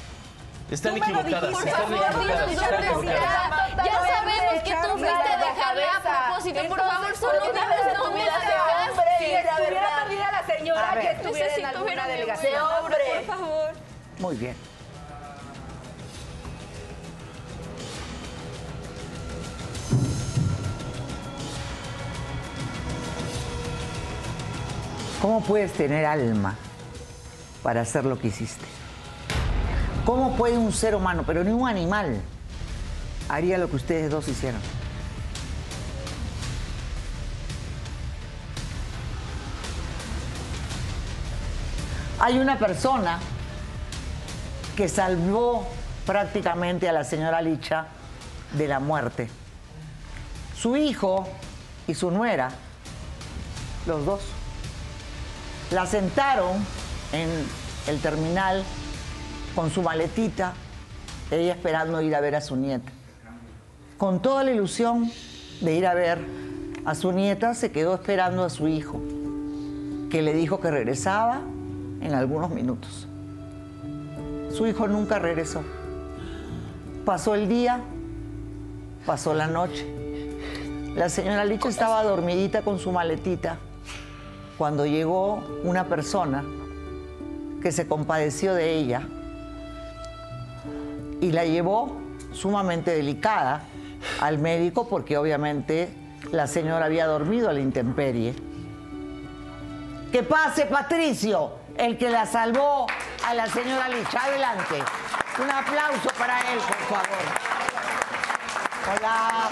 [0.70, 1.70] Están Tú me lo equivocadas, dijiste.
[1.70, 3.76] están Por favor, equivocadas.
[3.76, 6.60] Ya sabemos que tú fuiste a dejarla a propósito.
[6.68, 9.02] Por favor, solo dinos dónde la dejaste.
[9.18, 12.54] Si estuviera perdida la señora que estuviera en alguna delegación.
[12.56, 12.98] abuela, hombre.
[13.14, 13.70] Por favor.
[14.18, 14.56] Muy bien.
[25.20, 26.56] ¿Cómo puedes tener alma
[27.62, 28.64] para hacer lo que hiciste?
[30.06, 32.20] ¿Cómo puede un ser humano, pero ni un animal,
[33.28, 34.60] haría lo que ustedes dos hicieron?
[42.20, 43.18] Hay una persona
[44.76, 45.66] que salvó
[46.06, 47.88] prácticamente a la señora Licha
[48.52, 49.28] de la muerte.
[50.56, 51.26] Su hijo
[51.88, 52.50] y su nuera,
[53.86, 54.20] los dos,
[55.72, 56.64] la sentaron
[57.10, 57.28] en
[57.88, 58.62] el terminal
[59.56, 60.52] con su maletita,
[61.30, 62.92] ella esperando ir a ver a su nieta.
[63.96, 65.10] Con toda la ilusión
[65.62, 66.18] de ir a ver
[66.84, 69.00] a su nieta, se quedó esperando a su hijo,
[70.10, 71.40] que le dijo que regresaba
[72.02, 73.08] en algunos minutos.
[74.54, 75.62] Su hijo nunca regresó.
[77.06, 77.80] Pasó el día,
[79.06, 79.86] pasó la noche.
[80.94, 83.56] La señora Licha estaba dormidita con su maletita
[84.58, 86.44] cuando llegó una persona
[87.62, 89.08] que se compadeció de ella
[91.20, 91.96] y la llevó
[92.32, 93.62] sumamente delicada
[94.20, 95.88] al médico porque obviamente
[96.32, 98.34] la señora había dormido a la intemperie.
[100.12, 102.86] Que pase Patricio, el que la salvó
[103.26, 104.24] a la señora Licha.
[104.24, 104.82] Adelante.
[105.42, 107.46] Un aplauso para él, por favor.
[108.96, 109.50] Hola.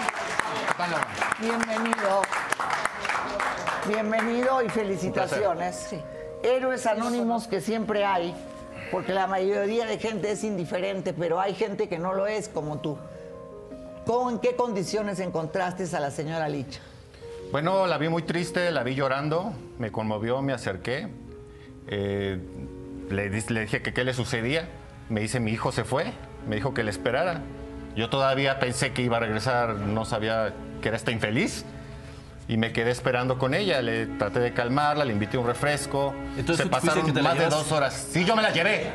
[1.38, 2.22] Bienvenido.
[3.86, 5.94] Bienvenido y felicitaciones.
[6.42, 8.34] Héroes anónimos que siempre hay,
[8.94, 12.78] porque la mayoría de gente es indiferente, pero hay gente que no lo es como
[12.78, 12.96] tú.
[14.06, 16.78] ¿Cómo, ¿En qué condiciones encontraste a la señora Licha?
[17.50, 21.08] Bueno, la vi muy triste, la vi llorando, me conmovió, me acerqué.
[21.88, 22.38] eh,
[23.10, 24.68] le, le dije que qué le sucedía.
[25.08, 26.12] Me dice, mi hijo se fue,
[26.48, 27.42] me dijo que le esperara.
[27.96, 31.64] Yo todavía pensé que iba a regresar, no sabía que era esta infeliz.
[32.46, 36.14] Y me quedé esperando con ella, le traté de calmarla, le invité un refresco.
[36.36, 38.08] Entonces Se tú pasaron que te más de dos horas.
[38.12, 38.92] Sí, yo me la llevé.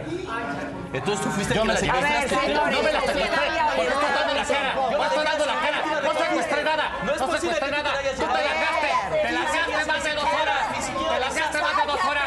[0.94, 2.00] Entonces tú fuiste Yo que me la llevé.
[2.00, 3.48] No me la secuestré.
[3.76, 4.76] ¿Por qué estás dando la cara?
[4.76, 5.82] ¿Por qué estás dando la cara?
[6.04, 6.92] No secuestré nada.
[7.04, 7.84] No es posible que tú nada.
[7.84, 8.90] te la hayas Tú te la gaste.
[9.22, 10.64] Te la gaste más de dos horas.
[11.10, 12.26] Te la gaste más de dos horas.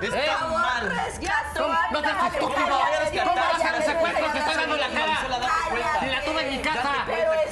[0.00, 0.92] Está mal.
[1.92, 2.78] No seas estúpido.
[3.24, 5.16] ¿Cómo va a ser el secuestro que estoy dando la cara?
[6.00, 6.92] Si la tuve en mi casa.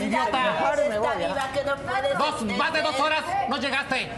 [0.00, 0.93] Idiota.
[2.18, 4.10] Dos, más de dos horas no llegaste.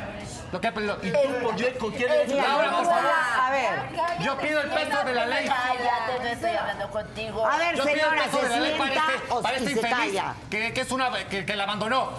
[0.52, 2.32] Lo que, lo- y tú, por yo, ¿con quién eres?
[2.32, 3.04] Laura, por favor.
[3.42, 4.24] A ver.
[4.24, 5.46] Yo pido el peso de la ley.
[5.48, 7.46] Cállate, no estoy hablando contigo.
[7.46, 9.42] A ver, Yo pido el señora, peso se de la ley para sienta este, o
[9.42, 10.34] para y este se infeliz calla.
[10.48, 12.10] que, que es una, que, que la abandonó.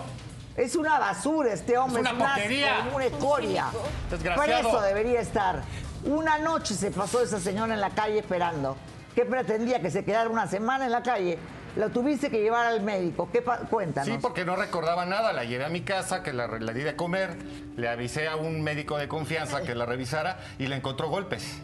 [0.57, 2.01] Es una basura este hombre.
[2.03, 2.73] Es una porquería.
[2.93, 3.65] Una escoria.
[4.11, 4.61] Desgraciado.
[4.71, 5.61] Por eso debería estar.
[6.03, 8.75] Una noche se pasó esa señora en la calle esperando.
[9.15, 9.79] ¿Qué pretendía?
[9.81, 11.39] ¿Que se quedara una semana en la calle?
[11.75, 13.29] La tuviste que llevar al médico.
[13.31, 14.07] ¿Qué Cuéntanos.
[14.07, 15.33] Sí, porque no recordaba nada.
[15.33, 17.35] La llevé a mi casa, que la, la di de comer,
[17.75, 21.61] le avisé a un médico de confianza que la revisara y le encontró golpes.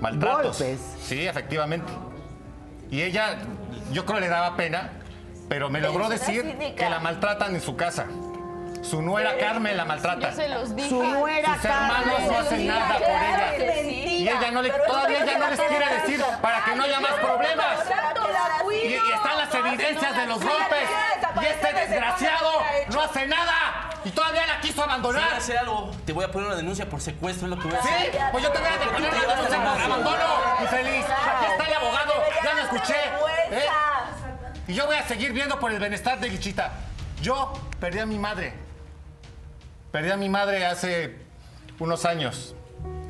[0.00, 0.58] Maltratos.
[0.58, 0.80] ¿Golpes?
[1.00, 1.92] Sí, efectivamente.
[2.90, 3.38] Y ella,
[3.92, 4.92] yo creo le daba pena,
[5.48, 8.06] pero me logró decir que la maltratan en su casa.
[8.88, 10.30] Su nuera Carmen la maltrata.
[10.30, 10.88] Yo se los dije.
[10.88, 12.32] Su nuera Sus hermanos Carmen.
[12.32, 13.82] no hacen nada por ella.
[13.92, 17.12] Y ella no le, todavía ella no les quiere decir para que no haya más
[17.14, 17.78] problemas.
[18.72, 20.88] Y, y están las evidencias de los golpes.
[21.42, 22.50] Y este desgraciado
[22.92, 23.90] no hace nada.
[24.04, 25.34] Y todavía la quiso Si abandonar.
[25.34, 27.82] hacer algo, te voy a poner una denuncia por secuestro, es lo que voy a
[27.82, 27.88] ¿Sí?
[27.88, 28.20] hacer.
[28.30, 30.24] Pues yo te voy a poner una denuncia por abandono,
[30.62, 31.04] infeliz.
[31.06, 32.12] Aquí está el abogado,
[32.44, 32.94] ya lo escuché.
[33.50, 33.66] ¿eh?
[34.68, 36.70] Y yo voy a seguir viendo por el bienestar de Lichita.
[37.20, 38.54] Yo perdí a mi madre.
[39.96, 41.14] Perdí a mi madre hace
[41.80, 42.54] unos años.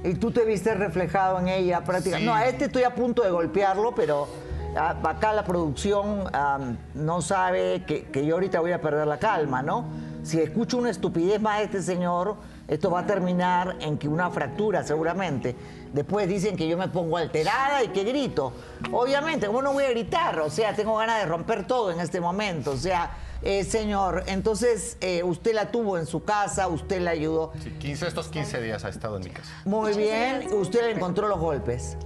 [0.04, 2.20] Y tú te viste reflejado en ella prácticamente.
[2.20, 2.24] Sí.
[2.24, 4.28] No, a este estoy a punto de golpearlo, pero
[4.76, 9.18] ah, acá la producción am, no sabe que, que yo ahorita voy a perder la
[9.18, 9.84] calma, ¿no?
[10.22, 12.36] Si escucho una estupidez más de este señor,
[12.68, 15.56] esto va a terminar en que una fractura seguramente.
[15.92, 18.52] Después dicen que yo me pongo alterada y que grito.
[18.92, 20.38] Obviamente, ¿cómo no voy a gritar?
[20.38, 22.70] O sea, tengo ganas de romper todo en este momento.
[22.70, 23.10] O sea,
[23.46, 27.52] eh, señor, entonces eh, usted la tuvo en su casa, usted la ayudó.
[27.62, 29.48] Sí, 15, estos 15 días ha estado en mi casa.
[29.64, 31.96] Muy bien, usted le encontró los golpes.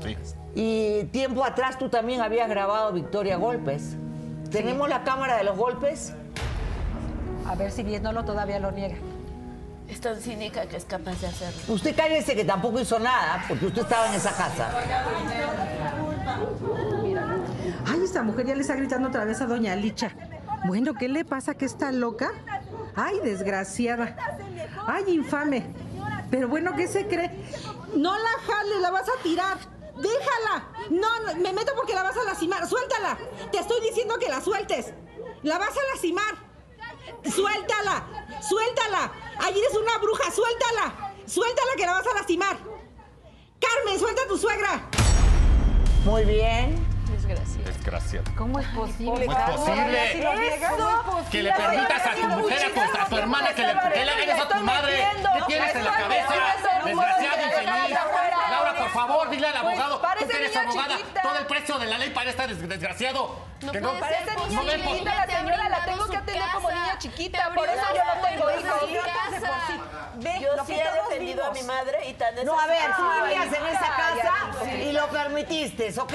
[0.00, 0.16] Sí.
[0.54, 3.96] Y tiempo atrás tú también habías grabado Victoria Golpes.
[4.52, 6.12] ¿Tenemos la cámara de los golpes?
[7.48, 8.96] A ver si viéndolo todavía lo niega.
[9.88, 11.74] Es tan cínica que es capaz de hacerlo.
[11.74, 14.70] Usted cállese que tampoco hizo nada, porque usted estaba en esa casa.
[17.88, 20.12] Ay, esta mujer ya le está gritando otra vez a doña Licha.
[20.66, 21.54] Bueno, ¿qué le pasa?
[21.54, 22.32] ¿Que está loca?
[22.94, 24.16] Ay, desgraciada.
[24.86, 25.66] Ay, infame.
[26.30, 27.30] Pero bueno, ¿qué se cree?
[27.94, 29.58] No la jales, la vas a tirar.
[29.96, 30.68] Déjala.
[30.90, 31.08] No,
[31.40, 32.66] me meto porque la vas a lastimar.
[32.66, 33.18] Suéltala.
[33.50, 34.92] Te estoy diciendo que la sueltes.
[35.42, 36.34] La vas a lastimar.
[37.24, 38.04] Suéltala.
[38.40, 39.12] Suéltala.
[39.38, 40.30] Ay, eres una bruja.
[40.30, 41.14] Suéltala.
[41.26, 42.56] Suéltala que la vas a lastimar.
[43.60, 44.80] Carmen, suelta a tu suegra.
[46.04, 46.89] Muy bien.
[47.84, 48.30] Desgraciado.
[48.36, 49.24] ¿Cómo es posible?
[49.26, 50.12] ¿Cómo es posible?
[51.30, 54.10] Que le permitas a tu mujer, a tu, a tu hermana, que le, que le
[54.10, 55.06] hagas a tu madre.
[55.38, 56.34] ¿Qué tienes en la cabeza?
[56.84, 57.98] Desgraciado, infeliz.
[58.50, 59.96] Laura, por favor, dile al abogado.
[59.96, 60.96] Tú parece que eres abogada.
[60.98, 61.22] chiquita.
[61.22, 63.36] Todo el precio de la ley para este des- desgraciado.
[63.62, 66.42] No que puede ser no niña ven por- chiquita, la señora la tengo que atender
[66.52, 68.90] como niña chiquita, por eso yo no tengo hijos.
[70.40, 73.66] Yo sí he defendido a mi madre y tan No, a ver, tú vivías en
[73.66, 74.34] esa casa
[74.74, 76.12] y lo permitiste, ¿ok?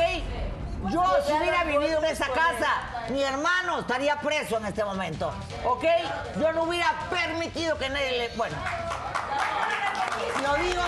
[0.92, 5.32] Yo, si hubiera vivido en esa casa, mi hermano estaría preso en este momento,
[5.66, 5.84] ¿ok?
[6.40, 8.30] Yo no hubiera permitido que nadie le...
[8.36, 8.56] Bueno,
[10.44, 10.82] lo digo...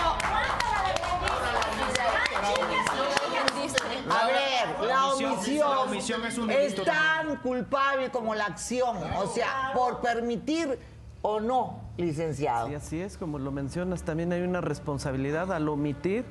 [4.10, 9.26] A ver, la omisión, La omisión es un delito tan culpable como la acción, o
[9.26, 10.78] sea, por permitir
[11.22, 12.68] o no, licenciado.
[12.68, 16.24] Sí, así es, como lo mencionas, también hay una responsabilidad al omitir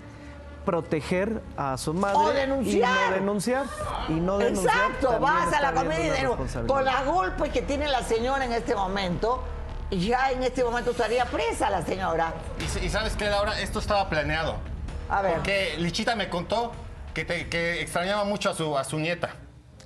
[0.67, 2.91] proteger a su madre O denunciar.
[2.91, 3.65] y no denunciar
[4.09, 6.25] y no denunciar Exacto, vas a la comedia y
[6.67, 9.41] con los golpes que tiene la señora en este momento,
[9.89, 12.33] ya en este momento estaría presa la señora.
[12.83, 14.57] Y, sabes qué, Laura, esto estaba planeado.
[15.09, 15.35] A ver.
[15.35, 16.73] Porque Lichita me contó
[17.13, 19.29] que, te- que extrañaba mucho a su, a su nieta.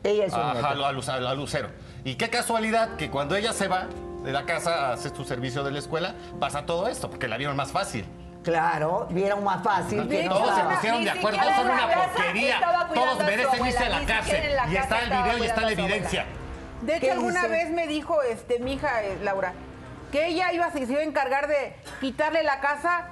[0.03, 0.67] Ella es su Ajá, nieta.
[0.69, 1.69] A, a a Lucero.
[2.03, 3.85] Y qué casualidad que cuando ella se va
[4.23, 7.37] de la casa a hacer su servicio de la escuela, pasa todo esto, porque la
[7.37, 8.07] vieron más fácil.
[8.43, 10.33] Claro, vieron más fácil que no.
[10.33, 10.75] Todos se estaba.
[10.75, 12.59] pusieron de acuerdo, todos son una porquería.
[12.93, 14.51] Todos merecen irse a la cárcel.
[14.71, 16.25] Y está el video y está la evidencia.
[16.81, 17.51] De ¿Qué hecho, alguna dice?
[17.51, 19.53] vez me dijo este, mi hija, eh, Laura,
[20.11, 23.09] que ella iba, a- se iba a encargar de quitarle la casa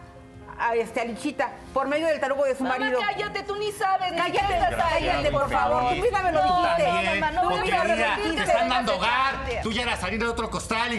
[0.60, 3.00] a, este, a Lichita por medio del tarugo de su Mamá, marido.
[3.00, 4.12] cállate, tú ni sabes.
[4.12, 5.90] ni Cállate, cállate, por favor.
[5.94, 7.32] Tú misma me lo dijiste.
[7.32, 9.36] no permitiste, Te están dando hogar.
[9.64, 10.98] Tú ya eras salir de otro costal y,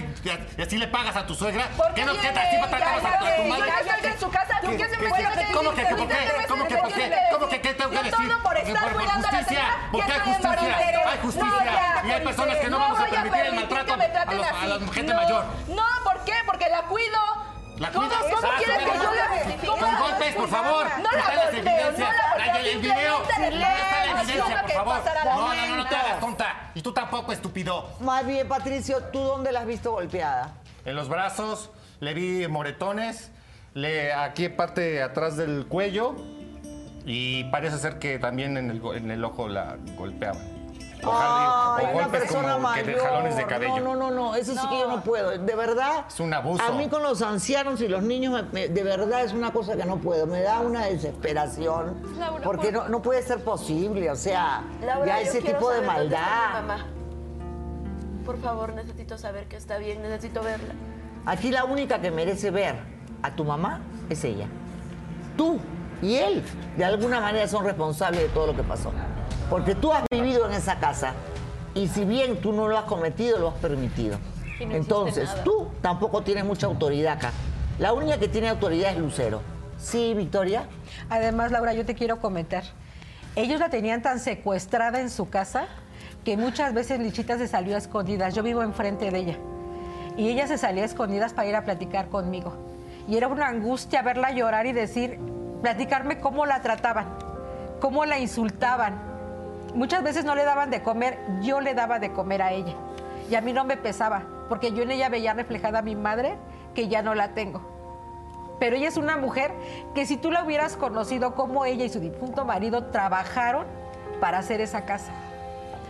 [0.56, 1.68] y así le pagas a tu suegra.
[1.76, 2.32] ¿Por ¿Qué no así ella?
[2.32, 3.64] tratabas a tu- a tu Cállate, madre?
[3.78, 5.82] yo ya estoy en su casa, ¿tú qué se me ¿Qué- tienes que ¿Cómo que,
[5.86, 6.16] por qué?
[6.16, 7.12] ¿Qué me ¿Cómo que, por qué?
[7.32, 8.32] ¿Cómo que qué tengo que decir?
[8.42, 12.20] por estar Por cuidando a la justicia, señora, porque ya hay justicia, hay Y hay
[12.24, 13.96] personas que no vamos a voy a permitir el maltrato a
[14.34, 14.66] los- a así.
[14.86, 15.44] la gente mayor.
[15.68, 16.34] No, ¿por qué?
[16.46, 17.18] Porque la cuido.
[17.80, 18.08] ¿La ¿Cómo?
[18.10, 19.98] ¿Cómo quieres que yo Con ¿Cómo?
[19.98, 20.86] golpes, por favor.
[20.98, 23.24] No la golpeo, no la el video.
[23.24, 25.00] simplemente le ¿Dónde está la evidencia, por favor?
[25.02, 26.70] la No, no, no, no te hagas tonta.
[26.74, 27.88] Y tú tampoco, estúpido.
[28.00, 30.52] Más bien, Patricio, ¿tú dónde la has visto golpeada?
[30.84, 31.70] En los brazos,
[32.00, 33.30] le vi moretones,
[33.72, 36.16] le, aquí parte atrás del cuello
[37.06, 40.59] y parece ser que también en el, en el ojo la golpeaban.
[41.04, 43.06] Ay, o una persona como que de mayor.
[43.06, 43.80] jalones de cabello.
[43.80, 45.30] No, no, no, no, eso sí que yo no puedo.
[45.38, 46.04] De verdad.
[46.08, 46.62] Es un abuso.
[46.62, 49.76] A mí con los ancianos y los niños, me- me- de verdad es una cosa
[49.76, 50.26] que no puedo.
[50.26, 52.02] Me da una desesperación.
[52.18, 54.10] Laura, porque por- no, no puede ser posible.
[54.10, 56.52] O sea, Laura, ya ese tipo de maldad.
[56.54, 56.86] mamá.
[58.24, 60.74] Por favor, necesito saber que está bien, necesito verla.
[61.26, 62.76] Aquí la única que merece ver
[63.22, 64.46] a tu mamá es ella.
[65.36, 65.58] Tú
[66.02, 66.42] y él,
[66.76, 68.92] de alguna manera, son responsables de todo lo que pasó.
[69.50, 71.12] Porque tú has vivido en esa casa
[71.74, 74.18] y si bien tú no lo has cometido, lo has permitido.
[74.60, 77.32] No Entonces, tú tampoco tienes mucha autoridad acá.
[77.78, 79.40] La única que tiene autoridad es Lucero.
[79.78, 80.64] Sí, Victoria.
[81.08, 82.62] Además, Laura, yo te quiero comentar.
[83.34, 85.66] Ellos la tenían tan secuestrada en su casa
[86.24, 88.34] que muchas veces Lichita se salió a escondidas.
[88.34, 89.38] Yo vivo enfrente de ella.
[90.16, 92.54] Y ella se salía a escondidas para ir a platicar conmigo.
[93.08, 95.18] Y era una angustia verla llorar y decir,
[95.62, 97.06] platicarme cómo la trataban,
[97.80, 99.09] cómo la insultaban.
[99.74, 102.74] Muchas veces no le daban de comer, yo le daba de comer a ella.
[103.30, 106.36] Y a mí no me pesaba, porque yo en ella veía reflejada a mi madre,
[106.74, 107.60] que ya no la tengo.
[108.58, 109.52] Pero ella es una mujer
[109.94, 113.66] que si tú la hubieras conocido como ella y su difunto marido trabajaron
[114.20, 115.12] para hacer esa casa,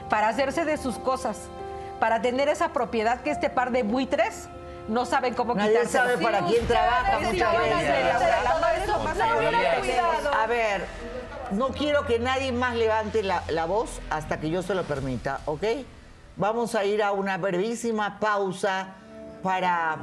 [0.09, 1.48] para hacerse de sus cosas,
[1.98, 4.48] para tener esa propiedad que este par de buitres
[4.89, 6.05] no saben cómo Nadie quitársela.
[6.05, 7.94] sabe para quién trabaja muchas veces.
[10.32, 10.85] A ver,
[11.52, 15.40] no quiero que nadie más levante la, la voz hasta que yo se lo permita,
[15.47, 15.64] ¿ok?
[16.36, 18.94] Vamos a ir a una brevísima pausa
[19.43, 19.97] para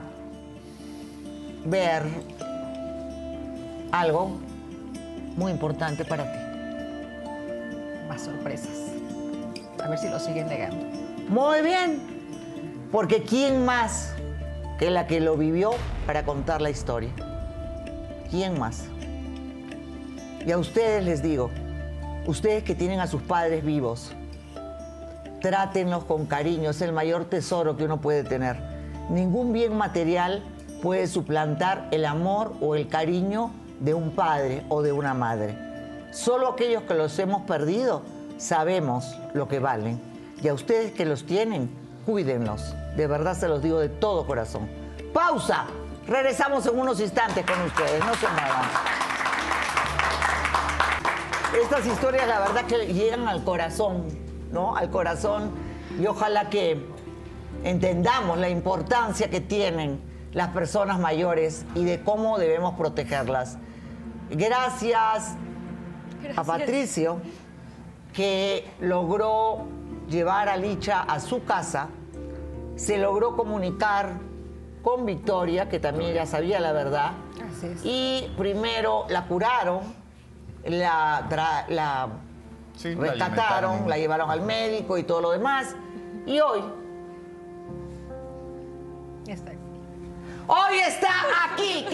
[1.65, 2.03] ver
[3.91, 4.37] algo
[5.35, 6.39] muy importante para ti.
[8.07, 8.91] Más sorpresas.
[9.83, 10.85] A ver si lo siguen negando.
[11.29, 12.01] Muy bien,
[12.91, 14.13] porque ¿quién más
[14.79, 15.71] que la que lo vivió
[16.05, 17.11] para contar la historia?
[18.29, 18.85] ¿Quién más?
[20.47, 21.51] Y a ustedes les digo,
[22.25, 24.13] ustedes que tienen a sus padres vivos,
[25.41, 28.55] trátenlos con cariño, es el mayor tesoro que uno puede tener.
[29.09, 30.41] Ningún bien material
[30.81, 33.51] puede suplantar el amor o el cariño
[33.81, 35.53] de un padre o de una madre.
[36.13, 38.03] Solo aquellos que los hemos perdido
[38.37, 39.99] sabemos lo que valen.
[40.41, 41.69] Y a ustedes que los tienen,
[42.05, 42.73] cuídenlos.
[42.95, 44.69] De verdad se los digo de todo corazón.
[45.13, 45.65] Pausa.
[46.07, 47.99] Regresamos en unos instantes con ustedes.
[47.99, 49.16] No se muevan.
[51.61, 54.05] Estas historias, la verdad, que llegan al corazón,
[54.51, 54.75] ¿no?
[54.75, 55.51] Al corazón.
[55.99, 56.85] Y ojalá que
[57.63, 59.99] entendamos la importancia que tienen
[60.33, 63.57] las personas mayores y de cómo debemos protegerlas.
[64.29, 65.35] Gracias,
[66.35, 67.21] a Patricio,
[68.13, 69.65] que logró
[70.09, 71.87] llevar a Licha a su casa,
[72.75, 74.19] se logró comunicar
[74.83, 77.11] con Victoria, que también ya sabía la verdad,
[77.55, 77.79] Así es.
[77.83, 79.79] y primero la curaron,
[80.67, 82.07] la, tra- la
[82.95, 85.75] rescataron, la llevaron al médico y todo lo demás,
[86.25, 86.63] y hoy,
[89.27, 89.51] está.
[90.47, 91.09] hoy está
[91.51, 91.86] aquí,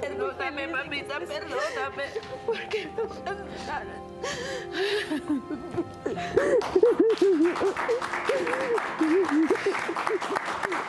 [0.00, 2.04] Perdóname, mamita, perdóname.
[2.46, 4.00] ¿Por qué me abandonaron?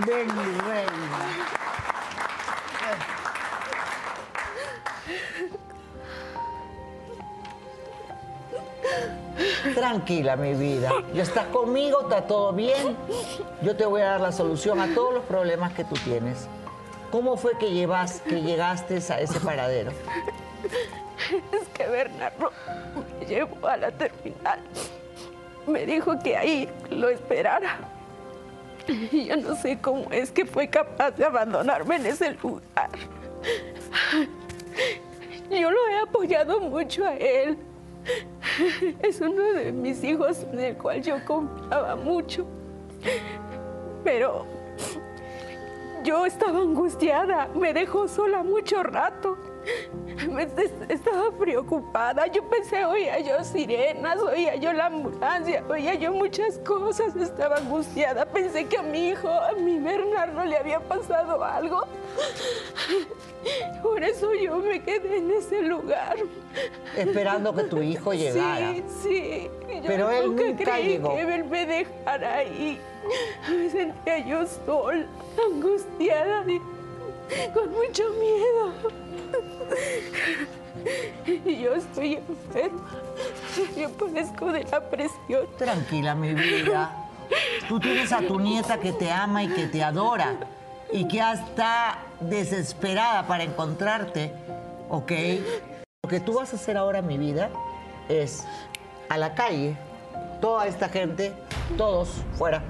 [0.05, 1.51] Ven, mi reina.
[9.75, 10.91] Tranquila, mi vida.
[11.13, 12.97] Ya estás conmigo, está todo bien.
[13.61, 16.47] Yo te voy a dar la solución a todos los problemas que tú tienes.
[17.11, 19.91] ¿Cómo fue que, llevas, que llegaste a ese paradero?
[21.51, 22.51] Es que Bernardo
[23.19, 24.59] me llevó a la terminal.
[25.67, 27.79] Me dijo que ahí lo esperara.
[28.87, 32.89] Y yo no sé cómo es que fue capaz de abandonarme en ese lugar.
[35.49, 37.57] Yo lo he apoyado mucho a él.
[39.03, 42.45] Es uno de mis hijos en el cual yo confiaba mucho.
[44.03, 44.45] Pero
[46.03, 49.37] yo estaba angustiada, me dejó sola mucho rato.
[50.89, 52.27] Estaba preocupada.
[52.27, 57.15] Yo pensé, oía yo sirenas, oía yo la ambulancia, oía yo muchas cosas.
[57.15, 58.25] Estaba angustiada.
[58.25, 61.85] Pensé que a mi hijo, a mi Bernardo, le había pasado algo.
[63.83, 66.15] Por eso yo me quedé en ese lugar.
[66.95, 68.73] Esperando que tu hijo llegara.
[68.73, 69.49] Sí, sí.
[69.75, 71.15] Yo Pero él nunca nunca creí llegó.
[71.15, 72.79] que él me dejara ahí.
[73.49, 75.05] Me sentía yo sola,
[75.51, 76.43] angustiada,
[77.53, 78.73] con mucho miedo.
[81.45, 82.89] Yo estoy enferma.
[83.77, 85.47] Yo padezco de la presión.
[85.57, 86.95] Tranquila, mi vida.
[87.67, 90.35] Tú tienes a tu nieta que te ama y que te adora
[90.91, 94.33] y que está desesperada para encontrarte,
[94.89, 95.11] ¿ok?
[96.03, 97.49] Lo que tú vas a hacer ahora, mi vida,
[98.09, 98.43] es
[99.09, 99.77] a la calle,
[100.41, 101.33] toda esta gente,
[101.77, 102.61] todos fuera.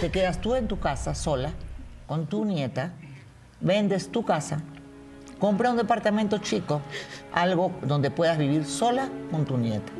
[0.00, 1.52] Te quedas tú en tu casa sola,
[2.06, 2.92] con tu nieta,
[3.60, 4.60] vendes tu casa,
[5.38, 6.80] compra un departamento chico,
[7.32, 9.92] algo donde puedas vivir sola con tu nieta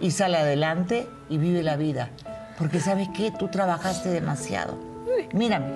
[0.00, 2.10] y sale adelante y vive la vida.
[2.58, 4.74] Porque sabes qué, tú trabajaste demasiado.
[5.32, 5.72] Mírame,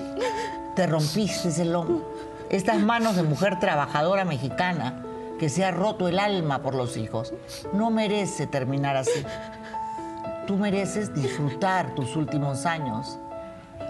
[0.76, 2.02] te rompiste el lomo.
[2.50, 5.02] Estas manos de mujer trabajadora mexicana
[5.38, 7.32] que se ha roto el alma por los hijos,
[7.72, 9.24] no merece terminar así.
[10.46, 13.18] Tú mereces disfrutar tus últimos años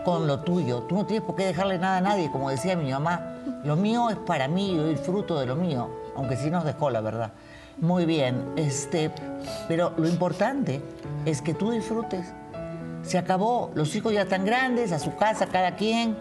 [0.05, 0.83] con lo tuyo.
[0.83, 3.30] Tú no tienes por qué dejarle nada a nadie, como decía mi mamá.
[3.65, 7.01] Lo mío es para mí, yo disfruto de lo mío, aunque sí nos dejó, la
[7.01, 7.33] verdad.
[7.79, 9.11] Muy bien, este,
[9.69, 10.81] pero lo importante
[11.25, 12.33] es que tú disfrutes.
[13.03, 13.71] Se acabó.
[13.75, 16.17] Los hijos ya están grandes, a su casa, cada quien.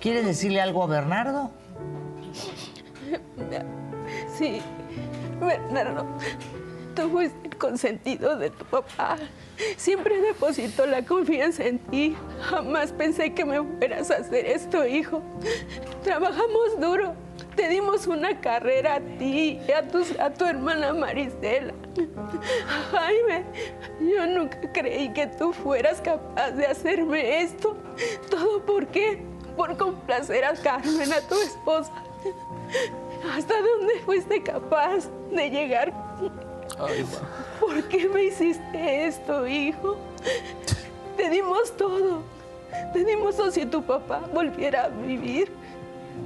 [0.00, 1.50] ¿Quieres decirle algo a Bernardo?
[4.36, 4.60] Sí,
[5.40, 6.06] Bernardo,
[6.98, 9.16] tú fuiste el consentido de tu papá.
[9.76, 12.16] Siempre depositó la confianza en ti.
[12.42, 15.22] Jamás pensé que me fueras a hacer esto, hijo.
[16.02, 17.14] Trabajamos duro.
[17.54, 21.74] Te dimos una carrera a ti y a tu, a tu hermana Marisela.
[22.92, 23.44] Jaime,
[24.00, 27.76] yo nunca creí que tú fueras capaz de hacerme esto.
[28.30, 29.20] ¿Todo por qué?
[29.56, 31.92] Por complacer a Carmen, a tu esposa.
[33.36, 35.92] ¿Hasta dónde fuiste capaz de llegar?
[37.60, 39.96] ¿Por qué me hiciste esto, hijo?
[41.16, 42.22] Te dimos todo.
[42.92, 45.50] Te dimos todo si tu papá volviera a vivir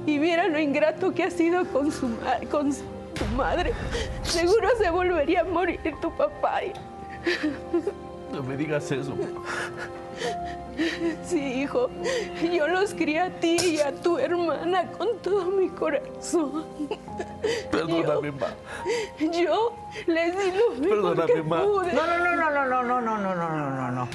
[0.05, 2.09] y viera lo ingrato que ha sido con su,
[2.51, 3.73] con su- tu madre.
[4.23, 6.61] Seguro se volvería a morir tu papá.
[8.33, 9.13] No me digas eso.
[11.23, 11.89] Sí, hijo.
[12.41, 16.65] Yo los crié a ti y a tu hermana con todo mi corazón.
[17.71, 18.47] Perdóname, ma.
[19.19, 19.75] Yo
[20.07, 21.61] les di lo mejor Perdóname, que ma.
[21.63, 21.93] pude.
[21.93, 24.07] No, no, no, no, no, no, no, no, no, no, no, no, no.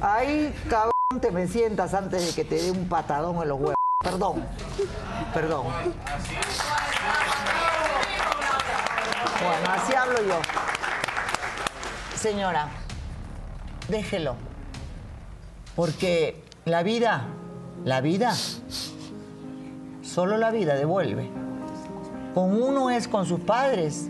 [0.00, 3.74] Ahí, cabrón, te me sientas antes de que te dé un patadón en los huevos.
[4.02, 4.44] Perdón,
[5.32, 5.66] perdón.
[9.42, 10.40] Bueno, así hablo yo.
[12.16, 12.68] Señora,
[13.92, 14.34] déjelo.
[15.76, 17.26] Porque la vida,
[17.84, 18.34] la vida,
[20.02, 21.30] solo la vida devuelve.
[22.34, 24.08] Con uno es con sus padres,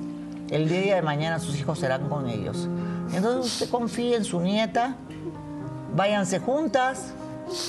[0.50, 2.68] el día de mañana sus hijos serán con ellos.
[3.12, 4.96] Entonces usted confíe en su nieta,
[5.94, 7.12] váyanse juntas.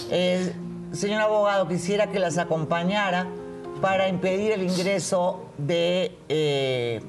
[0.09, 0.53] Eh,
[0.93, 3.27] señor abogado, quisiera que las acompañara
[3.81, 7.01] para impedir el ingreso de eh,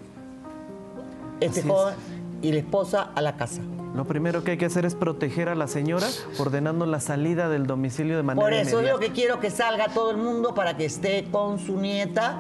[1.40, 1.66] este es.
[1.66, 1.94] joven
[2.42, 3.60] y la esposa a la casa.
[3.94, 6.06] Lo primero que hay que hacer es proteger a la señora
[6.38, 8.92] ordenando la salida del domicilio de manera Por eso es inmediata.
[8.94, 12.38] lo que quiero que salga todo el mundo para que esté con su nieta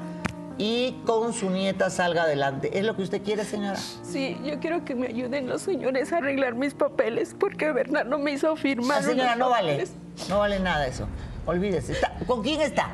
[0.58, 2.76] y con su nieta salga adelante.
[2.78, 3.76] ¿Es lo que usted quiere, señora?
[3.76, 8.32] Sí, yo quiero que me ayuden los señores a arreglar mis papeles porque Bernardo me
[8.32, 8.98] hizo firmar.
[8.98, 9.72] Ah, señora, no vale.
[9.72, 9.92] papeles.
[10.28, 11.06] No vale nada eso.
[11.46, 11.92] Olvídese.
[11.92, 12.90] Está- ¿Con quién está?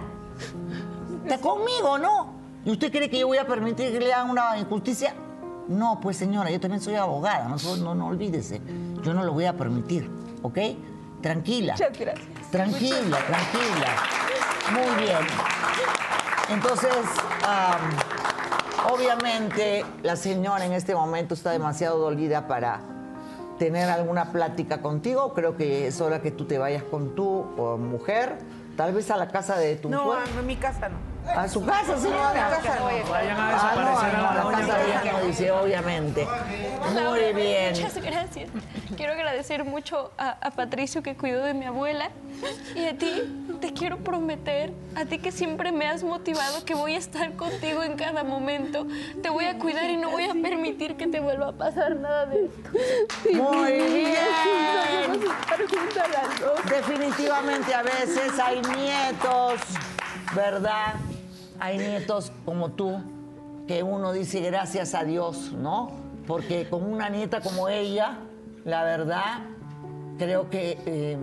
[1.24, 2.34] Está conmigo, ¿no?
[2.64, 5.14] ¿Y usted cree que yo voy a permitir que le hagan una injusticia?
[5.70, 7.48] No, pues señora, yo también soy abogada.
[7.48, 8.60] No, no, no olvídese.
[9.02, 10.10] Yo no lo voy a permitir,
[10.42, 10.58] ¿ok?
[11.22, 11.74] Tranquila.
[11.74, 12.26] Muchas gracias.
[12.50, 13.88] Tranquila, tranquila.
[14.72, 15.18] Muy bien.
[16.48, 16.90] Entonces,
[17.46, 22.80] am, obviamente la señora en este momento está demasiado dolida para
[23.58, 25.34] tener alguna plática contigo.
[25.34, 28.38] Creo que es hora que tú te vayas con tu o, mujer,
[28.76, 30.96] tal vez a la casa de tu No, a- mi casa no.
[31.28, 32.18] A su casa, señora.
[32.22, 33.10] No, a mi casa no.
[33.10, 34.66] Vayan a Ah, desaparecer no, a no, la doña
[35.02, 36.26] casa no dice, obviamente.
[36.94, 37.72] Muy bien.
[37.74, 38.50] Muchas gracias.
[38.96, 42.10] Quiero agradecer mucho a, a Patricio que cuidó de mi abuela
[42.74, 46.94] y a ti te quiero prometer, a ti que siempre me has motivado que voy
[46.94, 48.86] a estar contigo en cada momento.
[49.22, 52.26] Te voy a cuidar y no voy a permitir que te vuelva a pasar nada
[52.26, 52.70] de esto.
[53.34, 54.14] Muy bien.
[55.08, 56.60] Vamos a estar juntas las dos.
[56.68, 59.60] Definitivamente a veces hay nietos,
[60.34, 60.94] ¿verdad?
[61.58, 63.02] Hay nietos como tú,
[63.66, 65.90] que uno dice gracias a Dios, ¿no?
[66.26, 68.18] Porque con una nieta como ella,
[68.64, 69.40] la verdad,
[70.18, 71.18] creo que eh,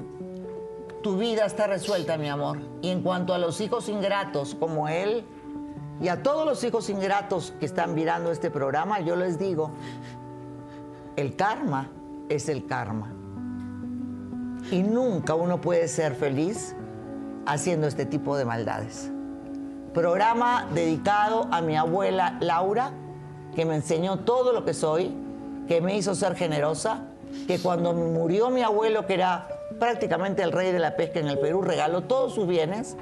[1.02, 2.60] tu vida está resuelta, mi amor.
[2.82, 5.26] Y en cuanto a los hijos ingratos como él,
[6.00, 9.72] y a todos los hijos ingratos que están mirando este programa, yo les digo,
[11.16, 11.90] el karma
[12.30, 13.14] es el karma.
[14.72, 16.76] Y nunca uno puede ser feliz
[17.48, 19.10] haciendo este tipo de maldades.
[19.94, 22.92] Programa dedicado a mi abuela Laura,
[23.56, 25.16] que me enseñó todo lo que soy,
[25.68, 27.02] que me hizo ser generosa,
[27.48, 29.48] que cuando murió mi abuelo, que era
[29.80, 32.96] prácticamente el rey de la pesca en el Perú, regaló todos sus bienes,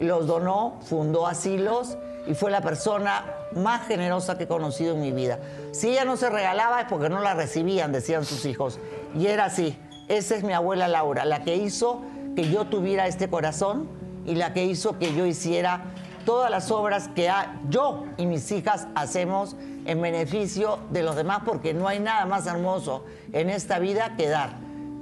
[0.00, 1.96] los donó, fundó asilos
[2.26, 5.38] y fue la persona más generosa que he conocido en mi vida.
[5.72, 8.78] Si ella no se regalaba es porque no la recibían, decían sus hijos.
[9.14, 9.78] Y era así.
[10.08, 12.02] Esa es mi abuela Laura, la que hizo
[12.34, 13.88] que yo tuviera este corazón
[14.26, 15.84] y la que hizo que yo hiciera
[16.24, 17.30] todas las obras que
[17.68, 22.46] yo y mis hijas hacemos en beneficio de los demás, porque no hay nada más
[22.46, 24.50] hermoso en esta vida que dar.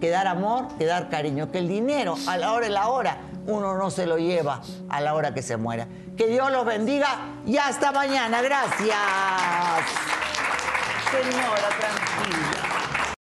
[0.00, 1.52] Que dar amor, que dar cariño.
[1.52, 5.00] Que el dinero a la hora y la hora uno no se lo lleva a
[5.00, 5.86] la hora que se muera.
[6.16, 7.08] Que Dios los bendiga
[7.46, 8.42] y hasta mañana.
[8.42, 8.98] Gracias.
[11.10, 12.71] Señora, tranquila.